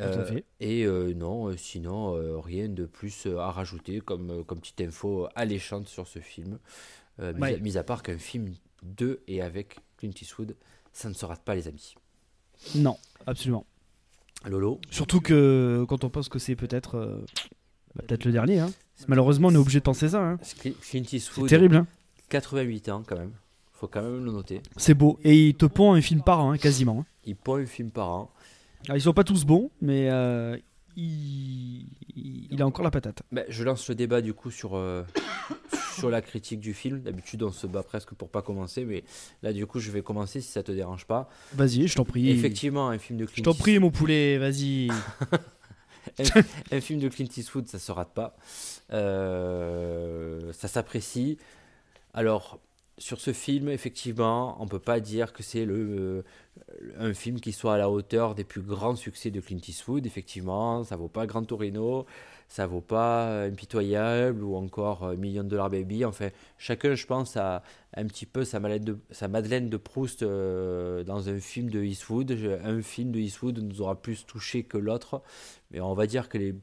Euh, 0.00 0.40
et 0.60 0.84
euh, 0.84 1.14
non, 1.14 1.48
euh, 1.48 1.56
sinon, 1.56 2.16
euh, 2.16 2.38
rien 2.40 2.68
de 2.68 2.84
plus 2.84 3.26
à 3.26 3.50
rajouter 3.52 4.00
comme, 4.00 4.44
comme 4.44 4.58
petite 4.60 4.80
info 4.80 5.28
alléchante 5.34 5.88
sur 5.88 6.06
ce 6.08 6.18
film. 6.18 6.58
Mis, 7.20 7.40
Ouais. 7.40 7.54
à, 7.54 7.58
mis 7.58 7.76
à 7.78 7.84
part 7.84 8.02
qu'un 8.02 8.18
film 8.18 8.52
de 8.82 9.20
et 9.28 9.40
avec 9.40 9.78
Clint 9.98 10.10
Eastwood, 10.20 10.56
ça 10.92 11.08
ne 11.08 11.14
se 11.14 11.24
rate 11.24 11.42
pas, 11.44 11.54
les 11.54 11.68
amis. 11.68 11.94
Non, 12.74 12.96
absolument. 13.26 13.64
Lolo 14.46 14.80
Surtout 14.90 15.20
que 15.20 15.84
quand 15.88 16.02
on 16.04 16.10
pense 16.10 16.28
que 16.28 16.38
c'est 16.40 16.56
peut-être 16.56 17.22
bah, 17.94 18.02
peut-être 18.08 18.24
le 18.24 18.32
dernier. 18.32 18.58
hein. 18.58 18.72
Malheureusement, 19.06 19.48
on 19.48 19.52
est 19.54 19.56
obligé 19.58 19.78
de 19.78 19.84
penser 19.84 20.08
ça. 20.08 20.20
hein. 20.22 20.38
Clint 20.60 20.72
C'est 20.82 21.12
Eastwood, 21.12 21.48
terrible. 21.48 21.76
hein. 21.76 21.86
88 22.30 22.88
ans 22.88 23.02
quand 23.06 23.16
même. 23.16 23.32
Faut 23.72 23.86
quand 23.88 24.02
même 24.02 24.24
le 24.24 24.32
noter. 24.32 24.60
C'est 24.76 24.94
beau. 24.94 25.18
Et 25.24 25.48
il 25.48 25.54
te 25.54 25.66
pond 25.66 25.92
un 25.94 26.00
film 26.00 26.20
par 26.22 26.40
an, 26.40 26.50
hein, 26.52 26.58
quasiment. 26.58 27.00
hein. 27.00 27.06
Il 27.24 27.36
pond 27.36 27.56
un 27.56 27.66
film 27.66 27.90
par 27.90 28.08
an. 28.10 28.30
Alors, 28.86 28.96
ils 28.96 29.02
sont 29.02 29.14
pas 29.14 29.24
tous 29.24 29.44
bons, 29.44 29.70
mais 29.80 30.08
euh, 30.10 30.58
il... 30.96 31.86
a 32.58 32.66
encore 32.66 32.84
la 32.84 32.90
patate. 32.90 33.22
Ben, 33.32 33.44
je 33.48 33.64
lance 33.64 33.88
le 33.88 33.94
débat 33.94 34.20
du 34.20 34.34
coup 34.34 34.50
sur, 34.50 34.76
euh, 34.76 35.02
sur 35.96 36.10
la 36.10 36.20
critique 36.20 36.60
du 36.60 36.74
film. 36.74 37.00
D'habitude, 37.00 37.42
on 37.42 37.52
se 37.52 37.66
bat 37.66 37.82
presque 37.82 38.14
pour 38.14 38.28
pas 38.28 38.42
commencer, 38.42 38.84
mais 38.84 39.04
là, 39.42 39.52
du 39.52 39.66
coup, 39.66 39.80
je 39.80 39.90
vais 39.90 40.02
commencer 40.02 40.40
si 40.40 40.50
ça 40.50 40.62
te 40.62 40.72
dérange 40.72 41.06
pas. 41.06 41.28
Vas-y, 41.54 41.88
je 41.88 41.96
t'en 41.96 42.04
prie. 42.04 42.30
Effectivement, 42.30 42.88
un 42.88 42.98
film 42.98 43.18
de 43.18 43.24
Clint 43.24 43.36
Je 43.36 43.42
t'en 43.42 43.54
prie, 43.54 43.78
mon 43.78 43.90
poulet, 43.90 44.38
vas-y. 44.38 44.88
un 46.72 46.80
film 46.80 47.00
de 47.00 47.08
Clint 47.08 47.28
Eastwood, 47.36 47.66
ça 47.68 47.78
se 47.78 47.90
rate 47.90 48.12
pas. 48.12 48.36
Euh, 48.92 50.52
ça 50.52 50.68
s'apprécie. 50.68 51.38
Alors, 52.12 52.60
sur 52.98 53.20
ce 53.20 53.32
film, 53.32 53.68
effectivement, 53.68 54.56
on 54.60 54.66
peut 54.66 54.78
pas 54.78 55.00
dire 55.00 55.32
que 55.32 55.42
c'est 55.42 55.64
le, 55.64 55.74
euh, 55.74 56.22
un 56.98 57.12
film 57.12 57.40
qui 57.40 57.52
soit 57.52 57.74
à 57.74 57.78
la 57.78 57.90
hauteur 57.90 58.34
des 58.36 58.44
plus 58.44 58.62
grands 58.62 58.94
succès 58.94 59.30
de 59.30 59.40
Clint 59.40 59.58
Eastwood. 59.66 60.06
Effectivement, 60.06 60.84
ça 60.84 60.94
vaut 60.96 61.08
pas 61.08 61.26
Grand 61.26 61.42
Torino, 61.44 62.06
ça 62.48 62.66
vaut 62.68 62.80
pas 62.80 63.26
euh, 63.30 63.50
Impitoyable 63.50 64.44
ou 64.44 64.54
encore 64.54 65.04
euh, 65.04 65.16
Million 65.16 65.42
Dollar 65.42 65.70
Baby. 65.70 66.04
Enfin, 66.04 66.30
chacun, 66.56 66.94
je 66.94 67.06
pense, 67.06 67.36
a 67.36 67.64
un 67.96 68.06
petit 68.06 68.26
peu 68.26 68.44
sa, 68.44 68.60
Madeleine 68.60 68.84
de, 68.84 68.98
sa 69.10 69.26
Madeleine 69.26 69.70
de 69.70 69.76
Proust 69.76 70.22
dans 70.22 71.28
un 71.28 71.40
film 71.40 71.70
de 71.70 71.82
Eastwood. 71.82 72.30
Un 72.64 72.80
film 72.80 73.10
de 73.10 73.18
Eastwood 73.18 73.58
nous 73.58 73.80
aura 73.80 74.00
plus 74.00 74.24
touché 74.24 74.62
que 74.62 74.78
l'autre. 74.78 75.22
Mais 75.72 75.80
on 75.80 75.94
va 75.94 76.06
dire 76.06 76.28
que 76.28 76.38
les, 76.38 76.54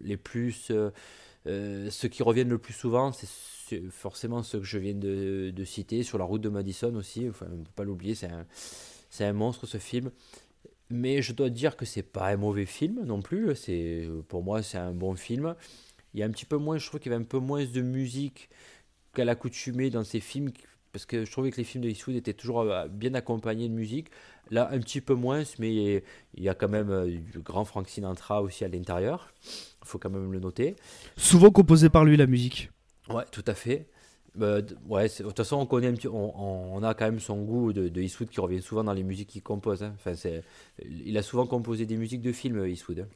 les 0.00 0.16
plus. 0.16 0.72
ceux 1.44 2.08
qui 2.10 2.22
reviennent 2.22 2.48
le 2.48 2.58
plus 2.58 2.74
souvent, 2.74 3.12
c'est 3.12 3.28
forcément 3.90 4.42
ceux 4.42 4.58
que 4.60 4.64
je 4.64 4.78
viens 4.78 4.94
de, 4.94 5.64
citer. 5.64 6.02
Sur 6.02 6.18
la 6.18 6.24
route 6.24 6.42
de 6.42 6.48
Madison 6.48 6.94
aussi, 6.94 7.28
enfin, 7.28 7.46
on 7.50 7.56
ne 7.56 7.64
peut 7.64 7.70
pas 7.74 7.84
l'oublier, 7.84 8.14
c'est 8.14 8.30
un, 8.30 8.46
c'est 9.10 9.24
un 9.24 9.32
monstre 9.32 9.66
ce 9.66 9.78
film. 9.78 10.10
Mais 10.88 11.20
je 11.20 11.32
dois 11.32 11.50
dire 11.50 11.76
que 11.76 11.84
c'est 11.84 12.02
pas 12.02 12.28
un 12.28 12.36
mauvais 12.36 12.66
film 12.66 13.04
non 13.04 13.20
plus. 13.20 13.54
C'est 13.56 14.08
Pour 14.28 14.42
moi, 14.42 14.62
c'est 14.62 14.78
un 14.78 14.92
bon 14.92 15.14
film. 15.14 15.54
Il 16.14 16.20
y 16.20 16.22
a 16.22 16.26
un 16.26 16.30
petit 16.30 16.44
peu 16.44 16.56
moins, 16.56 16.78
je 16.78 16.86
trouve 16.86 17.00
qu'il 17.00 17.10
y 17.10 17.14
avait 17.14 17.22
un 17.22 17.26
peu 17.26 17.38
moins 17.38 17.64
de 17.64 17.80
musique 17.82 18.48
qu'à 19.14 19.24
l'accoutumée 19.24 19.90
dans 19.90 20.04
ces 20.04 20.20
films. 20.20 20.50
Parce 20.92 21.04
que 21.04 21.24
je 21.24 21.30
trouvais 21.30 21.50
que 21.50 21.58
les 21.58 21.64
films 21.64 21.84
de 21.84 21.90
Eastwood 21.90 22.16
étaient 22.16 22.32
toujours 22.32 22.60
euh, 22.60 22.88
bien 22.88 23.12
accompagnés 23.14 23.68
de 23.68 23.74
musique. 23.74 24.08
Là, 24.50 24.70
un 24.72 24.78
petit 24.78 25.00
peu 25.00 25.14
moins, 25.14 25.42
mais 25.58 26.02
il 26.34 26.42
y 26.42 26.48
a 26.48 26.54
quand 26.54 26.68
même 26.68 26.90
euh, 26.90 27.06
du 27.06 27.40
grand 27.40 27.64
Frank 27.64 27.88
Sinatra 27.88 28.40
aussi 28.40 28.64
à 28.64 28.68
l'intérieur. 28.68 29.34
Il 29.82 29.88
faut 29.88 29.98
quand 29.98 30.08
même 30.08 30.32
le 30.32 30.40
noter. 30.40 30.76
Souvent 31.16 31.50
composé 31.50 31.90
par 31.90 32.04
lui, 32.04 32.16
la 32.16 32.26
musique. 32.26 32.70
Ouais, 33.10 33.24
tout 33.30 33.44
à 33.46 33.54
fait. 33.54 33.86
D- 34.34 34.62
ouais, 34.88 35.08
de 35.08 35.22
toute 35.22 35.36
façon, 35.36 35.56
on 35.56 35.66
connaît 35.66 35.86
un 35.88 35.94
petit, 35.94 36.08
on, 36.08 36.82
a 36.82 36.94
quand 36.94 37.06
même 37.06 37.20
son 37.20 37.42
goût 37.42 37.72
de, 37.72 37.88
de 37.88 38.02
Eastwood 38.02 38.28
qui 38.28 38.40
revient 38.40 38.60
souvent 38.60 38.84
dans 38.84 38.92
les 38.92 39.02
musiques 39.02 39.28
qu'il 39.30 39.42
compose. 39.42 39.82
hein. 39.82 39.92
Enfin, 39.96 40.14
c'est, 40.14 40.42
il 40.84 41.16
a 41.16 41.22
souvent 41.22 41.46
composé 41.46 41.86
des 41.86 41.96
musiques 41.96 42.20
de 42.22 42.32
films, 42.32 42.66
Eastwood. 42.66 43.00
hein. 43.00 43.08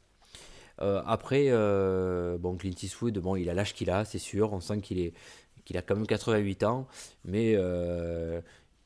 Euh, 0.81 1.01
après, 1.05 1.45
euh, 1.49 2.37
bon, 2.39 2.57
Clint 2.57 2.73
Eastwood, 2.83 3.19
bon, 3.19 3.35
il 3.35 3.49
a 3.49 3.53
l'âge 3.53 3.73
qu'il 3.75 3.89
a, 3.91 4.05
c'est 4.05 4.19
sûr. 4.19 4.53
On 4.53 4.61
sent 4.61 4.81
qu'il 4.81 4.99
est, 4.99 5.13
qu'il 5.65 5.77
a 5.77 5.81
quand 5.83 5.95
même 5.95 6.07
88 6.07 6.63
ans, 6.63 6.87
mais 7.25 7.53
euh, 7.57 8.41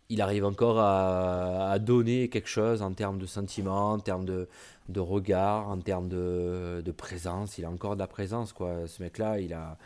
il 0.09 0.21
arrive 0.21 0.45
encore 0.45 0.79
à, 0.79 1.71
à 1.71 1.79
donner 1.79 2.29
quelque 2.29 2.49
chose 2.49 2.81
en 2.81 2.93
termes 2.93 3.19
de 3.19 3.25
sentiments, 3.25 3.93
en 3.93 3.99
termes 3.99 4.25
de, 4.25 4.47
de 4.89 4.99
regard, 4.99 5.69
en 5.69 5.79
termes 5.79 6.09
de, 6.09 6.81
de 6.85 6.91
présence. 6.91 7.57
Il 7.57 7.65
a 7.65 7.69
encore 7.71 7.95
de 7.95 7.99
la 8.01 8.07
présence, 8.07 8.53
quoi. 8.53 8.87
Ce 8.87 9.01
mec-là, 9.03 9.39
il 9.39 9.53
a, 9.53 9.77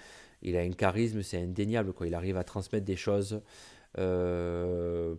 il 0.41 0.56
a 0.58 0.62
un 0.62 0.71
charisme, 0.71 1.21
c'est 1.21 1.41
indéniable, 1.41 1.93
quoi. 1.93 2.08
Il 2.08 2.13
arrive 2.15 2.38
à 2.38 2.43
transmettre 2.43 2.86
des 2.86 2.95
choses. 2.95 3.41
Euh, 3.97 5.15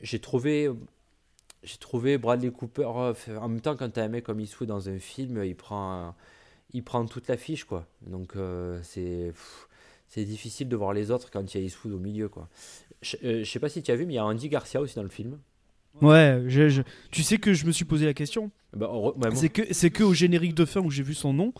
j'ai 0.00 0.18
trouvé, 0.18 0.70
j'ai 1.62 1.78
trouvé 1.78 2.18
Bradley 2.18 2.50
Cooper. 2.50 2.88
euh, 2.96 3.14
En 3.40 3.48
même 3.48 3.60
temps, 3.60 3.76
quand 3.76 3.90
t'as 3.90 4.04
un 4.04 4.08
mec 4.08 4.24
comme 4.24 4.40
Eastwood 4.40 4.68
dans 4.68 4.88
un 4.88 4.98
film, 4.98 5.42
il 5.44 5.56
prend, 5.56 6.14
il 6.72 6.82
prend 6.82 7.04
toute 7.06 7.28
l'affiche, 7.28 7.64
quoi. 7.64 7.86
Donc 8.06 8.36
euh, 8.36 8.78
c'est, 8.82 9.32
c'est 10.08 10.24
difficile 10.24 10.68
de 10.68 10.76
voir 10.76 10.92
les 10.92 11.10
autres 11.10 11.30
quand 11.30 11.54
il 11.54 11.60
y 11.60 11.62
a 11.62 11.66
Eastwood 11.66 11.92
au 11.94 11.98
milieu, 11.98 12.28
quoi. 12.28 12.48
Je, 13.02 13.16
euh, 13.24 13.44
sais 13.44 13.60
pas 13.60 13.68
si 13.68 13.82
tu 13.82 13.90
as 13.90 13.96
vu, 13.96 14.06
mais 14.06 14.14
il 14.14 14.16
y 14.16 14.18
a 14.20 14.24
Andy 14.24 14.48
Garcia 14.48 14.80
aussi 14.80 14.96
dans 14.96 15.02
le 15.04 15.08
film. 15.08 15.38
Ouais, 16.02 16.42
je- 16.46 16.68
je- 16.68 16.82
tu 17.10 17.22
sais 17.22 17.38
que 17.38 17.54
je 17.54 17.64
me 17.66 17.72
suis 17.72 17.84
posé 17.84 18.06
la 18.06 18.14
question. 18.14 18.50
Bah, 18.76 18.88
C'est 19.34 19.48
que, 19.48 19.62
c'est 19.72 19.90
que 19.90 20.04
au 20.04 20.14
générique 20.14 20.54
de 20.54 20.64
fin 20.64 20.80
où 20.80 20.90
j'ai 20.90 21.02
vu 21.02 21.14
son 21.14 21.32
nom, 21.32 21.52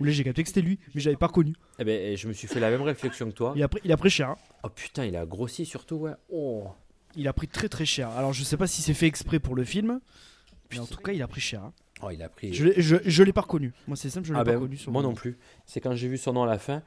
où 0.00 0.04
là 0.04 0.10
j'ai 0.12 0.24
capté 0.24 0.42
que 0.42 0.48
c'était 0.48 0.60
lui, 0.62 0.78
mais 0.94 1.00
j'avais 1.00 1.16
pas 1.16 1.26
reconnu. 1.28 1.54
eh 1.78 1.84
ben, 1.84 2.16
je 2.16 2.28
me 2.28 2.32
suis 2.32 2.48
fait 2.48 2.60
la 2.60 2.70
même 2.70 2.82
réflexion 2.82 3.26
que 3.30 3.34
toi. 3.34 3.52
Il 3.56 3.62
a 3.62 3.68
pris, 3.68 3.80
il 3.84 3.92
a 3.92 3.96
pris 3.96 4.10
cher. 4.10 4.30
hein. 4.30 4.36
Oh 4.62 4.68
putain, 4.68 5.04
il 5.04 5.16
a 5.16 5.24
grossi 5.26 5.64
surtout, 5.66 5.96
ouais. 5.96 6.12
Oh. 6.30 6.68
Il 7.16 7.28
a 7.28 7.32
pris 7.32 7.46
très 7.48 7.68
très 7.68 7.84
cher. 7.86 8.08
Alors 8.10 8.32
je 8.32 8.42
sais 8.42 8.56
pas 8.56 8.66
si 8.66 8.82
c'est 8.82 8.94
fait 8.94 9.06
exprès 9.06 9.38
pour 9.38 9.54
le 9.54 9.64
film, 9.64 10.00
mais 10.72 10.78
en 10.80 10.86
tout 10.86 10.98
cas 10.98 11.12
il 11.12 11.22
a 11.22 11.28
pris 11.28 11.40
cher. 11.40 11.62
hein. 11.62 11.72
Oh, 12.02 12.10
il 12.10 12.22
a 12.22 12.28
pris. 12.28 12.52
Je 12.52 12.64
l'ai, 12.64 12.74
je, 12.82 12.96
je 13.04 13.22
l'ai 13.22 13.32
pas 13.32 13.42
reconnu. 13.42 13.72
Moi 13.86 13.96
c'est 13.96 14.10
simple, 14.10 14.26
je 14.26 14.32
l'ai 14.32 14.38
Ah 14.40 14.44
pas 14.44 14.50
ben, 14.52 14.56
reconnu. 14.58 14.76
sur 14.76 14.90
moi 14.92 15.00
non 15.02 15.08
moment. 15.08 15.16
plus. 15.16 15.38
C'est 15.64 15.80
quand 15.80 15.94
j'ai 15.94 16.08
vu 16.08 16.18
son 16.18 16.32
nom 16.32 16.42
à 16.42 16.46
la 16.46 16.58
fin, 16.58 16.82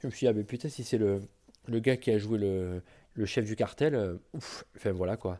je 0.00 0.06
me 0.06 0.10
suis 0.10 0.20
dit, 0.24 0.28
ah 0.28 0.32
ben 0.32 0.44
putain, 0.44 0.68
si 0.68 0.84
c'est 0.84 0.96
le, 0.98 1.20
le 1.66 1.80
gars 1.80 1.96
qui 1.98 2.10
a 2.10 2.18
joué 2.18 2.38
le, 2.38 2.82
le 3.14 3.26
chef 3.26 3.44
du 3.44 3.56
cartel, 3.56 3.94
euh, 3.94 4.14
ouf, 4.32 4.64
enfin 4.76 4.92
voilà 4.92 5.16
quoi. 5.16 5.38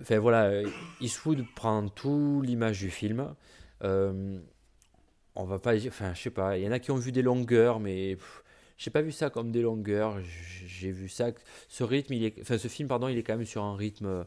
Enfin 0.00 0.18
voilà, 0.18 0.44
euh, 0.44 0.68
Eastwood 1.00 1.44
prend 1.54 1.88
tout 1.88 2.40
l'image 2.44 2.78
du 2.78 2.90
film. 2.90 3.34
Euh, 3.82 4.38
on 5.36 5.44
va 5.44 5.58
pas 5.58 5.76
dire, 5.76 5.92
enfin 5.94 6.12
je 6.14 6.22
sais 6.22 6.30
pas, 6.30 6.56
il 6.58 6.64
y 6.64 6.68
en 6.68 6.72
a 6.72 6.78
qui 6.78 6.90
ont 6.90 6.96
vu 6.96 7.12
des 7.12 7.22
longueurs, 7.22 7.78
mais 7.80 8.16
pff, 8.16 8.42
j'ai 8.78 8.90
pas 8.90 9.02
vu 9.02 9.12
ça 9.12 9.30
comme 9.30 9.50
des 9.52 9.62
longueurs. 9.62 10.16
J'ai 10.66 10.90
vu 10.90 11.08
ça, 11.08 11.28
ce 11.68 11.84
rythme, 11.84 12.12
il 12.14 12.24
est, 12.24 12.34
enfin 12.40 12.58
ce 12.58 12.68
film, 12.68 12.88
pardon, 12.88 13.08
il 13.08 13.16
est 13.18 13.22
quand 13.22 13.36
même 13.36 13.46
sur 13.46 13.62
un 13.62 13.76
rythme 13.76 14.24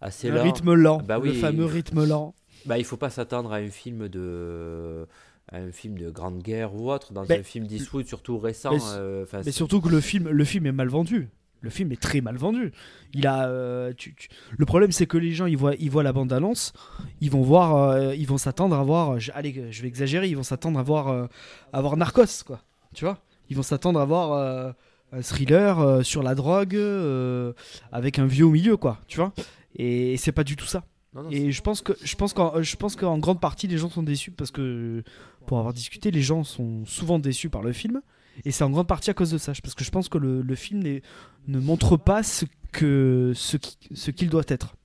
assez 0.00 0.28
Un 0.30 0.34
lent. 0.34 0.42
rythme 0.42 0.74
lent, 0.74 0.98
Bah 1.02 1.16
le 1.18 1.30
oui. 1.30 1.40
fameux 1.40 1.64
rythme 1.64 2.04
lent. 2.06 2.34
Bah, 2.66 2.78
il 2.78 2.84
faut 2.84 2.96
pas 2.96 3.10
s'attendre 3.10 3.52
à 3.52 3.56
un 3.56 3.68
film 3.70 4.08
de 4.08 5.06
à 5.52 5.58
un 5.58 5.70
film 5.70 5.96
de 5.96 6.10
grande 6.10 6.42
guerre 6.42 6.74
ou 6.74 6.90
autre 6.90 7.12
dans 7.12 7.24
Mais- 7.28 7.38
un 7.38 7.42
film 7.44 7.66
d'Eastwood 7.68 8.04
surtout 8.06 8.36
récent 8.38 8.72
Mais- 8.72 8.80
euh, 8.98 9.24
Mais 9.44 9.52
surtout 9.52 9.80
que 9.80 9.88
le 9.88 10.00
film, 10.00 10.28
le 10.28 10.44
film 10.44 10.66
est 10.66 10.72
mal 10.72 10.88
vendu. 10.88 11.28
Le 11.62 11.70
film 11.70 11.90
est 11.92 12.00
très 12.00 12.20
mal 12.20 12.36
vendu. 12.36 12.72
Il 13.14 13.26
a, 13.26 13.48
euh, 13.48 13.92
tu- 13.96 14.14
tu- 14.14 14.28
Le 14.56 14.66
problème, 14.66 14.92
c'est 14.92 15.06
que 15.06 15.16
les 15.18 15.32
gens, 15.32 15.46
ils 15.46 15.56
voient, 15.56 15.74
ils 15.78 15.90
voient 15.90 16.02
la 16.02 16.12
bande 16.12 16.32
annonce, 16.32 16.72
ils 17.20 17.30
vont 17.30 17.42
voir, 17.42 17.74
euh, 17.76 18.14
ils 18.14 18.26
vont 18.26 18.38
s'attendre 18.38 18.76
à 18.76 18.82
voir. 18.84 19.18
je- 19.18 19.32
allez, 19.34 19.66
je 19.70 19.82
vais 19.82 19.88
exagérer, 19.88 20.28
ils 20.28 20.36
vont 20.36 20.42
s'attendre 20.42 20.78
à 20.78 20.82
voir, 20.82 21.08
euh, 21.08 21.26
à 21.72 21.80
voir 21.80 21.96
Narcos, 21.96 22.44
quoi. 22.46 22.60
Tu 22.94 23.04
vois? 23.04 23.18
Ils 23.48 23.56
vont 23.56 23.62
s'attendre 23.62 23.98
à 24.00 24.04
voir 24.04 24.32
euh, 24.32 24.70
un 25.12 25.22
thriller 25.22 25.80
euh, 25.80 26.02
sur 26.02 26.22
la 26.22 26.34
drogue 26.34 26.76
euh, 26.76 27.52
avec 27.90 28.18
un 28.18 28.26
vieux 28.26 28.44
au 28.46 28.50
milieu, 28.50 28.76
quoi. 28.76 28.98
Tu 29.08 29.16
vois? 29.18 29.32
Et 29.76 30.16
c'est 30.18 30.32
pas 30.32 30.44
du 30.44 30.56
tout 30.56 30.66
ça. 30.66 30.84
Non, 31.14 31.22
non, 31.24 31.30
Et 31.30 31.50
je 31.52 31.62
pense 31.62 31.80
que 31.80 31.94
je 32.02 32.14
pense 32.16 32.32
qu'en 32.34 32.62
je 32.62 32.76
pense 32.76 32.94
qu'en 32.96 33.16
grande 33.18 33.40
partie 33.40 33.66
les 33.68 33.78
gens 33.78 33.88
sont 33.88 34.02
déçus 34.02 34.30
parce 34.30 34.50
que 34.50 35.02
pour 35.46 35.58
avoir 35.58 35.72
discuté, 35.72 36.10
les 36.10 36.20
gens 36.20 36.44
sont 36.44 36.84
souvent 36.84 37.18
déçus 37.18 37.48
par 37.48 37.62
le 37.62 37.72
film 37.72 38.02
et 38.44 38.50
c'est 38.50 38.64
en 38.64 38.70
grande 38.70 38.86
partie 38.86 39.10
à 39.10 39.14
cause 39.14 39.30
de 39.30 39.38
ça. 39.38 39.52
Parce 39.62 39.74
que 39.74 39.84
je 39.84 39.90
pense 39.90 40.08
que 40.08 40.18
le, 40.18 40.54
film 40.54 41.00
ne 41.46 41.60
montre 41.60 41.96
pas 41.96 42.22
ce 42.22 42.44
que 42.72 43.32
ce 43.34 43.56
qui- 43.56 43.78
ce 43.94 44.10
qu'il 44.10 44.28
doit 44.28 44.44
être. 44.48 44.76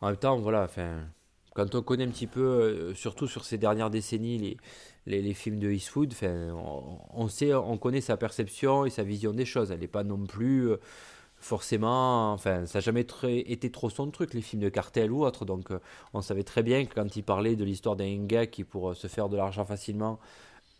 en 0.00 0.08
même 0.08 0.16
temps 0.16 0.38
voilà 0.38 0.68
quand 1.54 1.74
on 1.76 1.82
connaît 1.82 2.04
un 2.04 2.10
petit 2.10 2.26
peu 2.26 2.40
euh, 2.40 2.94
surtout 2.94 3.28
sur 3.28 3.44
ces 3.44 3.58
dernières 3.58 3.90
décennies 3.90 4.58
les, 5.06 5.34
films 5.34 5.58
de 5.60 5.70
Eastwood 5.70 6.12
on, 6.22 7.28
sait 7.28 7.54
on 7.54 7.78
connaît 7.78 8.00
sa 8.00 8.16
perception 8.16 8.84
et 8.84 8.90
sa 8.90 9.04
vision 9.04 9.32
des 9.32 9.44
choses 9.44 9.70
elle 9.70 9.80
n'est 9.80 9.86
pas 9.86 10.02
non 10.02 10.26
plus 10.26 10.68
euh, 10.68 10.80
forcément, 11.44 12.38
ça 12.38 12.62
n'a 12.62 12.80
jamais 12.80 13.06
été 13.22 13.70
trop 13.70 13.90
son 13.90 14.10
truc, 14.10 14.34
les 14.34 14.40
films 14.40 14.62
de 14.62 14.70
cartel 14.70 15.12
ou 15.12 15.24
autre. 15.24 15.44
Donc, 15.44 15.70
euh, 15.70 15.78
on 16.14 16.22
savait 16.22 16.42
très 16.42 16.62
bien 16.62 16.86
que 16.86 16.94
quand 16.94 17.16
il 17.16 17.22
parlait 17.22 17.54
de 17.54 17.64
l'histoire 17.64 17.96
d'un 17.96 18.24
gars 18.24 18.46
qui, 18.46 18.64
pour 18.64 18.96
se 18.96 19.06
faire 19.08 19.28
de 19.28 19.36
l'argent 19.36 19.64
facilement, 19.64 20.18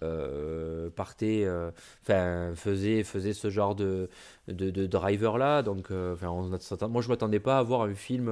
euh, 0.04 0.90
partait, 0.90 1.42
euh, 1.44 1.70
enfin, 2.02 2.52
faisait, 2.54 3.02
faisait 3.04 3.32
ce 3.32 3.50
genre 3.50 3.74
de, 3.74 4.08
de, 4.48 4.70
de 4.70 4.86
driver-là. 4.86 5.62
Donc, 5.62 5.90
euh, 5.90 6.14
enfin, 6.14 6.88
moi, 6.88 7.02
je 7.02 7.08
m'attendais 7.08 7.40
pas 7.40 7.58
à 7.58 7.62
voir 7.62 7.82
un 7.82 7.94
film, 7.94 8.30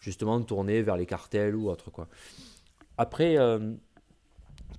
justement, 0.00 0.40
tourné 0.42 0.82
vers 0.82 0.96
les 0.96 1.06
cartels 1.06 1.54
ou 1.54 1.70
autre, 1.70 1.90
quoi. 1.90 2.08
Après, 2.98 3.36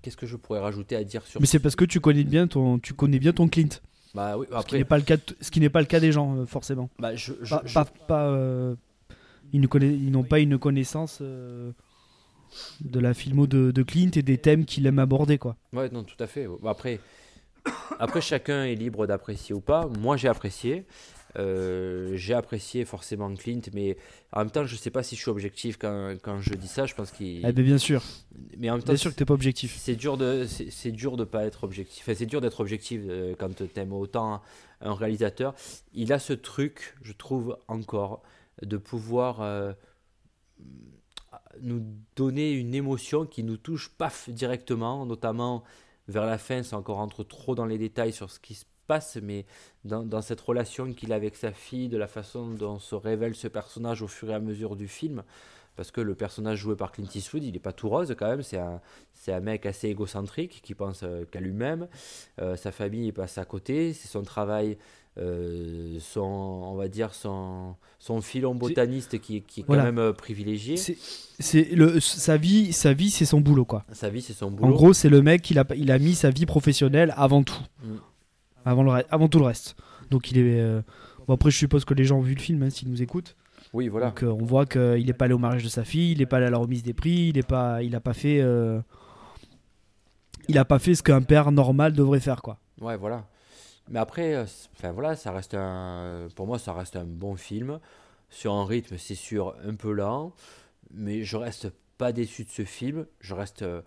qu'est-ce 0.02 0.18
que 0.18 0.26
je 0.26 0.36
pourrais 0.36 0.60
rajouter 0.60 0.96
à 0.96 1.04
dire 1.04 1.24
sur 1.26 1.42
Mais 1.42 1.48
c'est 1.48 1.60
parce 1.60 1.76
que 1.76 1.86
tu 1.86 2.00
connais 2.00 2.24
bien 2.24 2.48
ton, 2.48 2.80
tu 2.80 2.94
connais 2.94 3.20
bien 3.20 3.34
ton 3.34 3.48
Clint. 3.48 3.70
Bah 4.14 4.38
oui, 4.38 4.46
Ce 4.46 4.52
qui 4.52 4.56
après, 4.58 4.78
n'est 4.78 4.86
pas 4.86 4.98
le 4.98 5.04
cas, 5.04 5.18
ce 5.42 5.52
qui 5.52 5.60
n'est 5.60 5.70
pas 5.70 5.82
le 5.82 5.88
cas 5.88 6.00
des 6.00 6.12
gens 6.14 6.46
forcément. 6.46 6.90
bah, 7.00 7.16
je, 7.16 7.34
je- 7.42 7.50
Pas, 7.56 7.64
je- 7.66 7.74
pas- 7.74 7.86
pas, 8.08 8.76
ils 9.52 9.60
ne 9.60 9.68
connaissent, 9.68 9.98
ils 10.00 10.12
n'ont 10.12 10.24
pas 10.24 10.40
une 10.40 10.58
connaissance 10.58 11.22
de 12.82 13.00
la 13.00 13.14
filmo 13.14 13.48
de, 13.48 13.72
de 13.72 13.84
Clint 13.84 14.12
et 14.16 14.22
des 14.22 14.38
thèmes 14.38 14.66
qu'il 14.66 14.86
aime 14.86 15.00
aborder 15.00 15.38
quoi. 15.38 15.56
Ouais, 15.74 15.90
non, 15.90 16.04
tout 16.04 16.22
à 16.22 16.28
fait. 16.28 16.48
Après, 16.66 17.00
après 18.00 18.22
chacun 18.22 18.66
est 18.66 18.76
libre 18.76 19.08
d'apprécier 19.08 19.56
ou 19.56 19.62
pas. 19.62 19.88
Moi, 20.00 20.18
j'ai 20.18 20.28
apprécié. 20.28 20.86
Euh, 21.38 22.12
j'ai 22.16 22.34
apprécié 22.34 22.86
forcément 22.86 23.34
Clint, 23.36 23.62
mais 23.74 23.98
en 24.32 24.40
même 24.40 24.52
temps, 24.52 24.66
je 24.66 24.76
sais 24.76 24.90
pas 24.90 25.04
si 25.04 25.16
je 25.16 25.22
suis 25.22 25.30
objectif 25.30 25.78
quand, 25.78 26.16
quand 26.22 26.40
je 26.40 26.54
dis 26.54 26.68
ça. 26.68 26.86
Je 26.86 26.96
pense 26.96 27.12
qu'il. 27.12 27.46
Eh 27.46 27.52
ben, 27.52 27.66
bien 27.66 27.78
sûr, 27.78 28.02
Mais 28.58 28.70
en 28.70 28.76
même 28.76 28.84
temps, 28.84 28.94
bien 28.94 28.98
sûr 28.98 29.12
que 29.12 29.18
t'es 29.18 29.26
pas 29.26 29.34
objectif. 29.34 29.76
c'est 29.78 29.96
dur 29.96 30.18
de 30.18 30.46
c'est 30.48 30.72
c'est 30.72 30.92
dur 30.92 31.18
de 31.18 31.24
pas 31.26 31.46
être 31.46 31.66
objectif. 31.66 32.04
Enfin, 32.04 32.14
c'est 32.16 32.26
dur 32.26 32.42
d'être 32.42 32.62
objectif 32.62 33.02
euh, 33.06 33.36
quand 33.38 33.54
t'aimes 33.74 33.94
autant 33.94 34.42
un 34.82 34.94
réalisateur. 34.94 35.56
Il 35.94 36.14
a 36.14 36.20
ce 36.20 36.34
truc, 36.34 36.96
je 37.02 37.12
trouve 37.12 37.58
encore, 37.68 38.22
de 38.62 38.78
pouvoir 38.78 39.42
euh, 39.42 39.74
nous 41.62 41.84
donner 42.16 42.52
une 42.52 42.74
émotion 42.74 43.26
qui 43.26 43.44
nous 43.44 43.58
touche 43.58 43.90
paf 43.90 44.30
directement, 44.30 45.06
notamment 45.06 45.64
vers 46.08 46.26
la 46.26 46.38
fin. 46.38 46.64
C'est 46.64 46.76
encore 46.76 47.00
entre 47.00 47.24
trop 47.24 47.56
dans 47.56 47.66
les 47.66 47.78
détails 47.78 48.14
sur 48.14 48.30
ce 48.30 48.40
qui 48.40 48.56
se 48.56 48.66
passe, 48.88 49.18
mais 49.22 49.46
dans, 49.84 50.04
dans 50.04 50.22
cette 50.22 50.42
relation 50.42 50.94
qu'il 50.94 51.12
a 51.12 51.16
avec 51.16 51.36
sa 51.36 51.52
fille, 51.52 51.90
de 51.90 51.98
la 51.98 52.08
façon 52.08 52.50
dont 52.50 52.80
se 52.80 52.96
révèle 52.96 53.36
ce 53.36 53.48
personnage 53.48 54.02
au 54.02 54.08
fur 54.08 54.30
et 54.30 54.34
à 54.34 54.40
mesure 54.40 54.76
du 54.76 54.88
film. 54.88 55.24
Parce 55.76 55.92
que 55.92 56.02
le 56.02 56.16
personnage 56.16 56.60
joué 56.60 56.76
par 56.76 56.92
Clint 56.92 57.08
Eastwood, 57.14 57.44
il 57.44 57.54
n'est 57.54 57.60
pas 57.60 57.74
tout 57.74 57.90
rose 57.90 58.16
quand 58.18 58.28
même. 58.28 58.44
C'est 58.44 58.58
un, 58.58 58.82
c'est 59.14 59.34
un 59.34 59.42
mec 59.42 59.66
assez 59.66 59.90
égocentrique 59.90 60.62
qui 60.64 60.74
pense 60.74 61.02
euh, 61.04 61.26
qu'à 61.26 61.42
lui-même. 61.42 61.88
Euh, 62.40 62.56
sa 62.56 62.72
famille 62.72 63.12
passe 63.12 63.38
à 63.38 63.46
côté. 63.46 63.94
C'est 63.94 64.08
son 64.08 64.24
travail, 64.24 64.78
euh, 65.18 65.98
son, 66.00 66.22
on 66.22 66.76
va 66.76 66.88
dire 66.88 67.14
son, 67.14 67.76
son 68.00 68.22
filon 68.22 68.54
botaniste 68.56 69.20
qui, 69.22 69.42
qui 69.42 69.62
est 69.62 69.64
quand 69.64 69.76
même 69.76 69.98
euh, 69.98 70.12
privilégié. 70.14 70.76
C'est, 70.78 71.70
le, 71.72 72.00
sa 72.00 72.38
vie, 72.38 72.74
sa 72.74 72.94
vie 72.94 73.10
c'est 73.10 73.26
son 73.26 73.40
boulot 73.42 73.66
quoi. 73.66 73.86
Sa 73.94 74.10
vie, 74.10 74.22
c'est 74.22 74.34
son 74.34 74.48
En 74.48 74.52
boulot. 74.52 74.74
gros, 74.74 74.94
c'est 74.94 75.10
le 75.10 75.22
mec, 75.22 75.50
il 75.50 75.58
a, 75.60 75.66
il 75.76 75.90
a 75.92 76.00
mis 76.00 76.16
sa 76.16 76.30
vie 76.32 76.46
professionnelle 76.46 77.14
avant 77.18 77.44
tout. 77.44 77.62
Mm. 77.84 77.96
Avant, 78.66 78.84
le, 78.84 78.92
avant 79.14 79.28
tout 79.30 79.40
le 79.40 79.46
reste. 79.46 79.76
Donc 80.12 80.32
il 80.32 80.38
est. 80.38 80.60
euh, 80.60 80.82
Bon, 81.28 81.34
après, 81.34 81.50
je 81.50 81.58
suppose 81.58 81.86
que 81.86 81.94
les 81.96 82.04
gens 82.04 82.18
ont 82.20 82.22
vu 82.22 82.36
le 82.36 82.40
film, 82.40 82.62
hein, 82.62 82.70
s'ils 82.70 82.88
nous 82.90 83.02
écoutent. 83.02 83.36
oui, 83.74 83.88
voilà. 83.88 84.08
Donc 84.08 84.22
euh, 84.22 84.28
on 84.30 84.46
voit 84.46 84.66
qu'il 84.68 85.06
n'est 85.08 85.14
pas 85.14 85.26
allé 85.26 85.34
au 85.34 85.40
mariage 85.40 85.64
de 85.64 85.70
sa 85.70 85.84
fille, 85.84 86.12
il 86.12 86.20
n'est 86.20 86.26
pas 86.28 86.38
allé 86.38 86.46
à 86.46 86.50
la 86.52 86.58
remise 86.60 86.84
des 86.84 86.94
prix, 86.94 87.30
il 87.30 87.38
n'a 87.38 87.42
pas, 87.44 87.82
il 87.82 87.96
a 87.96 88.00
pas 88.00 88.14
fait. 88.14 88.44
Il 90.48 90.58
a 90.60 90.66
pas 90.66 90.78
fait 90.80 90.94
ce 90.94 91.02
qu'un 91.02 91.22
père 91.24 91.52
normal 91.52 91.94
devrait 91.94 92.20
faire, 92.20 92.42
quoi. 92.44 92.60
Ouais, 92.80 92.98
voilà. 92.98 93.26
Mais 93.90 94.00
après, 94.00 94.36
euh, 94.36 94.46
enfin 94.76 94.92
voilà, 94.92 95.16
ça 95.16 95.32
reste 95.32 95.54
un, 95.54 96.28
pour 96.36 96.48
moi, 96.48 96.58
ça 96.60 96.74
reste 96.74 96.96
un 96.96 97.06
bon 97.06 97.36
film. 97.36 97.80
Sur 98.30 98.54
un 98.54 98.66
rythme, 98.66 98.98
c'est 98.98 99.16
sûr, 99.16 99.56
un 99.64 99.76
peu 99.76 99.92
lent, 99.94 100.34
mais 100.94 101.24
je 101.24 101.38
reste 101.38 101.72
pas 101.98 102.12
déçu 102.14 102.44
de 102.46 102.50
ce 102.50 102.66
film. 102.66 103.08
Je 103.22 103.36
reste 103.36 103.64
euh, 103.64 103.82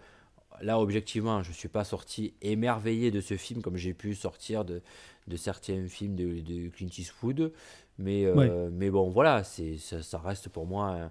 là, 0.63 0.81
objectivement, 0.81 1.43
je 1.43 1.53
suis 1.53 1.69
pas 1.69 1.85
sorti 1.85 2.35
émerveillé 2.43 3.11
de 3.13 3.21
ce 3.21 3.37
film 3.37 3.63
comme 3.63 3.77
j'ai 3.77 3.95
pu 3.95 4.15
sortir 4.15 4.65
de, 4.65 4.83
de 5.29 5.37
certains 5.37 5.89
films 5.89 6.17
de, 6.17 6.41
de 6.41 6.69
Clint 6.71 6.89
Eastwood. 6.99 7.53
Mais, 7.99 8.27
euh, 8.27 8.35
Ouais. 8.37 8.53
mais 8.73 8.91
bon, 8.91 9.11
voilà, 9.11 9.45
ça, 9.45 10.03
ça 10.03 10.19
reste 10.21 10.49
pour 10.51 10.67
moi 10.67 10.87
un, 10.91 11.05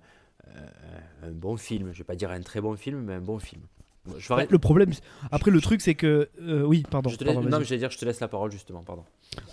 un- 0.48 1.28
un 1.30 1.32
bon 1.32 1.58
film. 1.58 1.92
Je 1.94 2.00
vais 2.00 2.04
pas 2.06 2.16
dire 2.16 2.32
un 2.32 2.42
très 2.42 2.62
bon 2.62 2.76
film, 2.76 3.02
mais 3.02 3.14
un 3.16 3.22
bon 3.22 3.40
film. 3.40 3.62
Je 4.08 4.14
vais 4.14 4.34
Ouais, 4.34 4.34
arrêter- 4.42 4.52
le 4.52 4.60
problème, 4.60 4.92
après 5.32 5.52
le 5.52 5.62
truc, 5.62 5.82
c'est 5.82 5.96
que. 5.96 6.30
euh, 6.42 6.64
oui, 6.64 6.84
pardon. 6.90 7.10
je 7.10 7.16
te 7.18 7.24
laisse- 7.24 7.36
non, 7.36 7.60
mais 7.60 7.66
j'allais 7.66 7.80
dire, 7.80 7.92
je 7.92 7.98
te 7.98 8.06
laisse 8.06 8.20
la 8.20 8.28
parole 8.28 8.52
justement, 8.52 8.84
pardon. 8.84 9.04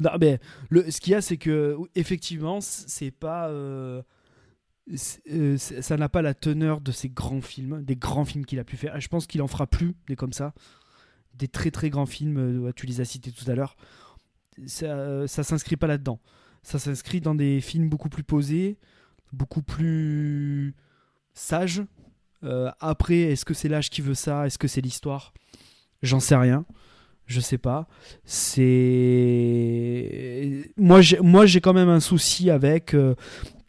Non, 0.01 0.11
mais 0.21 0.39
le, 0.71 0.91
ce 0.91 1.01
qu'il 1.01 1.13
y 1.13 1.15
a, 1.17 1.21
c'est 1.21 1.37
que 1.37 1.77
effectivement, 1.95 2.61
c'est 2.61 3.11
pas, 3.11 3.49
euh, 3.49 4.03
euh, 5.33 5.57
ça 5.59 5.97
n'a 5.97 6.09
pas 6.09 6.23
la 6.23 6.35
teneur 6.35 6.81
de 6.81 6.93
ces 6.93 7.09
grands 7.09 7.41
films, 7.41 7.83
des 7.83 7.97
grands 7.97 8.25
films 8.25 8.45
qu'il 8.45 8.59
a 8.59 8.65
pu 8.65 8.77
faire. 8.77 8.93
Ah, 8.95 9.01
Je 9.01 9.09
pense 9.09 9.27
qu'il 9.27 9.43
en 9.43 9.49
fera 9.49 9.67
plus 9.67 9.95
des 10.09 10.17
comme 10.17 10.33
ça, 10.33 10.53
des 11.35 11.49
très 11.49 11.71
très 11.71 11.91
grands 11.91 12.07
films. 12.07 12.73
tu 12.77 12.87
les 12.87 13.01
as 13.01 13.05
cités 13.05 13.33
tout 13.33 13.51
à 13.51 13.55
l'heure. 13.55 13.77
Ça, 14.67 15.27
ça 15.27 15.43
s'inscrit 15.43 15.77
pas 15.77 15.87
là-dedans. 15.89 16.21
Ça 16.63 16.79
s'inscrit 16.79 17.21
dans 17.21 17.35
des 17.35 17.61
films 17.61 17.89
beaucoup 17.89 18.09
plus 18.09 18.23
posés, 18.23 18.79
beaucoup 19.33 19.63
plus 19.63 20.75
sages. 21.35 21.83
Euh, 22.45 22.71
après, 22.81 23.21
est-ce 23.21 23.45
que 23.45 23.55
c'est 23.55 23.69
l'âge 23.69 23.91
qui 23.91 24.01
veut 24.03 24.15
ça? 24.15 24.47
Est-ce 24.47 24.59
que 24.59 24.69
c'est 24.69 24.81
l'histoire? 24.81 25.33
J'en 26.03 26.21
sais 26.21 26.37
rien. 26.37 26.65
Je 27.27 27.41
sais 27.41 27.59
pas. 27.59 27.89
C'est 28.25 29.11
moi 30.77 31.01
j'ai 31.01 31.19
moi 31.21 31.47
j'ai 31.47 31.63
quand 31.63 31.73
même 31.73 31.89
un 31.89 32.01
souci 32.01 32.51
avec 32.51 32.93
euh, 32.93 33.15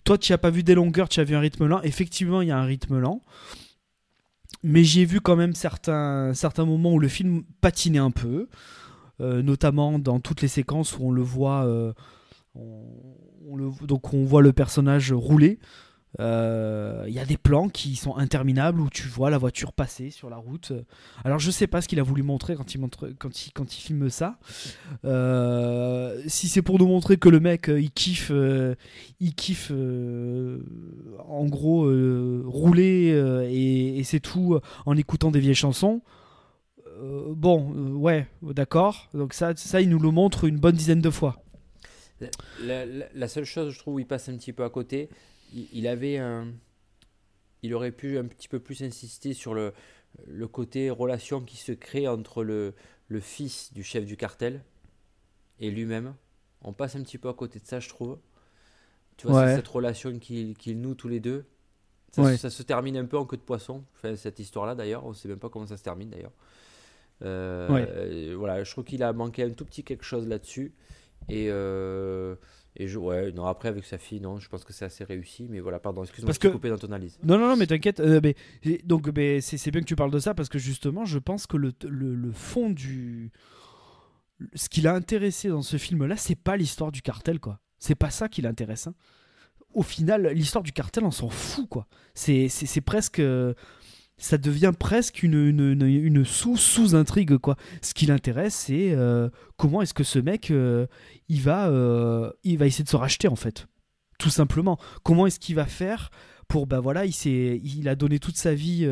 toi 0.03 0.17
tu 0.17 0.34
as 0.34 0.38
pas 0.38 0.49
vu 0.49 0.61
des 0.61 0.76
longueurs, 0.76 1.07
tu 1.07 1.21
as 1.21 1.23
vu 1.23 1.36
un 1.36 1.39
rythme 1.39 1.65
lent. 1.65 1.82
Effectivement, 1.84 2.41
il 2.41 2.49
y 2.49 2.51
a 2.51 2.57
un 2.57 2.65
rythme 2.65 2.99
lent. 2.99 3.21
Mais 4.61 4.84
j'ai 4.84 5.05
vu 5.05 5.21
quand 5.21 5.38
même 5.38 5.53
certains 5.53 6.34
certains 6.34 6.65
moments 6.65 6.91
où 6.93 6.99
le 6.99 7.07
film 7.07 7.43
patinait 7.61 7.99
un 7.99 8.11
peu, 8.11 8.49
euh, 9.21 9.41
notamment 9.41 9.99
dans 9.99 10.19
toutes 10.19 10.41
les 10.41 10.49
séquences 10.49 10.97
où 10.97 11.05
on 11.05 11.11
le 11.11 11.21
voit 11.21 11.65
donc 13.88 14.13
on 14.13 14.26
voit 14.26 14.41
le 14.41 14.51
personnage 14.51 15.13
rouler. 15.13 15.59
Euh, 16.20 17.03
Il 17.07 17.13
y 17.13 17.20
a 17.20 17.26
des 17.26 17.38
plans 17.38 17.68
qui 17.70 17.95
sont 17.95 18.16
interminables 18.16 18.80
où 18.82 18.89
tu 18.89 19.07
vois 19.07 19.30
la 19.30 19.38
voiture 19.38 19.74
passer 19.74 20.09
sur 20.11 20.30
la 20.30 20.38
route. 20.38 20.72
Alors 21.24 21.39
je 21.39 21.51
sais 21.51 21.68
pas 21.68 21.82
ce 21.82 21.88
qu'il 21.88 21.99
a 21.99 22.03
voulu 22.03 22.24
montrer 22.24 22.55
quand 22.55 22.74
il, 22.74 22.80
montre, 22.80 23.09
quand 23.20 23.45
il, 23.47 23.51
quand 23.53 23.78
il 23.78 23.82
filme 23.82 24.09
ça. 24.09 24.38
Euh, 25.05 26.22
si 26.28 26.47
c'est 26.47 26.61
pour 26.61 26.80
nous 26.80 26.88
montrer 26.88 27.18
que 27.18 27.30
le 27.30 27.39
mec 27.39 27.70
euh, 27.70 27.80
il 27.80 27.91
kiffe, 27.91 28.32
euh, 28.32 28.76
il 29.20 29.36
kiffe 29.36 29.72
euh, 29.72 30.59
en 31.28 31.45
gros 31.45 31.86
euh, 31.86 32.43
rouler 32.45 33.11
euh, 33.13 33.47
et, 33.49 34.03
c'est 34.03 34.20
tout 34.20 34.55
euh, 34.55 34.61
en 34.86 34.95
écoutant 34.97 35.32
des 35.32 35.39
vieilles 35.39 35.55
chansons. 35.55 36.01
euh, 36.88 37.34
bon, 37.36 37.74
euh, 37.76 37.91
ouais, 37.93 38.28
d'accord. 38.41 39.09
Donc 39.13 39.34
ça, 39.34 39.53
ça, 39.55 39.82
il 39.82 39.89
nous 39.89 39.99
le 39.99 40.11
montre 40.11 40.45
une 40.45 40.57
bonne 40.57 40.76
dizaine 40.76 41.01
de 41.01 41.09
fois. 41.09 41.38
La, 42.59 42.86
la- 42.86 43.05
la 43.13 43.28
seule 43.28 43.43
chose, 43.45 43.74
je 43.74 43.80
trouve, 43.80 43.95
où 43.95 43.99
il 43.99 44.07
passe 44.07 44.30
un 44.30 44.38
petit 44.38 44.53
peu 44.53 44.63
à 44.63 44.70
côté, 44.70 45.09
il, 45.53 45.67
il 45.73 45.87
avait 45.87 46.17
un. 46.17 46.47
Il 47.63 47.73
aurait 47.73 47.91
pu 47.91 48.17
un 48.19 48.25
petit 48.25 48.47
peu 48.47 48.59
plus 48.59 48.83
insister 48.83 49.33
sur 49.33 49.53
le, 49.55 49.73
le 50.27 50.47
côté 50.47 50.89
relation 50.91 51.41
qui 51.41 51.57
se 51.57 51.71
crée 51.71 52.07
entre 52.07 52.43
le, 52.43 52.73
le 53.07 53.19
fils 53.19 53.73
du 53.73 53.83
chef 53.83 54.05
du 54.05 54.17
cartel 54.17 54.63
et 55.59 55.71
lui-même. 55.71 56.13
On 56.61 56.73
passe 56.73 56.95
un 56.95 57.01
petit 57.01 57.17
peu 57.17 57.27
à 57.29 57.33
côté 57.33 57.59
de 57.59 57.65
ça, 57.65 57.79
je 57.79 57.89
trouve. 57.89 58.19
Tu 59.17 59.27
vois, 59.27 59.45
Ouais. 59.45 59.55
cette 59.55 59.67
relation 59.67 60.19
qu'ils 60.19 60.55
qu'ils 60.55 60.79
nouent 60.79 60.93
tous 60.95 61.07
les 61.07 61.19
deux. 61.19 61.45
Ça, 62.11 62.21
Ouais. 62.21 62.37
ça 62.37 62.49
se 62.49 62.61
termine 62.63 62.97
un 62.97 63.05
peu 63.05 63.17
en 63.17 63.25
queue 63.25 63.37
de 63.37 63.41
poisson, 63.41 63.83
enfin, 63.95 64.15
cette 64.15 64.39
histoire-là 64.39 64.75
d'ailleurs. 64.75 65.05
On 65.05 65.09
ne 65.09 65.13
sait 65.15 65.27
même 65.27 65.39
pas 65.39 65.49
comment 65.49 65.65
ça 65.67 65.77
se 65.77 65.83
termine 65.83 66.09
d'ailleurs. 66.11 66.33
Euh, 67.23 67.69
Ouais. 67.69 67.87
euh, 67.89 68.35
voilà, 68.37 68.63
je 68.63 68.69
trouve 68.71 68.83
qu'il 68.83 69.01
a 69.03 69.11
manqué 69.13 69.43
un 69.43 69.49
tout 69.51 69.65
petit 69.65 69.83
quelque 69.83 70.03
chose 70.05 70.27
là-dessus. 70.27 70.73
Et, 71.29 71.47
euh, 71.49 72.35
et 72.76 72.88
je, 72.88 72.97
ouais, 72.99 73.32
non, 73.32 73.45
après 73.45 73.69
avec 73.69 73.86
sa 73.86 73.97
fille, 73.97 74.19
non, 74.19 74.38
je 74.39 74.49
pense 74.49 74.63
que 74.63 74.73
c'est 74.73 74.86
assez 74.86 75.03
réussi. 75.03 75.47
Mais 75.49 75.59
voilà, 75.59 75.80
pardon, 75.80 76.03
excuse-moi, 76.03 76.34
je 76.34 76.39
t'ai 76.39 76.47
que- 76.47 76.53
coupé 76.53 76.69
dans 76.69 76.78
ton 76.78 76.88
analyse. 76.88 77.17
Non, 77.23 77.38
non, 77.38 77.47
non, 77.49 77.55
mais 77.55 77.67
t'inquiète. 77.67 77.99
euh, 77.99 78.19
mais- 78.23 78.36
donc, 78.84 79.09
mais 79.15 79.39
c'est 79.41 79.71
bien 79.71 79.82
que 79.82 79.86
tu 79.86 79.95
parles 79.95 80.11
de 80.11 80.19
ça 80.19 80.34
parce 80.34 80.49
que 80.49 80.59
justement, 80.59 81.05
je 81.05 81.19
pense 81.19 81.47
que 81.47 81.57
le, 81.57 81.71
le, 81.88 82.15
le 82.15 82.32
fond 82.32 82.69
du. 82.69 83.32
Ce 84.53 84.67
qui 84.67 84.82
l'a 84.82 84.93
intéressé 84.93 85.47
dans 85.49 85.61
ce 85.61 85.78
film-là, 85.78 86.17
c'est 86.17 86.36
pas 86.36 86.57
l'histoire 86.57 86.91
du 86.91 87.01
cartel, 87.01 87.39
quoi. 87.39 87.59
C'est 87.80 87.95
pas 87.95 88.09
ça 88.09 88.28
qui 88.28 88.41
l'intéresse. 88.41 88.88
hein. 88.88 88.93
Au 89.73 89.84
final, 89.84 90.28
l'histoire 90.34 90.63
du 90.63 90.71
cartel, 90.71 91.03
on 91.05 91.11
s'en 91.11 91.30
fout, 91.30 91.67
quoi. 91.69 91.88
C'est 92.13 92.49
c'est- 92.49 92.65
c'est 92.65 92.82
presque. 92.82 93.21
Ça 94.18 94.38
devient 94.38 94.72
presque 94.78 95.24
une, 95.24 96.24
sous- 96.24 96.55
sous-intrigue, 96.57 97.38
quoi. 97.38 97.57
Ce 97.82 97.93
qui 97.93 98.05
l'intéresse, 98.05 98.55
c'est 98.55 98.91
euh, 98.93 99.30
comment 99.57 99.82
est-ce 99.82 99.93
que 99.93 100.05
ce 100.05 100.20
mec, 100.20 100.51
euh, 100.51 100.88
il, 101.28 101.41
va, 101.41 101.68
euh, 101.68 102.32
il 102.43 102.57
va 102.57 102.66
essayer 102.66 102.86
de 102.86 102.89
se 102.89 102.95
racheter, 102.95 103.28
en 103.28 103.36
fait. 103.36 103.68
Tout 104.18 104.30
simplement. 104.30 104.78
Comment 105.03 105.28
est-ce 105.28 105.39
qu'il 105.39 105.55
va 105.55 105.66
faire 105.66 106.11
pour 106.47 106.68
bah 106.68 106.80
voilà 106.80 107.05
il 107.05 107.13
il 107.26 107.89
a 107.89 107.95
donné 107.95 108.20
toute 108.20 108.38
sa 108.38 108.53
vie 108.53 108.88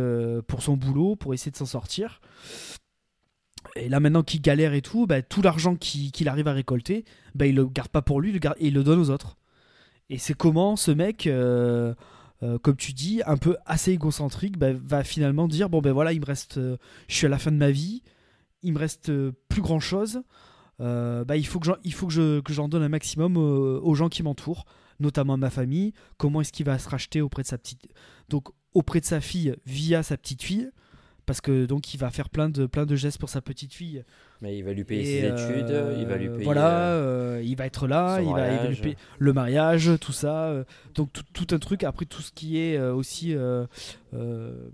pour 0.47 0.63
son 0.63 0.75
boulot 0.75 1.15
pour 1.15 1.35
essayer 1.35 1.51
de 1.51 1.55
s'en 1.55 1.67
sortir 1.67 2.19
et 3.75 3.89
là 3.89 3.99
maintenant 3.99 4.23
qu'il 4.23 4.41
galère 4.41 4.73
et 4.73 4.81
tout 4.81 5.05
bah, 5.05 5.21
tout 5.21 5.43
l'argent 5.43 5.75
qu'il 5.75 6.27
arrive 6.27 6.47
à 6.47 6.53
récolter 6.53 7.05
bah 7.35 7.45
il 7.45 7.53
le 7.53 7.67
garde 7.67 7.89
pas 7.89 8.01
pour 8.01 8.21
lui 8.21 8.39
il 8.59 8.73
le 8.73 8.83
donne 8.83 8.99
aux 8.99 9.11
autres 9.11 9.37
Et 10.09 10.17
c'est 10.17 10.33
comment 10.33 10.75
ce 10.75 10.89
mec, 10.91 11.29
euh, 12.41 12.57
comme 12.57 12.75
tu 12.75 12.93
dis, 12.93 13.21
un 13.25 13.37
peu 13.37 13.55
assez 13.65 13.91
égocentrique, 13.91 14.57
bah, 14.57 14.73
va 14.73 15.03
finalement 15.03 15.47
dire 15.47 15.69
bon 15.69 15.81
ben 15.81 15.93
voilà, 15.93 16.13
il 16.13 16.19
me 16.19 16.25
reste, 16.25 16.57
euh, 16.57 16.77
je 17.07 17.15
suis 17.15 17.25
à 17.25 17.29
la 17.29 17.37
fin 17.37 17.51
de 17.51 17.57
ma 17.57 17.71
vie, 17.71 18.03
il 18.63 18.73
me 18.73 18.79
reste 18.79 19.09
euh, 19.09 19.31
plus 19.49 19.61
grand 19.61 19.79
chose. 19.79 20.21
bah, 20.79 21.37
il 21.37 21.45
faut 21.45 21.59
que 21.59 21.65
j'en, 21.65 21.75
il 21.83 21.93
faut 21.93 22.07
que 22.07 22.13
je 22.13 22.41
que 22.41 22.53
j'en 22.53 22.67
donne 22.67 22.83
un 22.83 22.89
maximum 22.89 23.37
aux 23.37 23.95
gens 23.95 24.09
qui 24.09 24.23
m'entourent, 24.23 24.65
notamment 24.99 25.37
ma 25.37 25.49
famille. 25.49 25.93
Comment 26.17 26.41
est-ce 26.41 26.51
qu'il 26.51 26.65
va 26.65 26.77
se 26.79 26.89
racheter 26.89 27.21
auprès 27.21 27.43
de 27.43 27.47
sa 27.47 27.57
petite, 27.57 27.87
donc 28.29 28.49
auprès 28.73 28.99
de 28.99 29.05
sa 29.05 29.21
fille 29.21 29.55
via 29.65 30.03
sa 30.03 30.17
petite 30.17 30.41
fille, 30.41 30.71
parce 31.25 31.41
que 31.41 31.65
donc 31.65 31.93
il 31.93 31.97
va 31.99 32.09
faire 32.09 32.29
plein 32.29 32.49
de 32.49 32.65
plein 32.65 32.85
de 32.85 32.95
gestes 32.95 33.17
pour 33.19 33.29
sa 33.29 33.41
petite 33.41 33.73
fille. 33.73 34.03
Mais 34.41 34.57
il 34.57 34.63
va 34.63 34.73
lui 34.73 34.83
payer 34.83 35.01
Et, 35.01 35.21
ses 35.21 35.25
euh, 35.27 35.33
études, 35.93 35.99
il 36.01 36.07
va 36.07 36.17
lui 36.17 36.29
payer. 36.29 36.43
Voilà, 36.43 36.91
euh, 36.91 37.37
euh, 37.37 37.41
il 37.43 37.55
va 37.55 37.65
être 37.65 37.87
là, 37.87 38.17
son 38.17 38.23
il 38.29 38.33
va, 38.33 38.51
il 38.51 38.57
va 38.59 38.67
lui 38.67 38.75
payer 38.75 38.97
le 39.19 39.33
mariage, 39.33 39.91
tout 40.01 40.11
ça. 40.11 40.45
euh, 40.49 40.63
donc 40.95 41.11
tout, 41.13 41.23
tout 41.33 41.55
un 41.55 41.59
truc. 41.59 41.83
Après 41.83 42.05
tout 42.05 42.21
ce 42.21 42.31
qui 42.31 42.57
est 42.59 42.77
euh, 42.77 42.93
aussi 42.93 43.33
euh, 43.35 43.65
euh, 44.13 44.69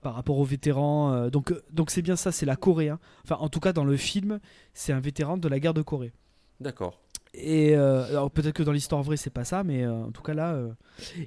par 0.00 0.14
rapport 0.14 0.38
aux 0.38 0.44
vétérans. 0.44 1.12
euh, 1.12 1.30
donc 1.30 1.52
euh, 1.52 1.62
donc 1.70 1.90
c'est 1.90 2.02
bien 2.02 2.16
ça, 2.16 2.32
c'est 2.32 2.46
la 2.46 2.56
Corée. 2.56 2.88
hein. 2.88 2.98
Enfin 3.24 3.36
en 3.40 3.48
tout 3.48 3.60
cas 3.60 3.72
dans 3.72 3.84
le 3.84 3.96
film, 3.96 4.40
c'est 4.72 4.92
un 4.92 5.00
vétéran 5.00 5.36
de 5.36 5.48
la 5.48 5.60
guerre 5.60 5.74
de 5.74 5.82
Corée. 5.82 6.12
D'accord. 6.60 7.00
Et 7.36 7.74
euh, 7.76 8.06
alors 8.08 8.30
peut-être 8.30 8.54
que 8.54 8.62
dans 8.62 8.70
l'histoire 8.72 9.02
vraie 9.02 9.16
c'est 9.16 9.30
pas 9.30 9.44
ça, 9.44 9.64
mais 9.64 9.82
euh, 9.84 9.92
en 9.92 10.10
tout 10.12 10.22
cas 10.22 10.34
là. 10.34 10.54
euh, 10.54 10.68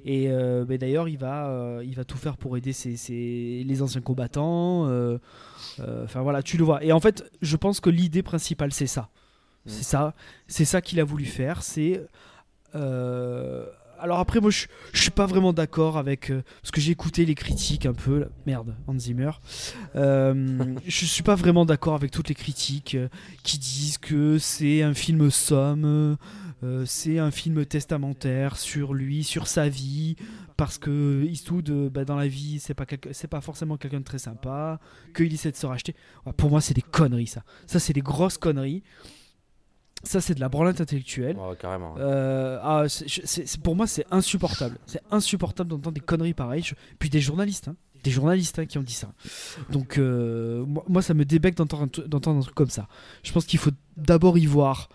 et 0.04 0.30
euh, 0.30 0.64
mais 0.68 0.78
d'ailleurs 0.78 1.08
il 1.08 1.18
va 1.18 1.80
il 1.84 1.94
va 1.94 2.04
tout 2.04 2.16
faire 2.16 2.36
pour 2.36 2.56
aider 2.56 2.72
ses, 2.72 2.96
ses- 2.96 3.62
les 3.66 3.82
anciens 3.82 4.00
combattants. 4.00 4.88
Enfin 5.78 6.22
voilà, 6.22 6.42
tu 6.42 6.56
le 6.56 6.64
vois. 6.64 6.82
Et 6.82 6.92
en 6.92 7.00
fait, 7.00 7.24
je 7.42 7.56
pense 7.56 7.80
que 7.80 7.90
l'idée 7.90 8.22
principale 8.22 8.72
c'est 8.72 8.86
ça. 8.86 9.10
Mm. 9.66 9.70
C'est 9.70 9.84
ça, 9.84 10.14
c'est 10.46 10.64
ça 10.64 10.80
qu'il 10.80 10.98
a 11.00 11.04
voulu 11.04 11.24
faire. 11.26 11.62
C'est 11.62 12.00
alors 14.00 14.18
après 14.18 14.40
moi 14.40 14.50
je, 14.50 14.66
je 14.92 15.00
suis 15.02 15.10
pas 15.10 15.26
vraiment 15.26 15.52
d'accord 15.52 15.98
avec 15.98 16.30
euh, 16.30 16.42
parce 16.62 16.70
que 16.70 16.80
j'ai 16.80 16.92
écouté 16.92 17.24
les 17.24 17.34
critiques 17.34 17.86
un 17.86 17.92
peu. 17.94 18.20
là. 18.20 18.26
Merde, 18.46 18.74
Hans 18.86 18.98
Zimmer. 18.98 19.30
Euh, 19.96 20.74
je 20.86 21.04
suis 21.06 21.22
pas 21.22 21.34
vraiment 21.34 21.64
d'accord 21.64 21.94
avec 21.94 22.10
toutes 22.10 22.28
les 22.28 22.34
critiques 22.34 22.94
euh, 22.94 23.08
qui 23.42 23.58
disent 23.58 23.98
que 23.98 24.38
c'est 24.38 24.82
un 24.82 24.94
film 24.94 25.30
somme, 25.30 26.16
euh, 26.64 26.84
c'est 26.86 27.18
un 27.18 27.30
film 27.30 27.64
testamentaire 27.66 28.56
sur 28.56 28.94
lui, 28.94 29.24
sur 29.24 29.46
sa 29.46 29.68
vie, 29.68 30.16
parce 30.56 30.78
que 30.78 31.24
Eastwood, 31.24 31.70
bah, 31.92 32.04
dans 32.04 32.16
la 32.16 32.28
vie, 32.28 32.58
c'est 32.60 32.74
pas 32.74 32.86
quelqu'un- 32.86 33.10
c'est 33.12 33.28
pas 33.28 33.40
forcément 33.40 33.76
quelqu'un 33.76 34.00
de 34.00 34.04
très 34.04 34.18
sympa, 34.18 34.80
qu'il 35.14 35.32
essaie 35.32 35.50
de 35.52 35.56
se 35.56 35.66
racheter. 35.66 35.94
Ouais, 36.26 36.32
pour 36.32 36.50
moi, 36.50 36.60
c'est 36.60 36.74
des 36.74 36.82
conneries, 36.82 37.26
ça. 37.28 37.42
Ça, 37.66 37.78
c'est 37.78 37.92
des 37.92 38.00
grosses 38.00 38.38
conneries. 38.38 38.82
Ça, 40.04 40.20
c'est 40.20 40.34
de 40.34 40.40
la 40.40 40.48
branlette 40.48 40.80
intellectuelle. 40.80 41.36
Carrément. 41.60 41.94
Euh, 41.98 42.58
ah, 42.62 42.84
pour 43.62 43.76
moi, 43.76 43.86
c'est 43.86 44.06
insupportable. 44.10 44.78
C'est 44.86 45.02
insupportable 45.10 45.70
d'entendre 45.70 45.94
des 45.94 46.00
conneries 46.00 46.34
pareilles. 46.34 46.62
Je- 46.62 46.74
Puis 46.98 47.10
des 47.10 47.20
journalistes, 47.20 47.68
hein. 47.68 47.76
des 48.04 48.10
journalistes 48.10 48.58
hein, 48.60 48.66
qui 48.66 48.78
ont 48.78 48.82
dit 48.82 48.92
ça. 48.94 49.12
Donc, 49.70 49.98
euh, 49.98 50.64
moi, 50.66 50.84
moi, 50.88 51.02
ça 51.02 51.14
me 51.14 51.24
débecte 51.24 51.58
d'entendre 51.58 51.82
un, 51.82 51.86
tru- 51.88 52.06
d'entendre 52.06 52.38
un 52.38 52.42
truc 52.42 52.54
comme 52.54 52.70
ça. 52.70 52.86
Je 53.24 53.32
pense 53.32 53.44
qu'il 53.44 53.58
faut 53.58 53.72
d'abord 53.96 54.38
y 54.38 54.46
voir 54.46 54.88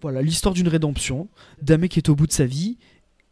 voilà, 0.00 0.22
l'histoire 0.22 0.54
d'une 0.54 0.68
rédemption, 0.68 1.28
d'un 1.60 1.76
mec 1.76 1.90
qui 1.90 1.98
est 1.98 2.08
au 2.08 2.14
bout 2.16 2.26
de 2.26 2.32
sa 2.32 2.46
vie 2.46 2.78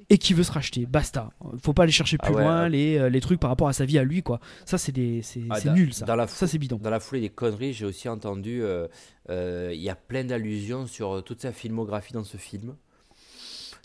et 0.09 0.19
qui 0.19 0.35
veut 0.35 0.43
se 0.45 0.53
racheter. 0.53 0.87
Basta. 0.87 1.31
Faut 1.63 1.73
pas 1.73 1.83
aller 1.85 1.93
chercher 1.93 2.17
Ah 2.21 2.27
plus 2.27 2.35
ouais, 2.37 2.43
loin 2.43 2.57
ah. 2.63 2.69
les, 2.69 2.97
euh, 2.99 3.09
les 3.09 3.21
trucs 3.21 3.41
par 3.41 3.51
rapport 3.51 3.69
à 3.69 3.73
sa 3.73 3.85
vie 3.85 3.99
à 3.99 4.05
lui. 4.05 4.23
quoi. 4.23 4.41
Ça, 4.65 4.79
c'est 4.79 4.93
des- 4.93 5.23
c'est 5.23 5.43
Ah, 5.51 5.59
nul, 5.75 5.93
ça. 5.93 6.05
dans 6.07 6.17
la 6.17 6.27
ça, 6.29 6.47
c'est 6.47 6.59
bidon. 6.59 6.79
Dans 6.81 6.91
la 6.91 7.01
foulée 7.01 7.21
des 7.23 7.29
conneries, 7.31 7.73
j'ai 7.73 7.85
aussi 7.87 8.09
entendu, 8.09 8.63
euh, 8.63 8.87
euh, 9.31 9.71
il 9.75 9.81
y 9.81 9.91
a 9.91 9.97
plein 9.97 10.25
d'allusions 10.25 10.87
sur 10.87 11.23
toute 11.25 11.41
sa 11.43 11.53
filmographie 11.53 12.13
dans 12.13 12.25
ce 12.25 12.37
film. 12.37 12.75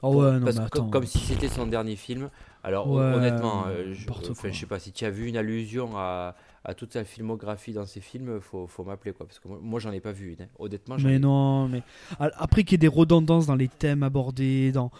Oh 0.03 0.15
ouais, 0.15 0.39
non, 0.39 0.45
Parce 0.45 0.57
mais 0.57 0.69
comme, 0.69 0.81
attends. 0.85 0.89
comme 0.89 1.05
si 1.05 1.19
c'était 1.19 1.47
son 1.47 1.67
dernier 1.67 1.95
film. 1.95 2.29
Alors 2.63 2.89
Ouais, 2.89 3.01
honnêtement, 3.03 3.65
euh, 3.67 3.93
je, 3.93 4.07
je 4.51 4.59
sais 4.59 4.65
pas 4.65 4.79
si 4.79 4.91
tu 4.91 5.05
as 5.05 5.09
vu 5.11 5.27
une 5.27 5.37
allusion 5.37 5.91
à, 5.97 6.35
à 6.63 6.73
toute 6.75 6.93
sa 6.93 7.03
filmographie 7.03 7.73
dans 7.73 7.85
ses 7.87 8.01
films, 8.01 8.39
faut, 8.41 8.67
faut 8.67 8.83
m'appeler 8.83 9.13
quoi, 9.13 9.25
parce 9.27 9.39
que 9.39 9.47
moi, 9.47 9.59
moi, 9.61 9.79
j'en 9.79 9.91
ai 9.91 9.99
pas 9.99 10.11
vu 10.11 10.33
une. 10.33 10.43
hein. 10.43 10.47
Honnêtement, 10.59 10.95
Mais 11.03 11.17
non, 11.19 11.67
mais 11.67 11.81
après 12.19 12.63
qu'il 12.63 12.73
y 12.73 12.75
ait 12.75 12.77
des 12.77 12.87
redondances 12.87 13.45
dans 13.47 13.55
les 13.55 13.67
thèmes 13.67 14.03
abordés, 14.03 14.71
dans 14.71 14.91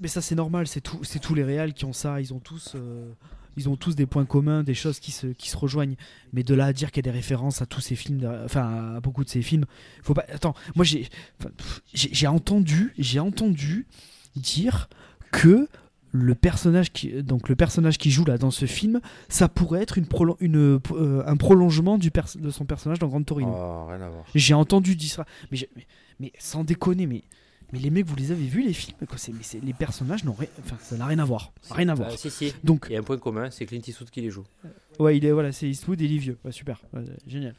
mais 0.00 0.08
ça 0.08 0.20
c'est 0.20 0.34
normal, 0.34 0.66
c'est 0.66 0.80
tout, 0.80 1.02
c'est 1.04 1.18
tous 1.20 1.34
les 1.34 1.44
réals 1.44 1.72
qui 1.74 1.84
ont 1.84 1.92
ça, 1.92 2.20
ils 2.20 2.32
ont 2.34 2.38
tous, 2.40 2.72
euh, 2.74 3.10
ils 3.56 3.68
ont 3.68 3.76
tous 3.76 3.94
des 3.94 4.06
points 4.06 4.24
communs, 4.24 4.62
des 4.64 4.74
choses 4.74 4.98
qui 5.00 5.12
se, 5.12 5.28
qui 5.28 5.48
se 5.48 5.56
rejoignent. 5.56 5.96
Mais 6.32 6.42
de 6.42 6.54
là 6.54 6.66
à 6.66 6.72
dire 6.72 6.90
qu'il 6.90 7.04
y 7.04 7.08
a 7.08 7.10
des 7.12 7.16
références 7.16 7.62
à 7.62 7.66
tous 7.66 7.80
ces 7.80 7.94
films, 7.96 8.28
enfin 8.44 8.96
à 8.96 9.00
beaucoup 9.00 9.24
de 9.24 9.28
ces 9.28 9.42
films, 9.42 9.64
faut 10.02 10.14
pas. 10.14 10.24
Attends, 10.32 10.54
moi 10.74 10.84
j'ai, 10.84 11.08
j'ai 11.92 12.26
entendu, 12.26 12.92
j'ai 12.98 13.20
entendu 13.20 13.86
dire 14.36 14.88
que 15.32 15.68
le 16.16 16.34
personnage 16.36 16.92
qui, 16.92 17.22
donc 17.24 17.48
le 17.48 17.56
personnage 17.56 17.98
qui 17.98 18.10
joue 18.12 18.24
là 18.24 18.38
dans 18.38 18.52
ce 18.52 18.66
film, 18.66 19.00
ça 19.28 19.48
pourrait 19.48 19.82
être 19.82 19.98
une 19.98 20.06
prolon- 20.06 20.36
une, 20.38 20.78
euh, 20.92 21.24
un 21.26 21.36
prolongement 21.36 21.98
du 21.98 22.10
de 22.36 22.50
son 22.50 22.64
personnage 22.64 23.00
dans 23.00 23.08
Grand 23.08 23.22
Torino. 23.24 23.52
Oh, 23.52 23.86
rien 23.88 24.00
à 24.00 24.08
voir. 24.08 24.24
J'ai 24.32 24.54
entendu 24.54 24.94
dire 24.94 25.10
ça, 25.10 25.24
mais, 25.50 25.56
j'ai- 25.56 25.70
mais, 25.74 25.86
mais 26.20 26.32
sans 26.38 26.62
déconner, 26.62 27.06
mais, 27.08 27.24
mais 27.72 27.78
les 27.78 27.90
mecs, 27.90 28.06
vous 28.06 28.16
les 28.16 28.30
avez 28.30 28.44
vus 28.46 28.62
les 28.62 28.72
films 28.72 28.96
quoi, 29.08 29.16
mais 29.32 29.60
Les 29.62 29.72
personnages 29.72 30.24
n'ont 30.24 30.32
rien, 30.34 30.48
enfin, 30.60 30.76
ça 30.80 30.96
n'a 30.96 31.06
rien 31.06 31.18
à 31.18 31.24
voir, 31.24 31.52
rien 31.70 31.88
à 31.88 31.94
voir. 31.94 32.10
Si, 32.18 32.30
si. 32.30 32.52
Donc, 32.62 32.86
Il 32.88 32.92
y 32.92 32.96
a 32.96 33.00
un 33.00 33.02
point 33.02 33.18
commun, 33.18 33.50
c'est 33.50 33.66
Clint 33.66 33.80
Eastwood 33.86 34.10
qui 34.10 34.20
les 34.20 34.30
joue. 34.30 34.44
ouais, 34.98 35.16
il 35.16 35.24
est 35.24 35.32
voilà, 35.32 35.50
c'est 35.52 35.68
Eastwood 35.68 36.00
et 36.00 36.04
il 36.04 36.14
est 36.14 36.18
vieux, 36.18 36.38
Ouais, 36.44 36.52
super, 36.52 36.80
Ouais, 36.92 37.02
génial, 37.26 37.54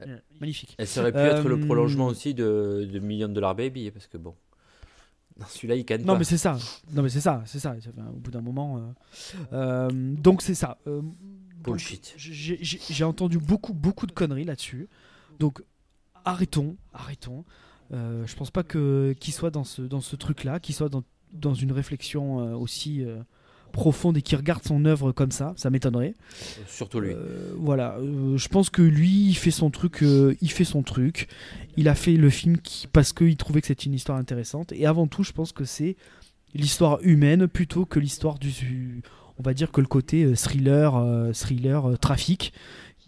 Génial. 0.00 0.22
magnifique. 0.40 0.74
Elle 0.78 0.88
aurait 0.98 1.12
pu 1.12 1.18
être 1.18 1.48
le 1.48 1.56
Euh, 1.56 1.66
prolongement 1.66 2.06
aussi 2.06 2.34
de, 2.34 2.88
de 2.90 2.98
Million 2.98 3.28
Dollar 3.28 3.54
Baby, 3.54 3.90
parce 3.90 4.06
que 4.06 4.16
bon, 4.16 4.34
celui-là, 5.48 5.74
il 5.76 5.84
canne 5.84 6.00
Non 6.02 6.14
pas. 6.14 6.18
mais 6.18 6.24
c'est 6.24 6.38
ça, 6.38 6.58
non 6.92 7.02
mais 7.02 7.08
c'est 7.08 7.20
ça, 7.20 7.42
c'est 7.46 7.58
ça. 7.60 7.74
Au 8.08 8.16
bout 8.18 8.30
d'un 8.30 8.40
moment, 8.42 8.78
euh, 8.78 8.92
euh, 9.52 9.88
donc 10.16 10.42
c'est 10.42 10.54
ça. 10.54 10.78
euh, 10.86 11.02
Bullshit. 11.62 12.14
j'ai 12.16 13.04
entendu 13.04 13.38
beaucoup, 13.38 13.74
beaucoup 13.74 14.06
de 14.06 14.12
conneries 14.12 14.44
là-dessus. 14.44 14.88
Donc 15.38 15.62
arrêtons, 16.24 16.76
arrêtons. 16.92 17.44
Euh, 17.92 18.24
je 18.26 18.36
pense 18.36 18.50
pas 18.50 18.62
que 18.62 19.14
qu'il 19.18 19.34
soit 19.34 19.50
dans 19.50 19.64
ce 19.64 19.82
dans 19.82 20.00
ce 20.00 20.16
truc-là, 20.16 20.60
qu'il 20.60 20.74
soit 20.74 20.88
dans 20.88 21.02
dans 21.32 21.54
une 21.54 21.72
réflexion 21.72 22.40
euh, 22.40 22.54
aussi 22.54 23.04
euh, 23.04 23.18
profonde 23.72 24.16
et 24.16 24.22
qu'il 24.22 24.36
regarde 24.36 24.62
son 24.64 24.84
œuvre 24.84 25.12
comme 25.12 25.30
ça. 25.30 25.54
Ça 25.56 25.70
m'étonnerait. 25.70 26.14
Surtout 26.66 27.00
lui. 27.00 27.14
Voilà, 27.56 27.98
je 28.00 28.48
pense 28.48 28.70
que 28.70 28.82
lui, 28.82 29.28
il 29.28 29.34
fait 29.34 29.50
son 29.50 29.70
truc, 29.70 30.02
il 30.02 30.50
fait 30.50 30.64
son 30.64 30.82
truc. 30.82 31.28
Il 31.76 31.88
a 31.88 31.94
fait 31.94 32.14
le 32.14 32.30
film 32.30 32.58
qui, 32.58 32.86
parce 32.88 33.12
qu'il 33.12 33.36
trouvait 33.36 33.60
que 33.60 33.68
c'était 33.68 33.84
une 33.84 33.94
histoire 33.94 34.18
intéressante. 34.18 34.72
Et 34.72 34.86
avant 34.86 35.06
tout, 35.06 35.22
je 35.22 35.32
pense 35.32 35.52
que 35.52 35.64
c'est 35.64 35.96
l'histoire 36.52 36.98
humaine 37.02 37.46
plutôt 37.46 37.84
que 37.84 38.00
l'histoire 38.00 38.40
du, 38.40 39.02
on 39.38 39.42
va 39.42 39.54
dire 39.54 39.70
que 39.70 39.80
le 39.80 39.86
côté 39.86 40.34
thriller, 40.34 41.00
thriller, 41.32 41.96
trafic. 42.00 42.52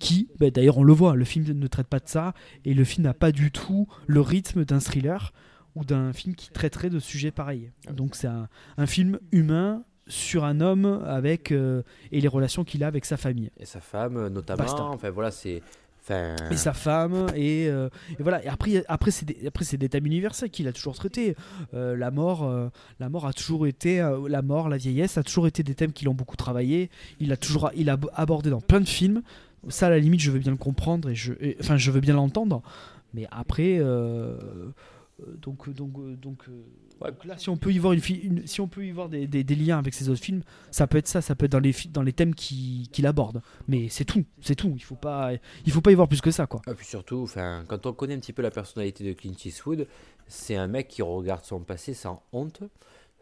Qui, 0.02 0.28
bah, 0.40 0.50
d'ailleurs, 0.50 0.78
on 0.78 0.82
le 0.82 0.92
voit, 0.92 1.14
le 1.14 1.24
film 1.24 1.46
ne 1.46 1.66
traite 1.68 1.86
pas 1.86 2.00
de 2.00 2.08
ça 2.08 2.34
et 2.64 2.74
le 2.74 2.82
film 2.82 3.04
n'a 3.04 3.14
pas 3.14 3.30
du 3.30 3.52
tout 3.52 3.86
le 4.08 4.20
rythme 4.20 4.64
d'un 4.64 4.80
thriller 4.80 5.32
ou 5.76 5.84
d'un 5.84 6.12
film 6.12 6.34
qui 6.34 6.50
traiterait 6.50 6.90
de 6.90 6.98
sujets 6.98 7.30
pareils. 7.30 7.70
Donc 7.90 8.16
c'est 8.16 8.26
un, 8.26 8.48
un 8.78 8.86
film 8.86 9.20
humain 9.30 9.84
sur 10.08 10.44
un 10.44 10.60
homme 10.60 11.04
avec 11.06 11.52
euh, 11.52 11.82
et 12.10 12.20
les 12.20 12.26
relations 12.26 12.64
qu'il 12.64 12.82
a 12.82 12.88
avec 12.88 13.04
sa 13.04 13.16
famille 13.16 13.52
Et 13.60 13.64
sa 13.64 13.78
femme, 13.80 14.16
euh, 14.16 14.28
notamment. 14.28 14.64
Basta. 14.64 14.82
Enfin, 14.82 15.10
voilà, 15.10 15.30
c'est. 15.30 15.62
Enfin, 16.04 16.34
et 16.50 16.56
sa 16.56 16.72
femme 16.72 17.28
et, 17.36 17.68
euh, 17.68 17.88
et 18.18 18.24
voilà 18.24 18.44
et 18.44 18.48
après 18.48 18.82
après 18.88 19.12
c'est 19.12 19.24
des, 19.24 19.46
après 19.46 19.64
c'est 19.64 19.76
des 19.76 19.88
thèmes 19.88 20.04
universels 20.04 20.50
qu'il 20.50 20.66
a 20.66 20.72
toujours 20.72 20.96
traités 20.96 21.36
Euh, 21.74 21.96
la 21.96 22.10
mort 22.10 22.52
la 22.98 23.08
mort 23.08 23.24
a 23.24 23.32
toujours 23.32 23.68
été 23.68 23.98
la 24.28 24.42
mort 24.42 24.68
la 24.68 24.78
vieillesse 24.78 25.16
a 25.16 25.22
toujours 25.22 25.46
été 25.46 25.62
des 25.62 25.76
thèmes 25.76 25.92
qui 25.92 26.04
l'ont 26.04 26.12
beaucoup 26.12 26.34
travaillé 26.34 26.90
il 27.20 27.30
a 27.30 27.36
toujours 27.36 27.70
il 27.76 27.88
a 27.88 27.96
abordé 28.14 28.50
dans 28.50 28.60
plein 28.60 28.80
de 28.80 28.88
films 28.88 29.22
ça 29.68 29.86
à 29.86 29.90
la 29.90 29.98
limite 29.98 30.20
je 30.20 30.30
veux 30.30 30.38
bien 30.38 30.50
le 30.52 30.56
comprendre 30.58 31.08
et 31.10 31.14
je 31.14 31.32
et- 31.40 31.56
enfin 31.60 31.76
je 31.76 31.90
veux 31.90 32.00
bien 32.00 32.14
l'entendre 32.14 32.62
mais 33.14 33.26
après 33.30 33.78
euh, 33.78 34.36
donc 35.40 35.68
donc 35.70 35.92
donc, 36.20 36.48
euh, 36.48 36.52
Ouais. 37.00 37.10
donc 37.10 37.24
là 37.24 37.36
si 37.36 37.48
on 37.48 37.56
peut 37.56 37.72
y 37.72 37.78
voir 37.78 37.94
une, 37.94 38.46
si 38.46 38.60
on 38.60 38.68
peut 38.68 38.84
y 38.86 38.92
voir 38.92 39.08
des, 39.08 39.26
des- 39.26 39.42
des 39.42 39.54
liens 39.56 39.78
avec 39.78 39.92
ces 39.92 40.08
autres 40.08 40.22
films 40.22 40.42
ça 40.70 40.86
peut 40.86 40.98
être 40.98 41.08
ça 41.08 41.20
ça 41.20 41.34
peut 41.34 41.46
être 41.46 41.52
dans 41.52 41.58
les 41.58 41.74
dans 41.92 42.02
les 42.02 42.12
thèmes 42.12 42.34
qui- 42.34 42.88
qu'il 42.92 43.06
aborde 43.06 43.42
mais 43.66 43.88
c'est 43.88 44.04
tout 44.04 44.24
c'est 44.40 44.54
tout 44.54 44.72
il 44.76 44.82
faut 44.82 44.94
pas 44.94 45.30
il 45.66 45.72
faut 45.72 45.80
pas 45.80 45.90
y 45.90 45.94
voir 45.94 46.06
plus 46.08 46.20
que 46.20 46.30
ça 46.30 46.46
quoi 46.46 46.60
Et 46.70 46.74
puis 46.74 46.86
surtout, 46.86 47.22
enfin, 47.22 47.64
quand 47.68 47.86
on 47.86 47.92
connaît 47.92 48.14
un 48.14 48.20
petit 48.20 48.32
peu 48.32 48.42
la 48.42 48.50
personnalité 48.52 49.04
de 49.04 49.12
Clint 49.14 49.34
Eastwood, 49.44 49.86
c'est 50.28 50.54
un 50.56 50.68
mec 50.68 50.86
qui 50.88 51.02
regarde 51.02 51.44
son 51.44 51.60
passé 51.60 51.92
sans 51.92 52.22
honte, 52.32 52.62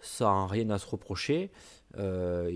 sans 0.01 0.47
rien 0.47 0.69
à 0.71 0.79
se 0.79 0.87
reprocher. 0.87 1.51
Euh, 1.99 2.49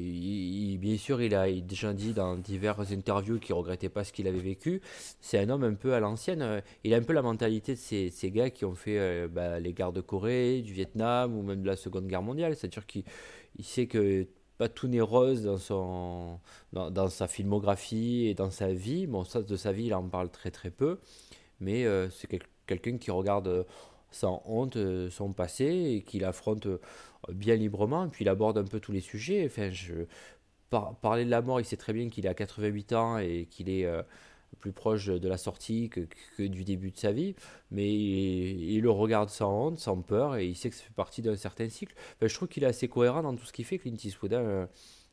bien 0.78 0.96
sûr, 0.96 1.20
il 1.20 1.34
a 1.34 1.50
déjà 1.50 1.92
dit 1.92 2.12
dans 2.12 2.36
diverses 2.36 2.92
interviews 2.92 3.38
qu'il 3.38 3.54
regrettait 3.54 3.88
pas 3.88 4.04
ce 4.04 4.12
qu'il 4.12 4.28
avait 4.28 4.38
vécu. 4.38 4.80
C'est 5.20 5.38
un 5.38 5.48
homme 5.50 5.64
un 5.64 5.74
peu 5.74 5.94
à 5.94 6.00
l'ancienne. 6.00 6.42
euh, 6.42 6.60
Il 6.84 6.94
a 6.94 6.96
un 6.98 7.02
peu 7.02 7.12
la 7.12 7.22
mentalité 7.22 7.74
de 7.74 7.78
ces, 7.78 8.30
gars 8.30 8.50
qui 8.50 8.64
ont 8.64 8.74
fait 8.74 8.98
euh, 8.98 9.28
bah, 9.28 9.58
les 9.60 9.72
guerres 9.72 9.92
de 9.92 10.00
Corée, 10.00 10.62
du 10.62 10.72
Vietnam 10.72 11.36
ou 11.36 11.42
même 11.42 11.62
de 11.62 11.66
la 11.66 11.76
Seconde 11.76 12.06
Guerre 12.06 12.22
mondiale. 12.22 12.56
C'est-à-dire 12.56 12.86
qu'il 12.86 13.04
il 13.58 13.64
sait 13.64 13.86
que 13.86 14.26
pas 14.58 14.68
tout 14.68 14.86
n'est 14.88 15.00
rose 15.00 15.42
dans, 15.42 17.08
sa 17.08 17.28
filmographie 17.28 18.26
et 18.26 18.34
dans 18.34 18.50
sa 18.50 18.72
vie. 18.72 19.06
Bon, 19.06 19.24
ça, 19.24 19.42
de 19.42 19.56
sa 19.56 19.72
vie, 19.72 19.86
il 19.86 19.94
en 19.94 20.08
parle 20.08 20.30
très 20.30 20.50
très 20.50 20.70
peu. 20.70 21.00
Mais 21.60 21.84
c'est 22.10 22.28
quel- 22.28 22.42
quelqu'un 22.66 22.98
qui 22.98 23.10
regarde 23.10 23.66
sans 24.14 24.42
honte 24.46 24.78
son 25.10 25.32
passé 25.32 25.64
et 25.64 26.02
qui 26.02 26.18
l'affronte, 26.20 26.66
euh, 26.66 26.80
bien 27.32 27.56
librement, 27.56 28.08
puis 28.08 28.24
il 28.24 28.28
aborde 28.28 28.58
un 28.58 28.64
peu 28.64 28.80
tous 28.80 28.92
les 28.92 29.00
sujets. 29.00 29.44
Enfin, 29.46 29.70
je, 29.70 29.94
par- 30.70 30.96
parler 30.96 31.24
de 31.24 31.30
la 31.30 31.42
mort, 31.42 31.60
il 31.60 31.64
sait 31.64 31.76
très 31.76 31.92
bien 31.92 32.08
qu'il 32.10 32.26
a 32.28 32.34
88 32.34 32.92
ans 32.94 33.18
et 33.18 33.46
qu'il 33.50 33.68
est 33.70 33.84
euh, 33.86 34.02
plus 34.60 34.72
proche 34.72 35.06
de 35.06 35.28
la 35.28 35.36
sortie 35.38 35.90
que, 35.90 36.06
du 36.38 36.64
début 36.64 36.90
de 36.90 36.96
sa 36.98 37.12
vie, 37.12 37.34
mais 37.70 37.92
il, 37.92 38.80
le 38.80 38.90
regarde 38.90 39.30
sans 39.30 39.68
honte, 39.68 39.78
sans 39.78 40.00
peur, 40.02 40.36
et 40.36 40.46
il 40.46 40.56
sait 40.56 40.70
que 40.70 40.76
ça 40.76 40.82
fait 40.84 40.94
partie 40.94 41.22
d'un 41.22 41.36
certain 41.36 41.68
cycle. 41.68 41.94
Je 42.22 42.34
trouve 42.34 42.48
qu'il 42.48 42.64
est 42.64 42.66
assez 42.66 42.88
cohérent 42.88 43.22
dans 43.22 43.34
tout 43.36 43.44
ce 43.44 43.52
qu'il 43.52 43.64
fait, 43.64 43.78
Clint 43.78 43.96
Eastwood. 44.02 44.34
hein, 44.34 44.38
euh, 44.40 44.66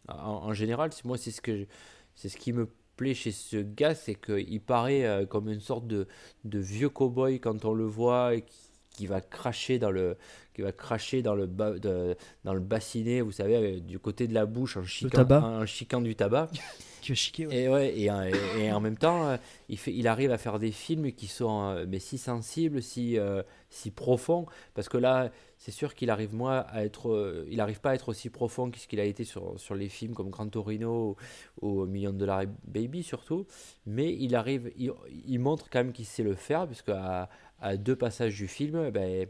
En, 0.10 0.54
général, 0.54 0.92
moi, 1.06 1.18
c'est 1.18 1.32
ce 1.32 1.42
que 1.42 1.68
c'est 2.16 2.30
ce 2.30 2.38
qui 2.38 2.54
me 2.54 2.68
plaît 2.98 3.14
chez 3.14 3.32
ce 3.32 3.58
gars, 3.58 3.96
c'est 3.96 4.16
qu'il 4.16 4.62
paraît 4.62 5.06
euh, 5.06 5.26
comme 5.26 5.50
une 5.50 5.62
sorte 5.62 5.88
de, 5.88 6.08
de 6.46 6.60
vieux 6.60 6.90
cow-boy 6.90 7.40
quand 7.40 7.66
on 7.66 7.74
le 7.74 7.86
voit 7.86 8.36
et 8.36 8.42
qui, 8.44 8.71
qui 8.96 9.08
va 9.08 9.22
cracher 9.22 9.80
dans 9.80 9.92
le 9.92 10.18
qui 10.54 10.62
va 10.62 10.74
cracher 10.74 11.22
dans 11.22 11.34
le 11.34 11.46
ba- 11.46 11.80
de- 11.80 12.16
dans 12.44 12.54
le 12.54 12.60
bassinet, 12.60 13.22
vous 13.22 13.32
savez, 13.32 13.56
euh, 13.56 13.80
du 13.80 14.00
côté 14.00 14.28
de 14.28 14.34
la 14.34 14.46
bouche 14.46 14.76
en 14.76 14.84
chiquant, 14.84 15.10
tabac. 15.20 15.42
en 15.42 15.66
chiquant 15.66 16.02
du 16.02 16.14
tabac. 16.16 16.50
Qui 17.02 17.14
va 17.14 17.16
chiquer, 17.16 17.48
ouais. 17.48 17.56
Et 17.64 17.68
ouais, 17.70 17.98
et, 18.00 18.12
en- 18.12 18.22
et- 18.22 18.32
et 18.60 18.72
en 18.72 18.80
même 18.80 18.98
temps, 18.98 19.28
euh, 19.30 19.38
il 19.70 19.78
fait, 19.80 19.92
il 19.92 20.08
arrive 20.08 20.30
à 20.32 20.38
faire 20.38 20.60
des 20.60 20.72
films 20.72 21.12
qui 21.14 21.26
sont 21.26 21.70
euh, 21.72 21.86
mais 21.88 21.98
si 21.98 22.20
sensibles, 22.20 22.84
si 22.84 23.18
euh, 23.18 23.42
si 23.72 23.90
profonds, 23.90 24.46
parce 24.76 24.88
que 24.88 24.98
là, 25.00 25.32
c'est 25.58 25.72
sûr 25.72 25.96
qu'il 25.96 26.12
arrive 26.12 26.36
moins 26.36 26.60
à 26.70 26.84
être, 26.84 27.10
euh, 27.12 27.48
il 27.50 27.60
arrive 27.60 27.80
pas 27.82 27.92
à 27.92 27.96
être 27.96 28.10
aussi 28.10 28.30
profond 28.30 28.70
que 28.70 28.78
ce 28.78 28.88
qu'il 28.88 29.00
a 29.00 29.06
été 29.06 29.24
sur 29.24 29.60
sur 29.60 29.74
les 29.74 29.90
films 29.90 30.14
comme 30.14 30.30
Gran 30.30 30.48
Torino 30.50 31.16
ou, 31.62 31.68
ou 31.68 31.86
Million 31.88 32.12
Dollar 32.14 32.44
Baby 32.66 33.02
surtout, 33.02 33.48
mais 33.88 34.14
il 34.14 34.36
arrive, 34.36 34.72
il, 34.78 34.92
il 35.28 35.40
montre 35.40 35.70
quand 35.72 35.80
même 35.80 35.94
qu'il 35.94 36.06
sait 36.06 36.24
le 36.24 36.36
faire, 36.36 36.68
puisque 36.68 36.90
à, 36.90 37.30
à 37.62 37.78
deux 37.78 37.96
passages 37.96 38.36
du 38.36 38.48
film, 38.48 38.84
eh 38.88 38.92
ben 38.92 39.28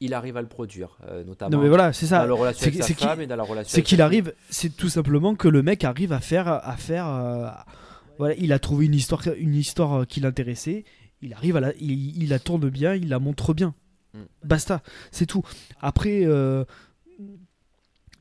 il 0.00 0.14
arrive 0.14 0.36
à 0.36 0.42
le 0.42 0.48
produire, 0.48 0.98
euh, 1.06 1.22
notamment 1.24 1.56
Non 1.56 1.62
mais 1.62 1.68
voilà, 1.68 1.92
c'est 1.92 2.06
ça. 2.06 2.20
dans 2.20 2.26
la 2.28 2.34
relation 2.34 2.66
avec 2.66 2.82
sa 2.82 2.94
femme 2.94 3.20
et 3.20 3.26
dans 3.26 3.36
la 3.36 3.42
relation 3.42 3.74
C'est 3.74 3.82
qu'il 3.82 4.00
arrive, 4.00 4.34
c'est 4.50 4.76
tout 4.76 4.88
simplement 4.88 5.34
que 5.34 5.48
le 5.48 5.62
mec 5.62 5.84
arrive 5.84 6.12
à 6.12 6.20
faire, 6.20 6.48
à 6.48 6.76
faire, 6.76 7.06
euh, 7.06 7.48
voilà, 8.18 8.34
il 8.36 8.52
a 8.52 8.58
trouvé 8.58 8.86
une 8.86 8.94
histoire, 8.94 9.22
une 9.36 9.54
histoire 9.54 10.00
euh, 10.00 10.04
qui 10.04 10.20
l'intéressait. 10.20 10.84
Il 11.20 11.34
arrive 11.34 11.56
à 11.56 11.60
la, 11.60 11.72
il, 11.80 12.20
il 12.20 12.28
la 12.30 12.40
tourne 12.40 12.68
bien, 12.68 12.94
il 12.94 13.08
la 13.08 13.20
montre 13.20 13.54
bien. 13.54 13.74
Mm. 14.14 14.18
Basta, 14.42 14.82
c'est 15.12 15.26
tout. 15.26 15.42
Après, 15.80 16.24
euh, 16.24 16.64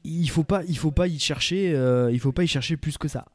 il 0.04 0.30
faut 0.30 0.44
pas, 0.44 0.64
il 0.68 0.78
faut 0.78 0.92
pas 0.92 1.08
y 1.08 1.18
chercher, 1.18 1.72
il 2.12 2.20
faut 2.20 2.32
pas 2.32 2.44
y 2.44 2.48
chercher 2.48 2.78
plus 2.78 2.98
que 3.00 3.08
ça. 3.08 3.26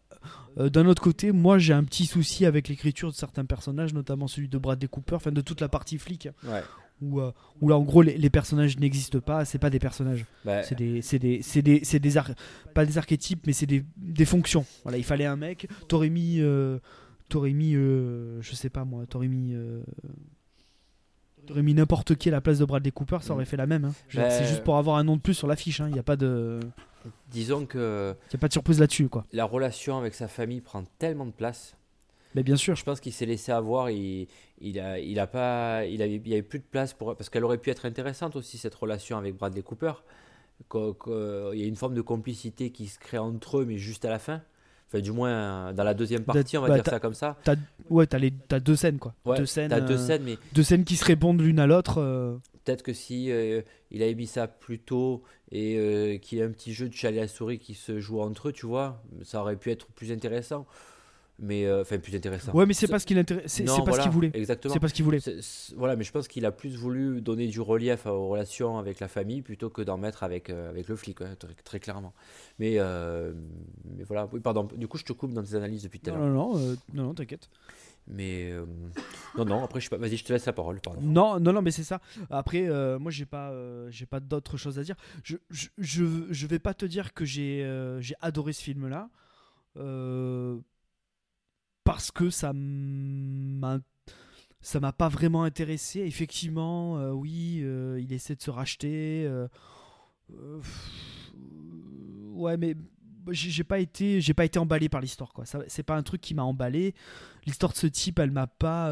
Euh, 0.58 0.68
D'un 0.70 0.86
autre 0.86 1.02
côté, 1.02 1.32
moi 1.32 1.58
j'ai 1.58 1.72
un 1.72 1.84
petit 1.84 2.06
souci 2.06 2.46
avec 2.46 2.68
l'écriture 2.68 3.10
de 3.10 3.14
certains 3.16 3.44
personnages, 3.44 3.92
notamment 3.94 4.26
celui 4.26 4.48
de 4.48 4.58
Bradley 4.58 4.88
Cooper, 4.88 5.14
enfin 5.16 5.32
de 5.32 5.40
toute 5.40 5.60
la 5.60 5.68
partie 5.68 5.98
flic, 5.98 6.28
Ouais. 6.46 6.62
où, 7.02 7.20
euh, 7.20 7.30
où 7.60 7.68
là 7.68 7.76
en 7.76 7.82
gros 7.82 8.02
les, 8.02 8.16
les 8.16 8.30
personnages 8.30 8.78
n'existent 8.78 9.20
pas, 9.20 9.44
c'est 9.44 9.58
pas 9.58 9.70
des 9.70 9.78
personnages. 9.78 10.24
Bah, 10.44 10.62
C'est 10.62 10.74
des, 10.76 11.02
c'est 11.02 11.18
des, 11.18 11.42
c'est 11.42 11.62
des, 11.62 11.80
c'est 11.84 11.98
des 11.98 12.16
ar- 12.16 12.30
pas 12.74 12.86
des 12.86 12.96
archétypes, 12.98 13.46
mais 13.46 13.52
c'est 13.52 13.66
des, 13.66 13.84
des 13.96 14.24
fonctions. 14.24 14.64
Voilà, 14.82 14.96
il 14.98 15.04
fallait 15.04 15.26
un 15.26 15.36
mec. 15.36 15.68
T'aurais 15.88 16.08
mis, 16.10 16.40
euh, 16.40 16.78
t'aurais 17.28 17.52
mis, 17.52 17.74
euh, 17.74 18.40
je 18.40 18.54
sais 18.54 18.70
pas 18.70 18.84
moi, 18.84 19.04
t'aurais 19.06 19.28
mis, 19.28 19.54
t'aurais 21.46 21.62
mis 21.62 21.74
n'importe 21.74 22.14
qui 22.16 22.28
à 22.28 22.32
la 22.32 22.40
place 22.40 22.58
de 22.58 22.64
Bradley 22.64 22.90
Cooper, 22.90 23.18
ça 23.22 23.32
aurait 23.34 23.44
fait 23.44 23.56
la 23.56 23.66
même. 23.66 23.86
hein. 23.86 23.94
Bah, 24.14 24.30
C'est 24.30 24.44
juste 24.44 24.62
pour 24.64 24.76
avoir 24.76 24.96
un 24.96 25.04
nom 25.04 25.16
de 25.16 25.20
plus 25.20 25.34
sur 25.34 25.46
l'affiche. 25.46 25.80
Il 25.86 25.92
n'y 25.92 25.98
a 25.98 26.02
pas 26.02 26.16
de, 26.16 26.60
disons 27.30 27.66
que 27.66 28.14
y 28.32 28.36
a 28.36 28.38
pas 28.38 28.48
de 28.48 28.52
surprise 28.52 28.80
là-dessus, 28.80 29.08
quoi. 29.08 29.24
la 29.32 29.44
relation 29.44 29.96
avec 29.98 30.14
sa 30.14 30.28
famille 30.28 30.60
prend 30.60 30.84
tellement 30.98 31.26
de 31.26 31.30
place. 31.32 31.76
Mais 32.34 32.42
bien 32.42 32.56
sûr. 32.56 32.76
Je 32.76 32.84
pense 32.84 33.00
qu'il 33.00 33.12
s'est 33.14 33.24
laissé 33.24 33.50
avoir. 33.50 33.88
Il, 33.90 34.26
il 34.60 34.78
a, 34.78 34.98
il 34.98 35.18
a 35.20 35.26
pas, 35.26 35.86
il 35.86 36.02
avait, 36.02 36.20
il 36.22 36.32
avait 36.34 36.42
plus 36.42 36.58
de 36.58 36.64
place 36.70 36.92
pour 36.92 37.16
parce 37.16 37.30
qu'elle 37.30 37.44
aurait 37.44 37.56
pu 37.58 37.70
être 37.70 37.86
intéressante 37.86 38.36
aussi 38.36 38.58
cette 38.58 38.74
relation 38.74 39.16
avec 39.16 39.36
Bradley 39.36 39.62
Cooper. 39.62 39.92
Il 40.74 41.58
y 41.60 41.62
a 41.62 41.66
une 41.66 41.76
forme 41.76 41.94
de 41.94 42.00
complicité 42.02 42.70
qui 42.70 42.88
se 42.88 42.98
crée 42.98 43.18
entre 43.18 43.58
eux, 43.58 43.64
mais 43.64 43.78
juste 43.78 44.04
à 44.04 44.10
la 44.10 44.18
fin. 44.18 44.42
Enfin, 44.88 45.00
du 45.00 45.10
moins 45.10 45.72
dans 45.72 45.84
la 45.84 45.94
deuxième 45.94 46.22
partie, 46.22 46.56
on 46.56 46.62
va 46.62 46.68
bah, 46.68 46.74
dire 46.74 46.84
ça 46.84 47.00
comme 47.00 47.14
ça. 47.14 47.36
Ouais, 47.90 48.06
t'as 48.06 48.18
les, 48.18 48.30
t'as 48.30 48.60
deux 48.60 48.76
scènes, 48.76 48.98
quoi. 48.98 49.14
Ouais, 49.24 49.36
deux 49.36 49.46
scènes. 49.46 49.70
deux 49.86 49.94
euh, 49.94 50.06
scènes, 50.06 50.22
mais 50.24 50.38
deux 50.52 50.62
scènes 50.62 50.84
qui 50.84 50.96
se 50.96 51.04
répondent 51.04 51.40
l'une 51.40 51.58
à 51.58 51.66
l'autre. 51.66 51.98
euh, 51.98 52.36
peut-être 52.66 52.82
que 52.82 52.92
si 52.92 53.30
euh, 53.30 53.62
il 53.90 54.02
avait 54.02 54.14
mis 54.14 54.26
ça 54.26 54.48
plus 54.48 54.78
tôt 54.78 55.22
et 55.50 55.78
euh, 55.78 56.18
qu'il 56.18 56.38
y 56.38 56.42
a 56.42 56.44
un 56.44 56.50
petit 56.50 56.74
jeu 56.74 56.88
de 56.88 56.94
chat 56.94 57.10
et 57.10 57.14
la 57.14 57.28
souris 57.28 57.58
qui 57.58 57.74
se 57.74 58.00
joue 58.00 58.20
entre 58.20 58.48
eux, 58.48 58.52
tu 58.52 58.66
vois, 58.66 59.02
ça 59.22 59.40
aurait 59.40 59.56
pu 59.56 59.70
être 59.70 59.86
plus 59.86 60.12
intéressant. 60.12 60.66
Mais 61.38 61.66
euh, 61.66 61.82
enfin, 61.82 61.98
plus 61.98 62.14
intéressant. 62.16 62.52
Ouais, 62.52 62.64
mais 62.64 62.72
c'est 62.72 62.88
pas 62.88 62.98
ce 62.98 63.04
qu'il. 63.04 63.22
C'est, 63.46 63.64
pas 63.64 63.74
voilà, 63.82 63.92
ce 63.92 64.02
qu'il 64.02 64.10
voulait. 64.10 64.30
Exactement. 64.32 64.72
C'est 64.72 64.80
pas 64.80 64.88
ce 64.88 64.94
qu'il 64.94 65.04
voulait. 65.04 65.20
Voilà, 65.76 65.94
mais 65.94 66.04
je 66.04 66.12
pense 66.12 66.28
qu'il 66.28 66.46
a 66.46 66.52
plus 66.52 66.76
voulu 66.76 67.20
donner 67.20 67.46
du 67.46 67.60
relief 67.60 68.06
aux 68.06 68.28
relations 68.28 68.78
avec 68.78 69.00
la 69.00 69.08
famille 69.08 69.42
plutôt 69.42 69.68
que 69.68 69.82
d'en 69.82 69.98
mettre 69.98 70.22
avec, 70.22 70.48
euh, 70.48 70.70
avec 70.70 70.88
le 70.88 70.96
flic, 70.96 71.18
très, 71.38 71.54
très 71.64 71.80
clairement. 71.80 72.14
Mais, 72.58 72.76
euh, 72.78 73.34
mais 73.84 74.04
voilà, 74.04 74.28
oui, 74.32 74.40
pardon, 74.40 74.66
du 74.76 74.88
coup 74.88 74.96
je 74.96 75.04
te 75.04 75.12
coupe 75.12 75.32
dans 75.34 75.42
tes 75.42 75.54
analyses 75.54 75.82
depuis 75.82 76.00
tout 76.00 76.10
à 76.10 76.14
l'heure. 76.14 76.26
non, 76.26 76.56
non, 76.56 76.76
non, 76.94 77.02
non, 77.04 77.14
t'inquiète. 77.14 77.50
Mais 78.08 78.52
non, 79.36 79.44
non, 79.44 79.64
après 79.64 79.80
je 79.80 79.84
sais 79.84 79.90
pas, 79.90 79.98
vas-y, 79.98 80.16
je 80.16 80.24
te 80.24 80.32
laisse 80.32 80.46
la 80.46 80.52
parole, 80.54 80.80
pardon. 80.80 81.00
Non, 81.02 81.38
non, 81.38 81.52
non, 81.52 81.60
mais 81.60 81.70
c'est 81.70 81.84
ça. 81.84 82.00
Après, 82.30 82.66
moi, 82.98 83.10
j'ai 83.10 83.26
pas, 83.26 83.52
j'ai 83.90 84.06
pas 84.06 84.20
d'autres 84.20 84.56
choses 84.56 84.78
à 84.78 84.82
dire. 84.82 84.96
Je, 85.22 85.36
je, 85.50 85.68
je, 85.76 86.04
je 86.30 86.46
vais 86.46 86.60
pas 86.60 86.72
te 86.72 86.86
dire 86.86 87.12
que 87.12 87.26
j'ai, 87.26 87.60
j'ai 88.00 88.14
adoré 88.22 88.54
ce 88.54 88.62
film-là, 88.62 89.10
euh, 89.78 90.58
parce 91.86 92.10
que 92.10 92.30
ça 92.30 92.52
m'a, 92.52 93.78
ça 94.60 94.80
m'a 94.80 94.92
pas 94.92 95.08
vraiment 95.08 95.44
intéressé. 95.44 96.00
Effectivement, 96.00 96.98
euh, 96.98 97.12
oui, 97.12 97.60
euh, 97.62 98.00
il 98.02 98.12
essaie 98.12 98.34
de 98.34 98.42
se 98.42 98.50
racheter. 98.50 99.24
euh, 99.24 99.46
ouais, 102.34 102.56
mais 102.56 102.74
j'ai 103.30 103.62
pas 103.64 103.78
été, 103.78 104.20
j'ai 104.20 104.34
pas 104.34 104.44
été 104.44 104.58
emballé 104.58 104.88
par 104.88 105.00
l'histoire, 105.00 105.32
quoi. 105.32 105.44
C'est 105.68 105.82
pas 105.84 105.96
un 105.96 106.02
truc 106.02 106.20
qui 106.20 106.34
m'a 106.34 106.42
emballé. 106.42 106.92
L'histoire 107.46 107.72
de 107.72 107.78
ce 107.78 107.86
type, 107.86 108.18
elle 108.18 108.32
m'a 108.32 108.48
pas. 108.48 108.90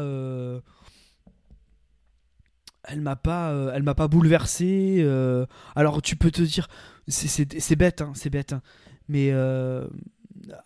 elle 2.87 3.01
m'a 3.01 3.15
pas 3.17 3.71
elle 3.73 3.81
m'a 3.83 3.95
pas 3.95 4.07
bouleversé 4.07 5.03
alors 5.75 6.01
tu 6.03 6.15
peux 6.15 6.29
te 6.29 6.43
dire 6.43 6.67
c'est- 7.07 7.75
bête 7.75 8.01
hein, 8.01 8.11
c'est 8.13 8.29
bête 8.29 8.53
hein. 8.53 8.61
mais 9.07 9.31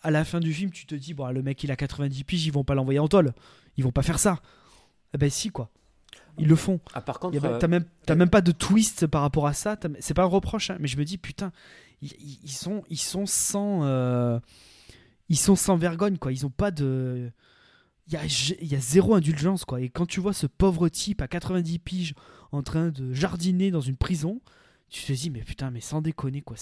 à 0.02 0.10
la 0.10 0.24
fin 0.24 0.40
du 0.40 0.52
film 0.52 0.70
tu 0.70 0.86
te 0.86 0.94
dis 0.94 1.14
bon 1.14 1.28
le 1.28 1.42
mec 1.42 1.62
il 1.64 1.70
a 1.70 1.76
90 1.76 2.24
piges 2.24 2.46
ils 2.46 2.52
vont 2.52 2.64
pas 2.64 2.74
l'envoyer 2.74 2.98
en 2.98 3.08
tôle. 3.08 3.32
Ils 3.76 3.84
vont 3.84 3.92
pas 3.92 4.02
faire 4.02 4.18
ça. 4.18 4.40
Eh 5.14 5.18
ben 5.18 5.30
si 5.30 5.50
quoi. 5.50 5.70
Ils 6.38 6.46
le 6.46 6.56
font. 6.56 6.80
Ah, 6.94 7.00
par 7.00 7.18
contre, 7.18 7.44
euh, 7.44 7.58
t'as 7.58 7.68
même 7.68 7.84
t'as 8.06 8.14
même 8.14 8.30
pas 8.30 8.40
de 8.40 8.52
twist 8.52 9.06
par 9.06 9.22
rapport 9.22 9.46
à 9.46 9.52
ça. 9.52 9.76
C'est 10.00 10.14
pas 10.14 10.22
un 10.22 10.26
reproche 10.26 10.70
hein, 10.70 10.76
mais 10.80 10.88
je 10.88 10.96
me 10.96 11.04
dis 11.04 11.18
putain 11.18 11.52
ils, 12.02 12.50
sont 12.50 12.82
ils 12.88 12.98
sont 12.98 13.26
sans 13.26 13.84
euh, 13.84 14.38
ils 15.28 15.38
sont 15.38 15.56
sans 15.56 15.76
vergogne 15.76 16.18
quoi. 16.18 16.32
Ils 16.32 16.46
ont 16.46 16.50
pas 16.50 16.70
de 16.70 17.30
il 18.06 18.14
y 18.14 18.16
a, 18.16 18.24
il 18.60 18.66
y 18.66 18.74
a 18.74 18.80
zéro 18.80 19.14
indulgence 19.14 19.64
quoi. 19.64 19.80
Et 19.80 19.88
quand 19.88 20.06
tu 20.06 20.20
vois 20.20 20.32
ce 20.32 20.46
pauvre 20.46 20.88
type 20.88 21.20
à 21.20 21.28
90 21.28 21.78
piges 21.78 22.14
en 22.52 22.62
train 22.62 22.88
de 22.88 23.12
jardiner 23.12 23.70
dans 23.70 23.80
une 23.80 23.96
prison 23.96 24.40
tu 24.90 25.04
te 25.04 25.12
dis 25.12 25.30
mais 25.30 25.40
putain 25.42 25.70
mais 25.70 25.80
sans 25.80 26.02
déconner 26.02 26.42
quoi. 26.42 26.56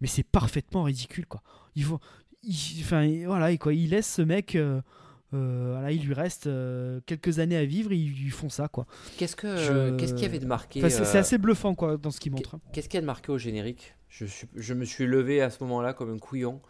Mais 0.00 0.08
c'est 0.08 0.22
parfaitement 0.22 0.84
ridicule 0.84 1.26
quoi. 1.26 1.42
Ils 1.74 1.86
vont 1.86 2.00
ils- 2.46 2.82
enfin 2.82 3.06
voilà 3.26 3.50
et 3.50 3.58
quoi 3.58 3.74
ils 3.74 3.90
laissent 3.90 4.14
ce 4.14 4.22
mec 4.22 4.54
euh, 4.54 4.80
euh, 5.34 5.72
voilà, 5.74 5.90
il 5.92 6.02
lui 6.06 6.14
reste 6.14 6.46
euh, 6.46 7.00
quelques 7.04 7.40
années 7.40 7.56
à 7.56 7.64
vivre 7.64 7.90
et 7.92 7.96
ils 7.96 8.12
lui 8.12 8.30
font 8.30 8.48
ça 8.48 8.68
quoi 8.68 8.86
qu'est-ce 9.16 9.34
que 9.36 9.56
je- 9.56 9.96
qu'est-ce 9.98 10.14
qu'il 10.14 10.22
y 10.22 10.26
avait 10.26 10.38
de 10.38 10.46
marqué 10.46 10.80
Enfin, 10.80 10.88
c'est 10.88 11.16
euh, 11.16 11.20
assez 11.20 11.38
bluffant 11.38 11.74
quoi 11.74 11.96
dans 11.96 12.10
ce 12.12 12.20
qu'il 12.20 12.32
montre 12.32 12.58
Qu'est-ce 12.72 12.88
qu'il 12.88 12.96
y 12.96 12.98
a 12.98 13.00
de 13.02 13.06
marqué 13.06 13.32
au 13.32 13.38
générique? 13.38 13.94
Je, 14.08 14.24
suis, 14.24 14.46
je 14.54 14.72
me 14.72 14.84
suis 14.84 15.04
levé 15.06 15.42
à 15.42 15.50
ce 15.50 15.62
moment-là 15.64 15.92
comme 15.92 16.10
un 16.14 16.18
couillon. 16.18 16.62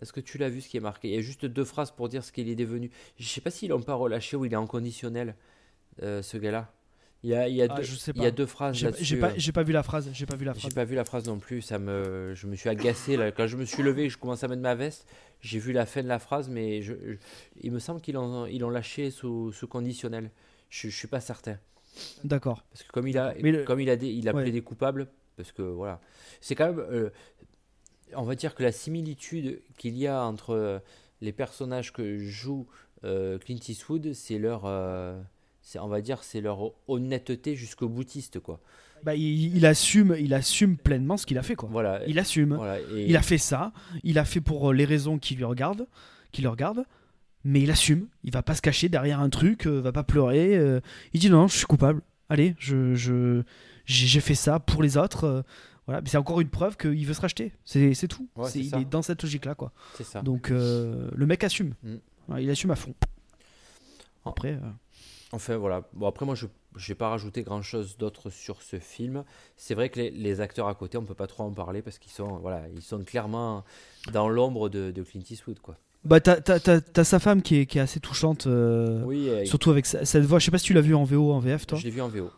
Est-ce 0.00 0.12
que 0.12 0.20
tu 0.20 0.36
l'as 0.38 0.50
vu 0.50 0.60
ce 0.60 0.68
qui 0.68 0.76
est 0.76 0.80
marqué? 0.80 1.08
Il 1.08 1.14
y 1.14 1.18
a 1.18 1.22
juste 1.22 1.46
deux 1.46 1.64
phrases 1.64 1.90
pour 1.90 2.08
dire 2.10 2.22
ce 2.22 2.30
qu'il 2.30 2.48
est 2.50 2.54
devenu. 2.54 2.90
Je 3.18 3.26
sais 3.26 3.40
pas 3.40 3.50
s'ils 3.50 3.70
l'ont 3.70 3.80
pas 3.80 3.94
relâché 3.94 4.36
ou 4.36 4.44
il 4.44 4.52
est 4.52 4.56
en 4.56 4.66
conditionnel, 4.66 5.34
ce 6.00 6.36
gars-là. 6.36 6.72
Il 7.22 7.30
y 7.30 7.34
a, 7.34 7.48
il 7.48 7.56
y 7.56 7.62
a, 7.62 7.66
Ah, 7.70 7.76
deux, 7.76 7.82
je 7.82 7.94
sais 7.96 8.12
il 8.14 8.22
y 8.22 8.26
a 8.26 8.30
pas. 8.30 8.36
deux 8.36 8.46
phrases 8.46 8.76
j'ai 8.76 8.86
là-dessus. 8.86 9.04
j'ai 9.04 9.16
pas 9.16 9.30
euh. 9.30 9.34
j'ai 9.36 9.52
pas 9.52 9.62
vu 9.62 9.72
la 9.72 9.82
phrase 9.82 10.08
j'ai 10.12 10.26
pas 10.26 10.36
vu 10.36 10.44
la 10.44 10.52
J'ai 10.52 10.60
phrase 10.60 10.74
pas 10.74 10.84
vu 10.84 10.94
la 10.94 11.04
phrase 11.04 11.26
non 11.26 11.38
plus, 11.38 11.60
ça 11.62 11.78
me, 11.78 12.32
je 12.34 12.46
me 12.46 12.54
suis 12.56 12.68
agacé 12.68 13.16
là. 13.16 13.32
Quand 13.32 13.46
je 13.46 13.56
me 13.56 13.64
suis 13.64 13.82
levé, 13.82 14.04
et 14.04 14.08
je 14.10 14.18
commençais 14.18 14.44
à 14.44 14.48
mettre 14.48 14.62
ma 14.62 14.74
veste. 14.74 15.06
J'ai 15.40 15.58
vu 15.58 15.72
la 15.72 15.86
fin 15.86 16.02
de 16.02 16.08
la 16.08 16.18
phrase, 16.18 16.48
mais 16.48 16.82
je, 16.82 16.94
je- 16.94 17.16
il 17.62 17.72
me 17.72 17.78
semble 17.78 18.00
qu'ils 18.00 18.14
l'ont, 18.14 18.46
ils 18.46 18.60
l'ont 18.60 18.70
lâché 18.70 19.10
sous, 19.10 19.50
sous 19.52 19.66
conditionnel. 19.66 20.30
Je, 20.70 20.88
je 20.88 20.96
suis 20.96 21.08
pas 21.08 21.20
certain 21.20 21.58
d'accord 22.24 22.62
parce 22.70 22.82
que 22.82 22.92
comme 22.92 23.08
il 23.08 23.16
a, 23.16 23.32
le- 23.34 23.64
comme 23.64 23.80
il 23.80 23.88
a, 23.88 23.96
dé- 23.96 24.08
il 24.12 24.28
a 24.28 24.34
Ouais. 24.34 24.42
plaidé 24.42 24.60
coupable, 24.60 25.08
parce 25.36 25.50
que 25.52 25.62
voilà, 25.62 26.00
c'est 26.42 26.54
quand 26.54 26.66
même, 26.66 26.78
euh, 26.80 27.10
on 28.14 28.24
va 28.24 28.34
dire 28.34 28.54
que 28.54 28.62
la 28.62 28.72
similitude 28.72 29.60
qu'il 29.78 29.96
y 29.96 30.06
a 30.06 30.22
entre 30.22 30.50
euh, 30.50 30.78
les 31.22 31.32
personnages 31.32 31.92
que 31.94 32.18
joue 32.18 32.66
euh, 33.04 33.38
Clint 33.38 33.58
Eastwood, 33.68 34.12
c'est 34.12 34.38
leur, 34.38 34.62
euh, 34.66 35.18
on 35.80 35.88
va 35.88 36.00
dire, 36.00 36.22
c'est 36.22 36.40
leur 36.40 36.72
honnêteté 36.88 37.56
jusqu'au 37.56 37.88
boutiste 37.88 38.40
quoi. 38.40 38.60
bah, 39.02 39.14
il, 39.14 39.56
il 39.56 39.66
assume 39.66 40.16
il 40.18 40.32
assume 40.34 40.76
pleinement 40.76 41.16
ce 41.16 41.26
qu'il 41.26 41.38
a 41.38 41.42
fait 41.42 41.56
quoi 41.56 41.68
Voilà. 41.70 42.00
il 42.06 42.18
assume 42.18 42.54
voilà, 42.54 42.78
et- 42.80 43.06
il 43.08 43.16
a 43.16 43.22
fait 43.22 43.38
ça 43.38 43.72
il 44.04 44.18
a 44.18 44.24
fait 44.24 44.40
pour 44.40 44.70
euh, 44.70 44.72
les 44.74 44.84
raisons 44.84 45.18
qui 45.18 45.34
lui 45.34 45.44
regardent 45.44 45.86
qui 46.32 46.40
le 46.42 46.48
regardent 46.48 46.84
mais 47.44 47.60
il 47.60 47.70
assume 47.70 48.06
il 48.24 48.32
va 48.32 48.42
pas 48.42 48.54
se 48.54 48.62
cacher 48.62 48.88
derrière 48.88 49.20
un 49.20 49.28
truc 49.28 49.66
euh, 49.66 49.80
va 49.80 49.92
pas 49.92 50.02
pleurer 50.04 50.56
euh, 50.56 50.80
il 51.12 51.20
dit 51.20 51.30
non 51.30 51.46
je 51.48 51.56
suis 51.56 51.66
coupable 51.66 52.00
allez 52.28 52.54
je 52.58 52.94
je 52.94 53.42
j'ai 53.86 54.20
fait 54.20 54.34
ça 54.34 54.58
pour 54.60 54.82
les 54.82 54.96
autres 54.96 55.44
Voilà, 55.86 56.00
mais 56.00 56.08
c'est 56.08 56.16
encore 56.16 56.40
une 56.40 56.48
preuve 56.48 56.76
qu'il 56.76 57.06
veut 57.06 57.14
se 57.14 57.20
racheter. 57.20 57.52
C'est 57.64 58.08
tout. 58.08 58.26
Ouais, 58.34 58.50
il 58.56 58.74
est 58.74 58.84
dans 58.90 59.02
cette 59.02 59.22
logique-là, 59.22 59.54
quoi. 59.54 59.70
Ça. 60.02 60.20
Donc 60.22 60.50
euh, 60.50 61.08
le 61.14 61.26
mec 61.26 61.44
assume. 61.44 61.74
Mm. 61.84 61.94
Il 62.40 62.50
assume 62.50 62.72
à 62.72 62.74
fond. 62.74 62.92
Ah. 64.24 64.30
Après, 64.30 64.54
euh, 64.54 64.58
Enfin 65.32 65.56
voilà. 65.56 65.82
Bon 65.92 66.06
après 66.06 66.24
moi 66.26 66.34
je 66.34 66.46
j'ai 66.76 66.94
pas 66.94 67.08
rajouté 67.08 67.42
grand 67.42 67.62
chose 67.62 67.96
d'autre 67.98 68.30
sur 68.30 68.62
ce 68.62 68.78
film. 68.78 69.24
C'est 69.56 69.74
vrai 69.74 69.88
que 69.88 69.98
les, 69.98 70.10
les 70.10 70.40
acteurs 70.40 70.68
à 70.68 70.74
côté 70.74 70.98
on 70.98 71.04
peut 71.04 71.14
pas 71.14 71.26
trop 71.26 71.42
en 71.44 71.50
parler 71.52 71.82
parce 71.82 71.98
qu'ils 71.98 72.12
sont 72.12 72.36
voilà 72.38 72.62
ils 72.74 72.82
sont 72.82 73.00
clairement 73.02 73.64
dans 74.12 74.28
l'ombre 74.28 74.68
de, 74.68 74.90
de 74.90 75.02
Clint 75.02 75.22
Eastwood 75.28 75.58
quoi. 75.60 75.76
bah 76.04 76.20
t'as 76.20 76.40
t'as- 76.40 76.60
t'as- 76.60 76.80
t'as 76.80 77.04
sa 77.04 77.18
femme 77.18 77.42
qui 77.42 77.56
est, 77.56 77.66
qui 77.66 77.78
est 77.78 77.80
assez 77.80 77.98
touchante. 77.98 78.46
euh, 78.46 79.02
Oui. 79.04 79.28
euh, 79.28 79.44
Surtout 79.46 79.70
avec 79.70 79.86
sa- 79.86 80.04
cette 80.04 80.24
voix. 80.24 80.38
Je 80.38 80.44
sais 80.44 80.50
pas 80.50 80.58
si 80.58 80.66
tu 80.66 80.74
l'as 80.74 80.80
vu 80.82 80.94
en 80.94 81.04
VO, 81.04 81.32
en 81.32 81.38
VF, 81.40 81.66
toi. 81.66 81.78
je 81.78 81.84
l'ai 81.84 81.90
vu 81.90 82.00
en 82.02 82.08
VO. 82.08 82.30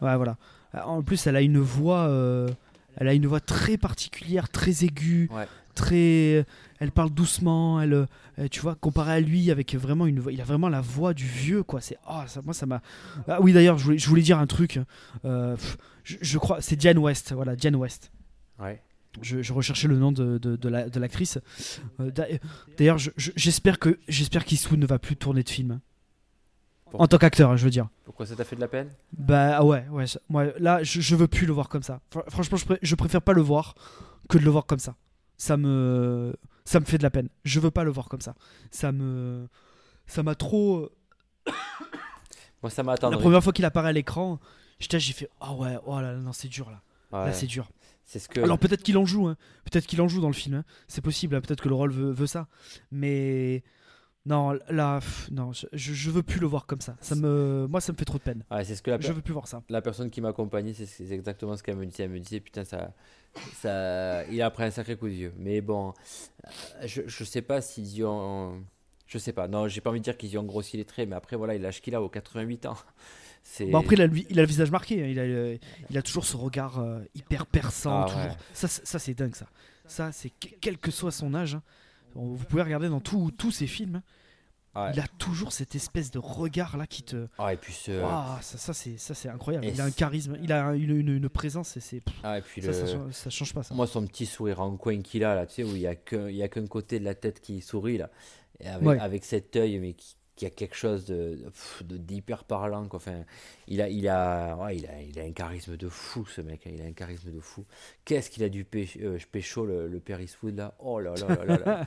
Ouais, 0.00 0.16
voilà. 0.16 0.36
En 0.84 1.02
plus, 1.02 1.26
elle 1.26 1.36
a 1.36 1.40
une 1.42 1.58
voix, 1.58 2.06
euh, 2.08 2.48
elle 2.96 3.08
a 3.08 3.14
une 3.14 3.26
voix 3.26 3.40
très 3.40 3.76
particulière, 3.76 4.48
très 4.48 4.84
aiguë, 4.84 5.28
Ouais. 5.32 5.46
Très. 5.74 6.46
Elle 6.80 6.90
parle 6.92 7.10
doucement. 7.10 7.80
Elle, 7.80 7.92
euh, 7.94 8.48
tu 8.50 8.60
vois, 8.60 8.74
comparé 8.74 9.12
à 9.12 9.20
lui, 9.20 9.50
avec 9.50 9.74
vraiment 9.74 10.06
une 10.06 10.22
il 10.30 10.40
a 10.40 10.44
vraiment 10.44 10.68
la 10.68 10.80
voix 10.80 11.14
du 11.14 11.26
vieux, 11.26 11.62
quoi. 11.62 11.80
C'est, 11.80 11.98
ah, 12.06 12.24
ça, 12.28 12.40
moi, 12.42 12.54
ça 12.54 12.66
m'a. 12.66 12.80
Ah 13.28 13.38
oui, 13.40 13.52
d'ailleurs, 13.52 13.78
je 13.78 13.84
voulais, 13.84 13.98
je 13.98 14.08
voulais 14.08 14.22
dire 14.22 14.38
un 14.38 14.46
truc. 14.46 14.80
Euh, 15.24 15.56
je, 16.04 16.16
je 16.20 16.38
crois, 16.38 16.60
c'est 16.60 16.76
Diane 16.76 16.98
West. 16.98 17.32
Voilà, 17.32 17.56
Diane 17.56 17.76
West. 17.76 18.10
Ouais. 18.58 18.80
Je, 19.22 19.42
je 19.42 19.52
recherchais 19.52 19.86
le 19.86 19.96
nom 19.96 20.10
de, 20.10 20.38
de, 20.38 20.56
de 20.56 20.68
la- 20.68 20.88
de 20.88 20.98
l'actrice. 21.00 21.38
Euh, 22.00 22.10
d'a- 22.10 22.26
D'ailleurs, 22.76 22.98
je- 22.98 23.10
je- 23.16 23.30
j'espère 23.36 23.78
que 23.78 23.98
j'espère 24.08 24.44
ne 24.76 24.86
va 24.86 24.98
plus 24.98 25.14
tourner 25.16 25.44
de 25.44 25.48
film. 25.48 25.80
Pourquoi 26.84 27.04
En 27.04 27.06
tant 27.08 27.18
qu'acteur, 27.18 27.50
hein, 27.50 27.56
je 27.56 27.64
veux 27.64 27.70
dire. 27.70 27.88
Pourquoi 28.04 28.26
ça 28.26 28.34
t'a 28.36 28.44
fait 28.44 28.56
de 28.56 28.60
la 28.60 28.68
peine? 28.68 28.88
Bah 29.16 29.56
ah 29.58 29.64
ouais, 29.64 29.84
ouais. 29.90 30.04
Moi, 30.28 30.46
là, 30.58 30.82
je, 30.82 31.00
veux 31.16 31.28
plus 31.28 31.46
le 31.46 31.52
voir 31.52 31.68
comme 31.68 31.82
ça. 31.84 32.00
Fr- 32.12 32.28
franchement, 32.28 32.56
je, 32.56 32.64
je 32.82 32.94
préfère 32.96 33.22
pas 33.22 33.32
le 33.32 33.40
voir 33.42 33.74
que 34.28 34.38
de 34.38 34.44
le 34.44 34.50
voir 34.50 34.66
comme 34.66 34.78
ça. 34.80 34.94
Ça 35.44 35.56
me, 35.58 36.34
ça 36.64 36.80
me 36.80 36.86
fait 36.86 36.96
de 36.96 37.02
la 37.02 37.10
peine. 37.10 37.28
Je 37.44 37.60
veux 37.60 37.70
pas 37.70 37.84
le 37.84 37.90
voir 37.90 38.08
comme 38.08 38.22
ça. 38.22 38.34
Ça 38.70 38.92
me, 38.92 39.46
ça 40.06 40.22
m'a 40.22 40.34
trop. 40.34 40.88
Moi 42.62 42.70
ça 42.70 42.82
m'a 42.82 42.92
La 42.92 42.94
attendri. 42.94 43.20
première 43.20 43.42
fois 43.44 43.52
qu'il 43.52 43.64
apparaît 43.66 43.90
à 43.90 43.92
l'écran, 43.92 44.40
j'ai 44.80 45.12
fait 45.12 45.28
ah 45.40 45.52
ouais, 45.54 45.76
oh 45.84 46.00
là, 46.00 46.12
là, 46.12 46.18
non 46.18 46.32
c'est 46.32 46.48
dur 46.48 46.70
là. 46.70 46.80
Ouais. 47.12 47.26
Là 47.26 47.32
c'est 47.34 47.46
dur. 47.46 47.68
C'est 48.06 48.18
ce 48.18 48.28
que 48.28 48.40
Alors 48.40 48.58
peut-être 48.58 48.82
qu'il 48.82 48.96
en 48.96 49.04
joue, 49.04 49.26
hein. 49.28 49.36
peut-être 49.64 49.86
qu'il 49.86 50.00
en 50.00 50.08
joue 50.08 50.20
dans 50.22 50.28
le 50.28 50.34
film. 50.34 50.54
hein. 50.56 50.64
C'est 50.88 51.00
possible. 51.02 51.36
hein. 51.36 51.40
Peut-être 51.42 51.62
que 51.62 51.68
le 51.68 51.74
rôle 51.74 51.90
veut, 51.92 52.10
veut 52.10 52.26
ça. 52.26 52.48
Mais 52.90 53.62
non, 54.26 54.58
là, 54.70 55.00
pff, 55.00 55.30
non, 55.30 55.52
je, 55.52 55.66
je 55.72 56.10
veux 56.10 56.22
plus 56.22 56.40
le 56.40 56.46
voir 56.46 56.66
comme 56.66 56.80
ça. 56.80 56.96
Ça 57.00 57.14
me, 57.14 57.66
moi, 57.68 57.80
ça 57.80 57.92
me 57.92 57.98
fait 57.98 58.04
trop 58.06 58.18
de 58.18 58.22
peine. 58.22 58.42
Ouais, 58.50 58.64
c'est 58.64 58.74
ce 58.74 58.82
que 58.82 58.90
la, 58.90 58.98
Je 59.00 59.12
veux 59.12 59.20
plus 59.20 59.32
voir 59.34 59.46
ça. 59.48 59.62
la 59.68 59.82
personne 59.82 60.10
qui 60.10 60.20
m'accompagnait, 60.20 60.72
c'est 60.72 61.10
exactement 61.10 61.56
ce 61.56 61.62
qu'elle 61.62 61.76
me 61.76 61.84
disait. 61.86 62.04
Elle 62.04 62.10
me 62.10 62.18
disait, 62.20 62.40
putain, 62.40 62.64
ça, 62.64 62.92
ça, 63.54 64.24
il 64.30 64.40
a 64.42 64.50
pris 64.50 64.64
un 64.64 64.70
sacré 64.70 64.96
coup 64.96 65.08
de 65.08 65.12
vieux. 65.14 65.34
Mais 65.38 65.60
bon, 65.60 65.92
euh, 66.46 66.48
je, 66.86 67.02
je 67.06 67.24
sais 67.24 67.42
pas 67.42 67.60
s'ils 67.60 67.96
y 67.96 68.04
ont. 68.04 68.62
Je 69.06 69.18
sais 69.18 69.32
pas. 69.32 69.48
Non, 69.48 69.68
j'ai 69.68 69.80
pas 69.82 69.90
envie 69.90 70.00
de 70.00 70.04
dire 70.04 70.16
qu'ils 70.16 70.30
y 70.30 70.38
ont 70.38 70.44
grossi 70.44 70.76
les 70.78 70.84
traits, 70.84 71.08
mais 71.08 71.16
après, 71.16 71.36
voilà, 71.36 71.54
il 71.54 71.60
a 71.60 71.64
l'âge 71.64 71.80
qu'il 71.82 71.94
a, 71.94 72.00
aux 72.02 72.08
88 72.08 72.66
ans. 72.66 72.76
Bon 73.60 73.76
après 73.80 73.94
il 73.94 74.00
a, 74.00 74.06
le- 74.06 74.16
il 74.30 74.38
a 74.38 74.42
le 74.42 74.48
visage 74.48 74.70
marqué, 74.70 75.02
hein. 75.02 75.06
il, 75.06 75.18
a, 75.20 75.26
il 75.90 75.98
a 75.98 76.00
toujours 76.00 76.24
ce 76.24 76.34
regard 76.34 76.78
euh, 76.78 77.00
hyper 77.14 77.44
perçant. 77.44 78.00
Ah, 78.00 78.04
toujours. 78.06 78.20
ouais. 78.22 78.30
Ça, 78.54 78.68
c'est- 78.68 78.86
ça 78.86 78.98
c'est 78.98 79.12
dingue 79.12 79.34
ça. 79.34 79.44
Ça 79.86 80.12
c'est 80.12 80.30
que- 80.30 80.48
quel 80.62 80.78
que 80.78 80.90
soit 80.90 81.10
son 81.10 81.34
âge. 81.34 81.56
hein. 81.56 81.62
Vous 82.14 82.44
pouvez 82.44 82.62
regarder 82.62 82.88
dans 82.88 83.00
tous 83.00 83.50
ses 83.50 83.66
films. 83.66 84.02
Ouais. 84.76 84.90
Il 84.92 84.98
a 84.98 85.06
toujours 85.18 85.52
cette 85.52 85.76
espèce 85.76 86.10
de 86.10 86.18
regard 86.18 86.76
là 86.76 86.88
qui 86.88 87.04
te. 87.04 87.28
Ah, 87.38 87.52
et 87.52 87.56
puis 87.56 87.72
ce. 87.72 88.00
Ça, 88.00 88.58
ça 88.58 88.74
c'est 88.74 88.96
ça 88.98 89.14
c'est 89.14 89.28
incroyable. 89.28 89.64
Et 89.66 89.70
il 89.70 89.80
a 89.80 89.84
un 89.84 89.92
charisme, 89.92 90.36
il 90.42 90.52
a 90.52 90.74
une, 90.74 90.90
une- 90.98 91.08
une 91.16 91.28
présence 91.28 91.76
et 91.76 91.80
c'est 91.80 92.02
Ah, 92.24 92.38
et 92.38 92.42
puis 92.42 92.60
ça, 92.60 92.68
le. 92.68 92.72
ça, 92.74 92.86
change- 92.88 93.12
ça 93.12 93.30
change 93.30 93.54
pas 93.54 93.62
ça. 93.62 93.72
Moi, 93.72 93.86
son 93.86 94.04
petit 94.04 94.26
sourire 94.26 94.60
en 94.60 94.76
coin 94.76 95.00
qu'il 95.00 95.22
a, 95.22 95.36
là, 95.36 95.46
tu 95.46 95.54
sais, 95.54 95.62
où 95.64 95.76
il 95.76 95.82
y 95.82 95.86
a 95.86 95.94
qu'un 95.94 96.28
il 96.28 96.34
y 96.34 96.42
a 96.42 96.48
qu'un 96.48 96.66
côté 96.66 96.98
de 96.98 97.04
la 97.04 97.14
tête 97.14 97.40
qui 97.40 97.60
sourit, 97.60 97.98
là. 97.98 98.10
Et 98.58 98.66
avec, 98.66 98.88
Ouais. 98.88 98.98
avec 98.98 99.24
cet 99.24 99.54
œil, 99.54 99.78
mais 99.78 99.92
qui, 99.94 100.16
qui 100.36 100.46
a 100.46 100.50
quelque 100.50 100.74
chose 100.76 101.04
de, 101.04 101.38
d'hyper 101.82 102.44
parlant, 102.44 102.88
quoi. 102.88 102.96
Enfin, 102.98 103.24
il 103.68 103.80
a, 103.80 103.88
il 103.88 104.08
a, 104.08 104.56
ouais, 104.56 104.76
il 104.76 104.86
a, 104.86 105.00
il 105.02 105.18
a 105.20 105.22
un 105.22 105.32
charisme 105.32 105.76
de 105.76 105.88
fou, 105.88 106.26
ce 106.26 106.40
mec. 106.40 106.66
hein. 106.66 106.70
Il 106.74 106.82
a 106.82 106.86
un 106.86 106.92
charisme 106.92 107.30
de 107.30 107.40
fou. 107.40 107.64
Qu'est-ce 108.04 108.30
qu'il 108.30 108.42
a 108.44 108.48
dû 108.48 108.64
pécho, 108.64 108.98
euh, 109.02 109.18
pécho 109.30 109.64
le, 109.66 109.86
le 109.88 110.00
Père 110.00 110.20
Eastwood, 110.20 110.56
là? 110.56 110.74
Oh 110.80 110.98
là 111.00 111.14
là 111.16 111.34
là 111.36 111.44
là 111.44 111.58
là. 111.58 111.84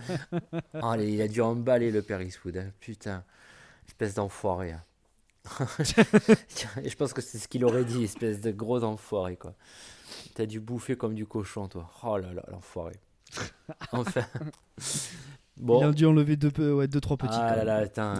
Ah, 0.81 0.95
il 0.99 1.21
a 1.21 1.27
dû 1.27 1.41
emballer 1.41 1.91
le 1.91 2.01
Père 2.01 2.21
Eastwood, 2.21 2.57
hein. 2.57 2.71
Putain. 2.79 3.23
Espèce 3.87 4.15
d'enfoiré. 4.15 4.71
hein. 4.73 4.83
Je 6.85 6.95
pense 6.95 7.13
que 7.13 7.21
c'est 7.21 7.37
ce 7.37 7.47
qu'il 7.47 7.63
aurait 7.65 7.85
dit, 7.85 8.03
espèce 8.03 8.41
de 8.41 8.51
gros 8.51 8.83
enfoiré, 8.83 9.37
quoi. 9.37 9.53
T'as 10.35 10.45
dû 10.45 10.59
bouffer 10.59 10.97
comme 10.97 11.15
du 11.15 11.25
cochon, 11.25 11.67
toi. 11.67 11.89
Oh 12.03 12.17
là 12.17 12.33
là, 12.33 12.43
l'enfoiré. 12.51 12.95
Enfin. 13.91 14.25
Il 15.59 15.65
Bon. 15.65 15.87
a 15.89 15.91
dû 15.91 16.05
enlever 16.05 16.35
deux, 16.35 16.73
ouais, 16.73 16.87
deux 16.87 17.01
trois 17.01 17.17
petits. 17.17 17.33
Ah 17.33 17.55
là 17.55 17.63
là, 17.63 17.81
putain, 17.83 18.13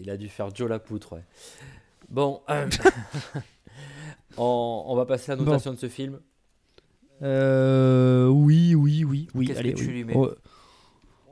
il 0.00 0.08
a 0.10 0.16
dû 0.16 0.28
faire 0.28 0.54
Joe 0.54 0.68
la 0.68 0.78
poutre, 0.78 1.14
ouais. 1.14 1.24
Bon. 2.08 2.40
euh, 2.48 2.68
on, 4.36 4.84
on 4.86 4.94
va 4.96 5.06
passer 5.06 5.32
à 5.32 5.36
la 5.36 5.42
Bon. 5.42 5.50
notation 5.50 5.72
de 5.72 5.78
ce 5.78 5.88
film. 5.88 6.20
Euh, 7.22 8.26
oui, 8.28 8.74
oui, 8.74 9.04
oui, 9.04 9.28
oui. 9.34 9.46
Qu'est-ce 9.46 9.62
que 9.62 9.68
tu 9.70 9.86
oui. 9.86 9.90
lui 9.92 10.04
mets 10.04 10.12
Oh, 10.16 10.30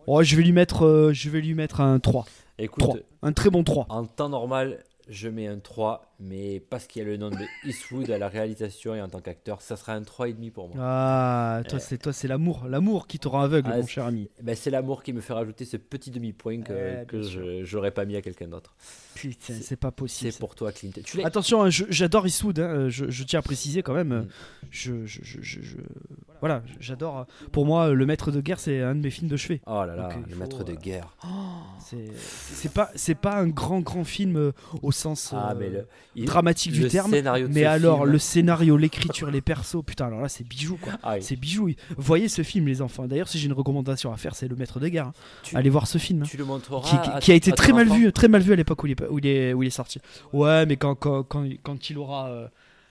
oh, 0.06 0.22
je 0.22 0.36
vais 0.36 0.42
lui 0.42 0.52
mettre, 0.52 0.84
euh, 0.86 1.12
je 1.12 1.28
vais 1.30 1.40
lui 1.40 1.54
mettre 1.54 1.80
un 1.80 1.98
3. 2.00 2.26
Écoute, 2.58 2.82
3. 2.82 2.96
Un 3.22 3.32
très 3.32 3.50
bon 3.50 3.64
3. 3.64 3.86
en 3.90 4.04
temps 4.06 4.28
normal, 4.28 4.82
je 5.08 5.28
mets 5.28 5.46
un 5.46 5.58
3, 5.58 6.13
mais 6.26 6.60
parce 6.60 6.86
qu'il 6.86 7.02
y 7.02 7.04
a 7.04 7.08
le 7.08 7.16
nom 7.16 7.30
de 7.30 7.36
Eastwood 7.64 8.10
à 8.10 8.18
la 8.18 8.28
réalisation 8.28 8.94
et 8.94 9.00
en 9.02 9.08
tant 9.08 9.20
qu'acteur, 9.20 9.60
ça 9.60 9.76
sera 9.76 9.92
un 9.94 10.00
3,5 10.02 10.50
pour 10.50 10.68
moi. 10.68 10.76
Ah, 10.80 11.62
toi, 11.68 11.78
c'est 11.78 11.98
toi, 11.98 12.12
c'est 12.12 12.28
l'amour, 12.28 12.64
l'amour 12.68 13.06
qui 13.06 13.18
te 13.18 13.28
rend 13.28 13.40
aveugle, 13.42 13.70
Ah, 13.72 13.76
mon 13.78 13.86
cher 13.86 14.06
ami. 14.06 14.28
Ben, 14.42 14.54
c'est 14.56 14.70
l'amour 14.70 15.02
qui 15.02 15.12
me 15.12 15.20
fait 15.20 15.32
rajouter 15.34 15.64
ce 15.64 15.76
petit 15.76 16.10
demi-point 16.10 16.62
que, 16.62 16.72
Ouais, 16.72 17.04
que 17.06 17.22
je 17.22 17.64
j'aurais 17.64 17.90
pas 17.90 18.04
mis 18.04 18.16
à 18.16 18.22
quelqu'un 18.22 18.48
d'autre. 18.48 18.74
Putain, 19.14 19.54
c'est 19.60 19.76
pas 19.76 19.90
possible. 19.92 20.32
C'est 20.32 20.38
pour 20.38 20.54
toi, 20.54 20.72
Clint. 20.72 20.90
Tu 21.04 21.22
Attention, 21.22 21.62
hein, 21.62 21.68
j'adore 21.70 22.26
Eastwood. 22.26 22.58
hein, 22.58 22.88
je, 22.88 23.10
je 23.10 23.24
tiens 23.24 23.38
à 23.38 23.42
préciser 23.42 23.82
quand 23.82 23.94
même. 23.94 24.12
euh, 24.12 24.22
Mm. 24.22 24.28
Je, 24.70 25.06
je, 25.06 25.76
voilà, 26.40 26.62
j'adore. 26.80 27.18
euh, 27.20 27.24
Pour 27.52 27.64
moi, 27.64 27.92
le 27.92 28.06
Maître 28.06 28.30
de 28.32 28.40
guerre, 28.40 28.58
c'est 28.58 28.80
un 28.82 28.94
de 28.94 29.00
mes 29.00 29.10
films 29.10 29.28
de 29.28 29.36
chevet. 29.36 29.60
Oh 29.66 29.84
là 29.84 29.94
là, 29.94 30.08
Donc, 30.14 30.26
le 30.26 30.32
faut, 30.34 30.40
maître 30.40 30.64
de 30.64 30.72
euh, 30.72 30.76
guerre. 30.76 31.16
C'est 31.80 32.08
c'est 32.16 32.72
pas, 32.72 32.90
c'est 32.96 33.14
pas 33.14 33.36
un 33.36 33.46
grand, 33.48 33.80
grand 33.80 34.04
film 34.04 34.36
euh, 34.36 34.52
au 34.82 34.90
sens 34.92 35.32
Ah, 35.34 35.52
euh, 35.52 35.54
mais 35.58 35.70
le, 35.70 35.86
il- 36.16 36.24
dramatique 36.26 36.72
du 36.72 36.80
le 36.82 36.88
terme. 36.88 37.10
Mais 37.50 37.64
alors, 37.64 38.00
film- 38.00 38.12
le 38.12 38.18
scénario, 38.18 38.76
l'écriture, 38.76 39.30
les 39.30 39.40
persos, 39.40 39.82
putain, 39.84 40.06
alors 40.06 40.20
là, 40.20 40.28
c'est 40.28 40.44
bijou 40.46 40.76
quoi. 40.80 40.92
Ah, 41.02 41.20
C'est 41.20 41.36
bijou. 41.36 41.70
Voyez 41.96 42.28
ce 42.28 42.42
film, 42.42 42.66
les 42.66 42.82
enfants. 42.82 43.06
D'ailleurs, 43.06 43.28
si 43.28 43.38
j'ai 43.38 43.46
une 43.46 43.52
recommandation 43.52 44.12
à 44.12 44.16
faire, 44.16 44.34
c'est 44.34 44.48
Le 44.48 44.56
Maître 44.56 44.80
de 44.80 44.88
guerre. 44.88 45.06
hein. 45.08 45.12
tu, 45.42 45.56
Allez 45.56 45.70
voir 45.70 45.86
ce 45.86 45.98
film. 45.98 46.22
hein. 46.22 46.26
tu 46.28 46.36
le 46.36 46.44
montreras. 46.44 46.88
qui, 46.88 46.98
qui- 47.00 47.16
à- 47.16 47.20
qui 47.20 47.32
a 47.32 47.34
été 47.34 47.52
très 47.52 47.72
mal 47.72 47.86
enfant 47.88 47.98
vu, 47.98 48.12
très 48.12 48.28
mal 48.28 48.42
vu 48.42 48.52
à 48.52 48.56
l'époque 48.56 48.82
où 48.82 48.86
il 48.86 48.92
est, 48.92 49.08
où 49.08 49.18
il 49.18 49.26
est, 49.26 49.52
où 49.52 49.62
il 49.62 49.66
est 49.66 49.70
sorti. 49.70 50.00
Ouais, 50.32 50.66
mais 50.66 50.76
quand, 50.76 50.94
quand, 50.94 51.22
quand, 51.24 51.44
quand 51.62 51.90
il 51.90 51.98
aura, 51.98 52.28
euh, 52.28 52.48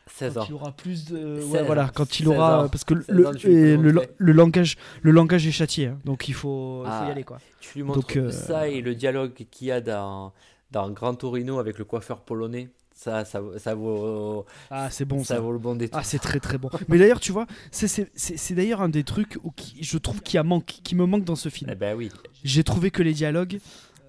16 0.08 0.34
quand 0.34 0.42
ans. 0.42 0.46
il 0.50 0.54
aura 0.54 0.72
plus 0.74 1.06
de, 1.06 1.40
16 1.40 1.52
ouais, 1.52 1.64
voilà, 1.64 1.90
quand 1.94 2.20
il 2.20 2.26
16 2.26 2.28
aura, 2.36 2.66
ans. 2.66 2.70
parce 2.70 2.84
que 2.84 2.94
16 2.96 3.06
le, 3.10 4.32
langage, 4.34 4.76
le 5.02 5.12
langage 5.12 5.48
est 5.48 5.52
châtié, 5.52 5.88
hein. 5.88 5.98
donc 6.04 6.28
il 6.28 6.34
faut, 6.34 6.84
faut 6.84 6.90
Ah. 6.90 7.06
y 7.08 7.12
aller 7.12 7.24
quoi. 7.24 7.40
Tu 7.62 7.78
lui 7.78 7.84
montres 7.84 8.00
Donc, 8.02 8.18
euh, 8.18 8.30
ça 8.32 8.68
et 8.68 8.82
le 8.82 8.96
dialogue 8.96 9.32
qu'il 9.50 9.68
y 9.68 9.72
a 9.72 9.80
dans, 9.80 10.34
dans 10.72 10.90
Grand 10.92 11.14
Torino 11.16 11.58
avec 11.60 11.78
le 11.80 11.86
coiffeur 11.86 12.20
polonais. 12.20 12.70
Ça, 12.96 13.26
ça, 13.26 13.42
ça 13.58 13.76
vaut, 13.76 14.46
Ah, 14.70 14.90
c'est 14.90 15.04
bon 15.06 15.20
ça 15.24 15.36
ça. 15.36 15.40
vaut 15.42 15.52
le 15.52 15.58
bon 15.58 15.76
détour. 15.76 16.00
Ah, 16.00 16.04
c'est 16.04 16.20
très 16.20 16.40
très 16.40 16.58
bon. 16.58 16.70
Mais 16.88 16.98
d'ailleurs, 16.98 17.20
tu 17.20 17.32
vois, 17.32 17.48
c'est- 17.72 18.54
d'ailleurs 18.56 18.82
un 18.82 18.90
des 18.90 19.04
trucs 19.04 19.38
où 19.44 19.52
qui, 19.52 19.84
je 19.84 19.98
trouve 19.98 20.22
qui 20.22 20.38
a 20.38 20.44
manque, 20.44 20.66
qui 20.84 20.96
me 20.96 21.06
manque 21.06 21.26
dans 21.26 21.36
ce 21.36 21.50
film. 21.50 21.70
Eh 21.74 21.76
ben 21.76 21.96
oui. 21.98 22.10
J'ai 22.44 22.64
trouvé 22.64 22.92
que 22.92 23.02
les 23.04 23.14
dialogues, 23.14 23.60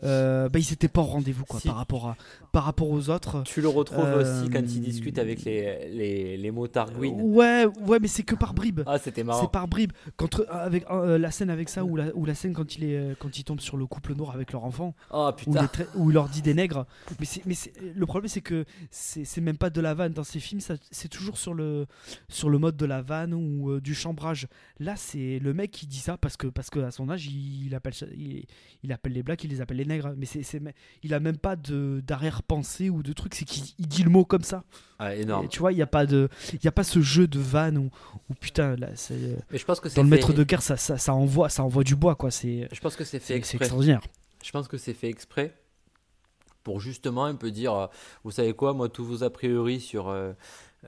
euh, 0.04 0.48
bah, 0.48 0.58
ils 0.58 0.72
étaient 0.72 0.88
pas 0.88 1.00
au 1.00 1.04
rendez-vous 1.04 1.44
quoi, 1.44 1.60
Si. 1.60 1.68
par 1.68 1.76
rapport 1.76 2.08
à, 2.08 2.16
par 2.52 2.64
rapport 2.64 2.88
aux 2.90 3.10
autres. 3.10 3.42
Tu 3.44 3.60
le 3.60 3.68
retrouves 3.68 4.04
Euh, 4.04 4.40
aussi 4.40 4.50
quand 4.50 4.60
il 4.60 4.80
discute 4.80 5.18
avec 5.18 5.44
les, 5.44 5.88
les, 5.92 6.36
les 6.36 6.50
motards 6.50 6.92
Gwyn. 6.92 7.14
Ouais, 7.20 7.66
ouais, 7.86 7.98
mais 8.00 8.08
c'est 8.08 8.22
que 8.22 8.34
par 8.34 8.54
bribes. 8.54 8.80
Ah, 8.86 8.98
c'était 8.98 9.24
marrant. 9.24 9.40
C'est 9.42 9.50
par 9.50 9.66
bribes. 9.68 9.92
Quand, 10.16 10.40
euh, 10.40 10.44
avec 10.50 10.84
euh, 10.90 11.18
la 11.18 11.30
scène 11.30 11.50
avec 11.50 11.68
ça 11.68 11.84
ou 11.84 11.96
la, 11.96 12.14
ou 12.14 12.24
la 12.26 12.34
scène 12.34 12.52
quand 12.52 12.76
il 12.76 12.84
est 12.84 13.18
quand 13.18 13.38
il 13.38 13.44
tombe 13.44 13.60
sur 13.60 13.76
le 13.76 13.86
couple 13.86 14.14
noir 14.14 14.32
avec 14.34 14.52
leur 14.52 14.64
enfant 14.64 14.94
Oh 15.12 15.30
où 15.46 15.54
il, 15.54 15.68
où 15.96 16.10
il 16.10 16.14
leur 16.14 16.28
dit 16.28 16.42
des 16.42 16.54
nègres. 16.54 16.86
Mais 17.20 17.26
c'est 17.26 17.46
mais 17.46 17.54
c'est- 17.54 17.72
le 17.94 18.06
problème 18.06 18.28
c'est 18.28 18.40
que 18.40 18.64
c'est 18.90 19.40
même 19.40 19.56
pas 19.56 19.70
de 19.70 19.80
la 19.80 19.94
vanne 19.94 20.12
dans 20.12 20.24
ces 20.24 20.40
films. 20.40 20.60
C'est 20.90 21.08
toujours 21.08 21.38
sur 21.38 21.54
le 21.54 21.86
sur 22.28 22.50
le 22.50 22.58
mode 22.58 22.76
de 22.76 22.86
la 22.86 23.02
vanne 23.02 23.32
ou 23.34 23.80
du 23.80 23.94
chambrage. 23.94 24.48
Là 24.80 24.94
c'est 24.96 25.38
le 25.40 25.54
mec 25.54 25.70
qui 25.70 25.86
dit 25.86 25.98
ça 25.98 26.16
parce 26.16 26.36
que 26.36 26.46
parce 26.48 26.70
que 26.70 26.80
à 26.80 26.90
son 26.90 27.08
âge 27.10 27.26
il, 27.26 27.66
il 27.66 27.74
appelle 27.74 27.92
il, 28.16 28.44
il 28.82 28.92
appelle 28.92 29.12
les 29.12 29.22
blacks 29.22 29.42
il 29.44 29.50
les 29.50 29.60
appelle 29.60 29.76
les 29.78 29.84
nègres. 29.84 29.93
Mais 30.16 30.26
c'est 30.26 30.60
il 31.02 31.14
a 31.14 31.20
même 31.20 31.36
pas 31.38 31.56
de 31.56 32.02
d'arrière-pensée 32.06 32.90
ou 32.90 33.02
de 33.02 33.12
truc. 33.12 33.34
C'est 33.34 33.44
qu'il 33.44 33.64
il 33.78 33.86
dit 33.88 34.02
le 34.02 34.10
mot 34.10 34.24
comme 34.24 34.42
ça. 34.42 34.64
Ah, 34.98 35.14
Et 35.16 35.22
énorme. 35.22 35.48
tu 35.48 35.58
vois 35.60 35.72
il 35.72 35.78
y 35.78 35.82
a 35.82 35.86
pas 35.86 36.06
de 36.06 36.28
y 36.62 36.68
a 36.68 36.72
pas 36.72 36.84
ce 36.84 37.00
jeu 37.00 37.26
de 37.26 37.38
vanne 37.38 37.78
où, 37.78 37.90
où 38.30 38.34
putain 38.34 38.76
là 38.76 38.88
c'est 38.94 39.14
Mais 39.50 39.58
je 39.58 39.64
pense 39.64 39.80
que 39.80 39.88
c'est 39.88 39.96
dans 39.96 40.02
le 40.02 40.08
fait- 40.08 40.16
maître 40.16 40.32
de 40.32 40.44
guerre, 40.44 40.62
ça, 40.62 40.76
ça, 40.76 40.98
ça 40.98 41.14
envoie, 41.14 41.48
ça 41.48 41.62
envoie 41.64 41.84
du 41.84 41.96
bois, 41.96 42.14
quoi. 42.14 42.30
C'est 42.30 42.68
Je 42.72 42.80
pense 42.80 42.96
que 42.96 43.04
c'est 43.04 43.18
fait 43.20 43.34
exprès. 43.36 43.58
extraordinaire. 43.58 44.00
Je 44.42 44.50
pense 44.50 44.68
que 44.68 44.76
c'est 44.78 44.94
fait 44.94 45.08
exprès 45.08 45.54
pour 46.62 46.80
justement 46.80 47.24
un 47.26 47.34
peu 47.34 47.50
dire, 47.50 47.74
euh, 47.74 47.86
vous 48.24 48.30
savez 48.30 48.54
quoi, 48.54 48.72
moi 48.72 48.88
tous 48.88 49.04
vos 49.04 49.22
a 49.24 49.30
priori 49.30 49.80
sur 49.80 50.08
euh, 50.08 50.32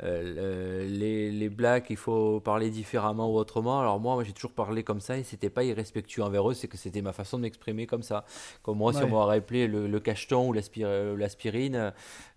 euh, 0.02 0.84
le- 0.84 0.88
les, 0.98 1.30
les 1.32 1.48
blacks, 1.48 1.86
il 1.90 1.96
faut 1.96 2.40
parler 2.40 2.70
différemment 2.70 3.30
ou 3.32 3.36
autrement. 3.36 3.80
Alors 3.80 3.98
moi, 4.00 4.14
moi, 4.14 4.24
j'ai 4.24 4.32
toujours 4.32 4.52
parlé 4.52 4.82
comme 4.82 5.00
ça 5.00 5.16
et 5.18 5.22
c'était 5.22 5.50
pas 5.50 5.64
irrespectueux 5.64 6.22
envers 6.22 6.48
eux, 6.50 6.54
c'est 6.54 6.68
que 6.68 6.76
c'était 6.76 7.02
ma 7.02 7.12
façon 7.12 7.36
de 7.38 7.42
m'exprimer 7.42 7.86
comme 7.86 8.02
ça. 8.02 8.24
Comme 8.62 8.78
moi, 8.78 8.92
si 8.92 9.02
on 9.02 9.08
m'aurait 9.08 9.38
appelé 9.38 9.66
le, 9.66 9.86
le 9.86 10.00
cacheton 10.00 10.50
ou 10.50 10.54
euh, 10.80 11.16
l'aspirine, 11.16 11.92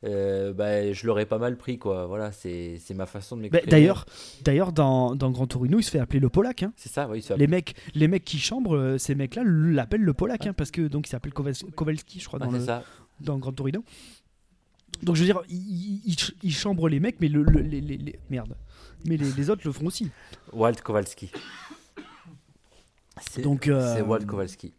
euh, 0.05 0.53
bah, 0.53 0.91
je 0.93 1.05
l'aurais 1.07 1.26
pas 1.26 1.38
mal 1.38 1.57
pris, 1.57 1.78
quoi. 1.78 2.05
Voilà, 2.07 2.32
c'est 2.32 2.80
ma 2.95 3.05
façon 3.05 3.36
de 3.38 3.41
Bah, 3.43 3.49
m'exprimer. 3.51 3.72
D'ailleurs, 3.72 4.05
d'ailleurs 4.41 4.72
dans, 4.72 5.16
dans 5.16 5.32
Grand 5.32 5.47
Torino, 5.47 5.80
il 5.80 5.84
se 5.84 5.91
fait 5.91 5.99
appeler 5.99 6.20
le 6.20 6.30
Polac. 6.30 6.64
hein. 6.64 6.74
c'est 6.76 6.91
ça, 6.91 7.07
oui, 7.10 7.24
Les 7.38 7.47
mecs, 7.47 7.76
les 7.95 8.07
mecs 8.07 8.24
qui 8.26 8.39
chambrent, 8.39 8.76
euh, 8.76 8.97
ces 8.97 9.16
mecs-là 9.16 9.43
l'appellent 9.45 10.01
le 10.03 10.14
Polac, 10.14 10.47
hein, 10.47 10.53
parce 10.53 10.72
que 10.72 10.88
donc 10.88 11.07
il 11.07 11.10
s'appelle 11.10 11.34
Kowals- 11.34 11.70
Kowalski, 11.76 12.20
je 12.20 12.28
crois, 12.28 12.39
Ouais, 12.39 12.45
dans, 12.45 12.51
c'est 12.53 12.60
le, 12.60 12.64
ça. 12.66 12.84
dans 13.22 13.38
Grand 13.38 13.51
Torino. 13.51 13.84
Donc 15.04 15.16
je 15.16 15.22
veux 15.22 15.26
dire, 15.26 15.41
ils 15.50 16.02
il, 16.06 16.16
il 16.43 16.54
chambrent 16.54 16.89
les 16.89 17.00
mecs, 17.00 17.20
mais 17.22 17.28
le, 17.30 17.43
le- 17.43 17.62
les, 17.62 17.82
les- 17.82 17.97
les- 17.97 18.20
merde, 18.30 18.56
mais 19.06 19.18
les, 19.18 19.32
les 19.32 19.50
autres 19.50 19.62
le 19.66 19.72
font 19.72 19.86
aussi. 19.88 20.10
Walt 20.54 20.76
Kowalski. 20.84 21.32
C'est 23.32 23.41
Donc 23.41 23.68
euh, 23.68 23.95
c'est 23.95 24.02
Walt 24.02 24.26
Kowalski. 24.26 24.74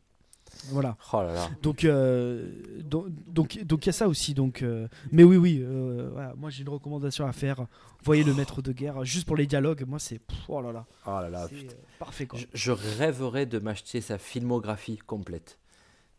voilà. 0.71 0.97
Oh 1.12 1.23
là 1.23 1.35
là. 1.35 1.49
Donc 1.62 1.85
euh, 1.85 2.51
donc 2.83 3.07
donc 3.29 3.59
donc 3.64 3.85
il 3.85 3.89
y 3.89 3.91
a 3.91 3.93
ça 3.93 4.09
aussi. 4.09 4.35
Donc 4.35 4.62
euh, 4.62 4.89
mais 5.12 5.25
oui 5.25 5.37
oui, 5.37 5.61
euh, 5.62 6.09
voilà, 6.12 6.35
moi 6.37 6.51
j'ai 6.51 6.62
une 6.62 6.68
recommandation 6.71 7.27
à 7.27 7.33
faire. 7.33 7.66
Voyez 8.03 8.25
le 8.25 8.33
maître 8.35 8.62
de 8.62 8.73
guerre, 8.73 9.05
juste 9.05 9.27
pour 9.27 9.37
les 9.37 9.47
dialogues. 9.47 9.85
Moi 9.87 9.99
c'est 9.99 10.21
oh 10.49 10.61
là 10.62 10.73
là, 10.73 10.87
Oh 11.07 11.11
là 11.21 11.29
là, 11.29 11.49
c'est 11.51 11.77
parfait 11.99 12.27
quoi. 12.27 12.39
Je, 12.39 12.47
je 12.55 12.73
rêverais 12.73 13.45
de 13.47 13.59
m'acheter 13.59 14.01
sa 14.01 14.16
filmographie 14.18 14.97
complète. 14.99 15.59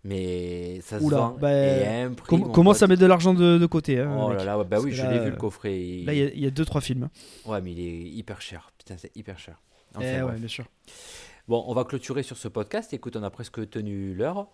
Mais 0.03 0.81
ça 0.81 0.99
se 0.99 1.03
Oula, 1.03 1.17
vend 1.17 1.37
bah, 1.39 1.51
et 1.53 1.85
à 1.85 2.05
un 2.05 2.13
prix, 2.13 2.27
Com- 2.27 2.51
commence 2.51 2.77
pote. 2.79 2.83
à 2.83 2.87
mettre 2.87 3.01
de 3.01 3.05
l'argent 3.05 3.33
de, 3.33 3.57
de 3.59 3.65
côté. 3.67 3.99
hein, 3.99 4.17
Oh 4.19 4.33
là 4.33 4.43
là, 4.43 4.57
ouais, 4.57 4.63
bah 4.63 4.69
Parce 4.77 4.83
oui, 4.83 4.91
je 4.93 5.05
l'ai 5.05 5.19
vu 5.19 5.29
le 5.29 5.35
coffret. 5.37 5.79
il- 5.79 6.05
Là 6.05 6.13
il 6.13 6.19
y 6.19 6.23
a- 6.23 6.29
il 6.33 6.39
y, 6.39 6.47
a 6.47 6.49
deux 6.51 6.65
trois 6.65 6.81
films. 6.81 7.09
Ouais, 7.45 7.61
mais 7.61 7.71
il 7.71 7.79
est 7.79 8.09
hyper 8.09 8.41
cher. 8.41 8.71
Putain, 8.77 8.95
c'est 8.97 9.15
hyper 9.15 9.37
cher. 9.37 9.61
Enfin, 9.95 10.05
Eh 10.19 10.23
ouais, 10.23 10.37
bien 10.39 10.47
sûr. 10.47 10.65
Bon, 11.47 11.63
on 11.67 11.73
va 11.73 11.83
clôturer 11.83 12.23
sur 12.23 12.37
ce 12.37 12.47
podcast. 12.47 12.93
Écoute, 12.93 13.15
on 13.17 13.23
a 13.23 13.29
presque 13.29 13.69
tenu 13.69 14.13
l'heure. 14.13 14.47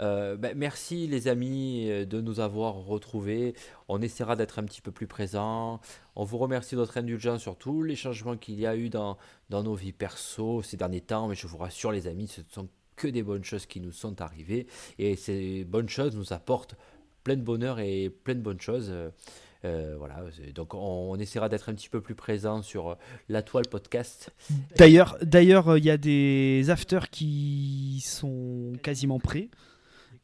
Euh, 0.00 0.36
ben, 0.36 0.54
merci 0.56 1.06
les 1.06 1.28
amis 1.28 1.86
euh, 1.88 2.04
de 2.06 2.20
nous 2.20 2.40
avoir 2.40 2.74
retrouvés. 2.74 3.54
On 3.88 4.00
essaiera 4.02 4.36
d'être 4.36 4.58
un 4.58 4.64
petit 4.64 4.80
peu 4.80 4.90
plus 4.90 5.06
présent. 5.06 5.80
On 6.16 6.24
vous 6.24 6.38
remercie 6.38 6.74
de 6.74 6.80
votre 6.80 6.96
indulgence 6.98 7.40
sur 7.42 7.56
tous 7.56 7.82
les 7.82 7.94
changements 7.94 8.36
qu'il 8.36 8.58
y 8.58 8.66
a 8.66 8.74
eu 8.74 8.88
dans, 8.88 9.16
dans 9.50 9.62
nos 9.62 9.74
vies 9.74 9.92
perso 9.92 10.62
ces 10.62 10.76
derniers 10.76 11.02
temps. 11.02 11.28
Mais 11.28 11.34
je 11.36 11.46
vous 11.46 11.58
rassure 11.58 11.92
les 11.92 12.06
amis, 12.08 12.26
ce 12.26 12.40
ne 12.40 12.46
sont 12.50 12.68
que 13.00 13.08
des 13.08 13.22
bonnes 13.22 13.44
choses 13.44 13.64
qui 13.64 13.80
nous 13.80 13.92
sont 13.92 14.20
arrivées. 14.20 14.66
Et 14.98 15.16
ces 15.16 15.64
bonnes 15.64 15.88
choses 15.88 16.14
nous 16.14 16.34
apportent 16.34 16.76
plein 17.24 17.36
de 17.36 17.42
bonheur 17.42 17.80
et 17.80 18.10
plein 18.10 18.34
de 18.34 18.40
bonnes 18.40 18.60
choses. 18.60 18.88
Euh, 18.90 19.08
euh, 19.64 19.94
voilà, 19.98 20.22
donc 20.54 20.74
on, 20.74 20.78
on 21.10 21.16
essaiera 21.16 21.48
d'être 21.48 21.68
un 21.68 21.74
petit 21.74 21.88
peu 21.88 22.00
plus 22.00 22.14
présent 22.14 22.62
sur 22.62 22.96
la 23.28 23.42
toile 23.42 23.66
podcast. 23.68 24.30
D'ailleurs, 24.76 25.18
d'ailleurs, 25.22 25.68
euh, 25.68 25.78
il 25.78 25.84
y 25.84 25.90
a 25.90 25.98
des 25.98 26.70
afters 26.70 27.10
qui 27.10 28.02
sont 28.06 28.72
quasiment 28.82 29.18
prêts 29.18 29.48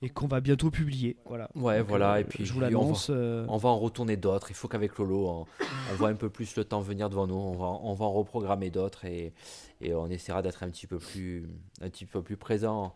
et 0.03 0.09
qu'on 0.11 0.26
va 0.26 0.40
bientôt 0.40 0.70
publier. 0.70 1.16
Voilà. 1.24 1.49
Ouais, 1.55 1.78
Donc, 1.78 1.88
voilà, 1.88 2.14
euh, 2.14 2.18
et 2.18 2.24
puis 2.24 2.44
je 2.44 2.53
vous 2.53 2.59
on 2.59 2.62
l'annonce. 2.62 3.09
euh, 3.11 3.47
On 3.49 3.57
va 3.57 3.68
en 3.70 3.78
retourner 3.78 4.16
d'autres. 4.16 4.51
Il 4.51 4.55
faut 4.55 4.68
qu'avec 4.68 4.97
Lolo, 4.99 5.26
on, 5.28 5.47
on 5.92 5.94
voit 5.97 6.09
un 6.11 6.14
peu 6.14 6.28
plus 6.30 6.55
le 6.57 6.64
temps 6.64 6.80
venir 6.80 7.09
devant 7.09 7.26
nous. 7.26 7.34
On 7.34 7.53
va, 7.55 7.66
on 7.66 7.94
va 7.94 8.05
en 8.05 8.12
reprogrammer 8.12 8.70
d'autres 8.70 9.05
et, 9.07 9.32
et 9.80 9.94
on 9.94 10.07
essaiera 10.09 10.42
d'être 10.42 10.62
un 10.62 10.68
petit 10.70 10.86
peu 10.86 10.99
plus, 10.99 11.49
un 11.80 11.88
petit 11.88 12.07
peu 12.07 12.22
plus 12.22 12.36
présent 12.36 12.94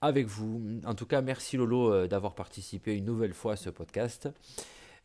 avec 0.00 0.26
vous. 0.26 0.62
En 0.84 0.94
tout 0.94 1.06
cas, 1.06 1.20
merci 1.22 1.56
Lolo 1.56 1.92
euh, 1.92 2.06
d'avoir 2.06 2.34
participé 2.34 2.94
une 2.94 3.04
nouvelle 3.06 3.32
fois 3.34 3.52
à 3.54 3.56
ce 3.56 3.70
podcast. 3.70 4.28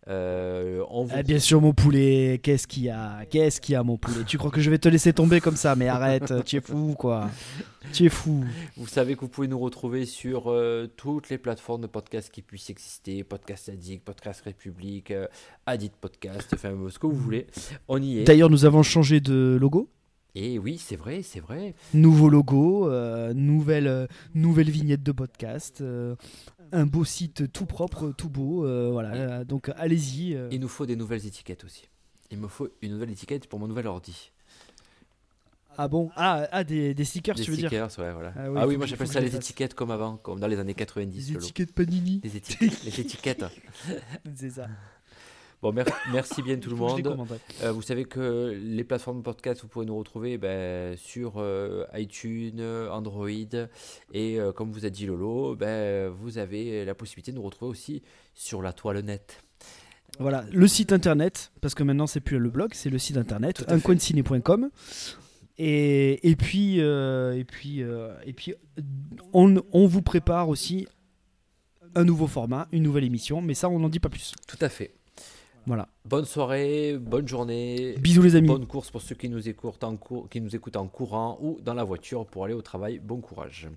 Euh, 0.08 0.84
on 0.90 1.04
vous- 1.04 1.14
Ah, 1.16 1.22
bien 1.24 1.38
sûr, 1.40 1.62
mon 1.62 1.74
poulet. 1.74 2.40
Qu'est-ce 2.42 2.66
qu'il 2.68 2.84
y 2.84 2.90
a 2.90 3.24
Qu'est-ce 3.30 3.62
qu'il 3.62 3.74
y 3.74 3.76
a, 3.76 3.84
mon 3.84 3.98
poulet? 3.98 4.24
Tu 4.26 4.38
crois 4.38 4.50
que 4.50 4.60
je 4.62 4.70
vais 4.72 4.80
te 4.80 4.90
laisser 4.90 5.14
tomber 5.14 5.40
comme 5.42 5.56
ça? 5.56 5.76
Mais 5.76 5.88
arrête, 5.88 6.34
tu 6.46 6.56
es 6.58 6.62
fou, 6.62 6.96
quoi. 6.98 7.30
Tu 7.94 8.06
es 8.06 8.10
fou. 8.10 8.44
Vous 8.78 8.88
savez 8.88 9.16
que 9.16 9.22
vous 9.22 9.28
pouvez 9.30 9.48
nous 9.48 9.60
retrouver 9.60 10.06
sur 10.06 10.50
euh, 10.52 10.88
toutes 10.98 11.30
les 11.30 11.38
plateformes 11.38 11.82
de 11.82 11.88
podcast 11.88 12.32
qui 12.32 12.42
puissent 12.42 12.70
exister 12.72 13.24
Podcast 13.24 13.70
Addict, 13.70 14.04
Podcast 14.04 14.42
République, 14.42 15.12
euh, 15.12 15.28
Addict 15.68 15.96
Podcast, 16.02 16.50
enfin 16.54 16.74
ce 16.90 16.98
que 16.98 17.06
vous 17.08 17.16
voulez. 17.16 17.48
On 17.88 18.02
y 18.02 18.20
est. 18.20 18.24
D'ailleurs, 18.24 18.50
nous 18.50 18.66
avons 18.66 18.84
changé 18.84 19.20
de 19.20 19.58
logo. 19.62 19.90
Et 20.34 20.58
oui, 20.60 20.78
c'est 20.78 20.96
vrai, 20.96 21.24
c'est 21.24 21.42
vrai. 21.42 21.76
Nouveau 21.94 22.30
logo, 22.30 22.90
euh, 22.90 23.34
nouvelle, 23.34 23.88
euh, 23.88 24.08
nouvelle 24.34 24.70
vignette 24.70 25.04
de 25.04 25.12
podcast, 25.12 25.82
euh, 25.82 26.16
un 26.72 26.86
beau 26.86 27.04
site 27.06 27.52
tout 27.52 27.66
propre, 27.66 28.12
tout 28.12 28.30
beau. 28.30 28.66
euh, 28.66 28.90
voilà, 28.92 29.44
donc 29.44 29.70
allez-y. 29.76 30.36
euh. 30.36 30.48
Il 30.52 30.60
nous 30.60 30.68
faut 30.68 30.86
des 30.86 30.96
nouvelles 30.96 31.26
étiquettes 31.26 31.64
aussi. 31.64 31.88
Il 32.32 32.38
me 32.38 32.48
faut 32.48 32.70
une 32.82 32.92
nouvelle 32.94 33.12
étiquette 33.12 33.48
pour 33.48 33.60
mon 33.60 33.68
nouvel 33.68 33.88
ordi. 33.88 34.32
Ah 35.78 35.88
bon? 35.88 36.12
Ah, 36.16 36.48
ah 36.52 36.64
des, 36.64 36.94
des 36.94 37.06
stickers, 37.06 37.36
Des 37.36 37.44
tu 37.44 37.52
veux 37.52 37.58
dire? 37.58 37.68
stickers, 37.70 37.88
ouais, 38.00 38.12
voilà. 38.14 38.34
Ah 38.36 38.42
Ah 38.58 38.68
oui, 38.68 38.74
faut 38.74 38.78
moi 38.80 38.86
j'appelle 38.88 39.08
ça 39.08 39.20
les 39.22 39.30
les 39.30 39.36
étiquettes 39.38 39.74
comme 39.74 39.90
avant, 39.92 40.18
comme 40.18 40.40
dans 40.40 40.48
les 40.48 40.60
années 40.60 40.74
90. 40.74 41.28
Des 41.28 41.34
Lolo. 41.34 41.46
étiquettes 41.46 41.74
Panini. 41.74 42.20
Les 42.24 42.36
étiquettes. 42.38 42.84
les 42.84 43.00
étiquettes. 43.00 43.46
C'est 44.36 44.50
ça. 44.52 44.68
Bon, 45.62 45.72
mer- 45.72 45.86
merci 46.12 46.42
bien 46.42 46.58
tout 46.58 46.72
le 46.72 46.76
monde. 46.78 47.08
Euh, 47.64 47.72
vous 47.72 47.82
savez 47.84 48.06
que 48.06 48.58
les 48.60 48.84
plateformes 48.84 49.18
de 49.20 49.24
podcast, 49.24 49.62
vous 49.62 49.68
pouvez 49.68 49.86
nous 49.86 49.96
retrouver 49.98 50.38
ben, 50.40 50.98
sur 50.98 51.34
euh, 51.38 51.86
iTunes, 51.94 52.62
Android. 52.90 53.28
Et 54.12 54.40
euh, 54.40 54.52
comme 54.52 54.72
vous 54.72 54.86
a 54.86 54.90
dit 54.90 55.06
Lolo, 55.06 55.56
ben, 55.56 56.10
vous 56.10 56.38
avez 56.40 56.84
la 56.84 56.96
possibilité 56.96 57.32
de 57.32 57.38
nous 57.38 57.44
retrouver 57.44 57.70
aussi 57.70 58.02
sur 58.34 58.62
la 58.64 58.74
toile 58.74 59.00
net. 59.02 59.44
Voilà, 60.20 60.44
le 60.52 60.68
site 60.68 60.92
internet, 60.92 61.52
parce 61.62 61.74
que 61.74 61.84
maintenant 61.84 62.06
c'est 62.08 62.20
plus 62.20 62.38
le 62.38 62.50
blog, 62.50 62.72
c'est 62.74 62.90
le 62.90 62.98
site 62.98 63.16
internet, 63.18 63.64
uncoinciné.com. 63.70 64.70
Et, 65.58 66.30
et 66.30 66.36
puis, 66.36 66.80
et 66.80 67.46
puis, 67.48 67.80
et 67.80 68.34
puis 68.34 68.54
on, 69.32 69.56
on 69.72 69.88
vous 69.88 70.02
prépare 70.02 70.50
aussi 70.50 70.88
un 71.96 72.04
nouveau 72.04 72.28
format, 72.28 72.68
une 72.72 72.84
nouvelle 72.84 73.06
émission, 73.06 73.42
mais 73.42 73.54
ça 73.54 73.70
on 73.70 73.80
n'en 73.80 73.90
dit 73.90 74.00
pas 74.00 74.10
plus. 74.10 74.34
Tout 74.48 74.58
à 74.60 74.68
fait. 74.70 74.96
Voilà. 75.68 75.88
Bonne 76.06 76.26
soirée, 76.26 76.98
bonne 77.00 77.28
journée. 77.28 77.94
Bisous 78.00 78.22
les 78.24 78.36
amis. 78.36 78.48
Bonne 78.48 78.66
course 78.66 78.90
pour 78.90 79.02
ceux 79.02 79.14
qui 79.16 79.30
nous 79.30 79.48
écoutent 79.48 79.84
en, 79.84 79.96
cour- 79.96 80.28
qui 80.30 80.42
nous 80.42 80.56
écoutent 80.56 80.76
en 80.76 80.88
courant 80.88 81.38
ou 81.42 81.60
dans 81.62 81.74
la 81.76 81.84
voiture 81.84 82.26
pour 82.26 82.46
aller 82.46 82.54
au 82.56 82.62
travail. 82.64 83.00
Bon 83.00 83.22
courage. 83.22 83.68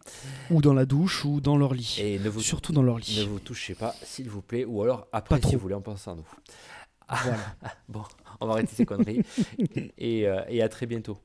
Ou 0.51 0.63
dans 0.63 0.73
la 0.73 0.87
douche 0.87 1.25
ou 1.25 1.41
dans 1.41 1.57
leur 1.59 1.75
lit. 1.75 1.97
Et 2.01 2.19
ne 2.19 2.29
vous, 2.31 2.41
Surtout 2.41 2.73
dans 2.73 2.83
leur 2.83 2.97
ne 2.97 3.01
lit. 3.03 3.27
vous 3.27 3.39
touchez 3.39 3.75
pas, 3.75 3.95
s'il 4.03 4.31
vous 4.31 4.41
plaît, 4.43 4.65
ou 4.65 4.83
alors 4.83 5.07
après, 5.13 5.41
si 5.43 5.55
vous 5.55 5.61
voulez, 5.61 5.75
en 5.75 5.83
pensant 5.83 6.13
à 6.13 6.15
nous. 6.17 6.29
Voilà. 7.09 7.39
Bon, 7.89 8.03
on 8.41 8.47
va 8.47 8.53
arrêter 8.55 8.75
ces 8.75 8.87
conneries. 8.87 9.21
et, 9.99 10.27
euh, 10.27 10.41
et 10.49 10.63
à 10.63 10.69
très 10.71 10.87
bientôt. 10.87 11.19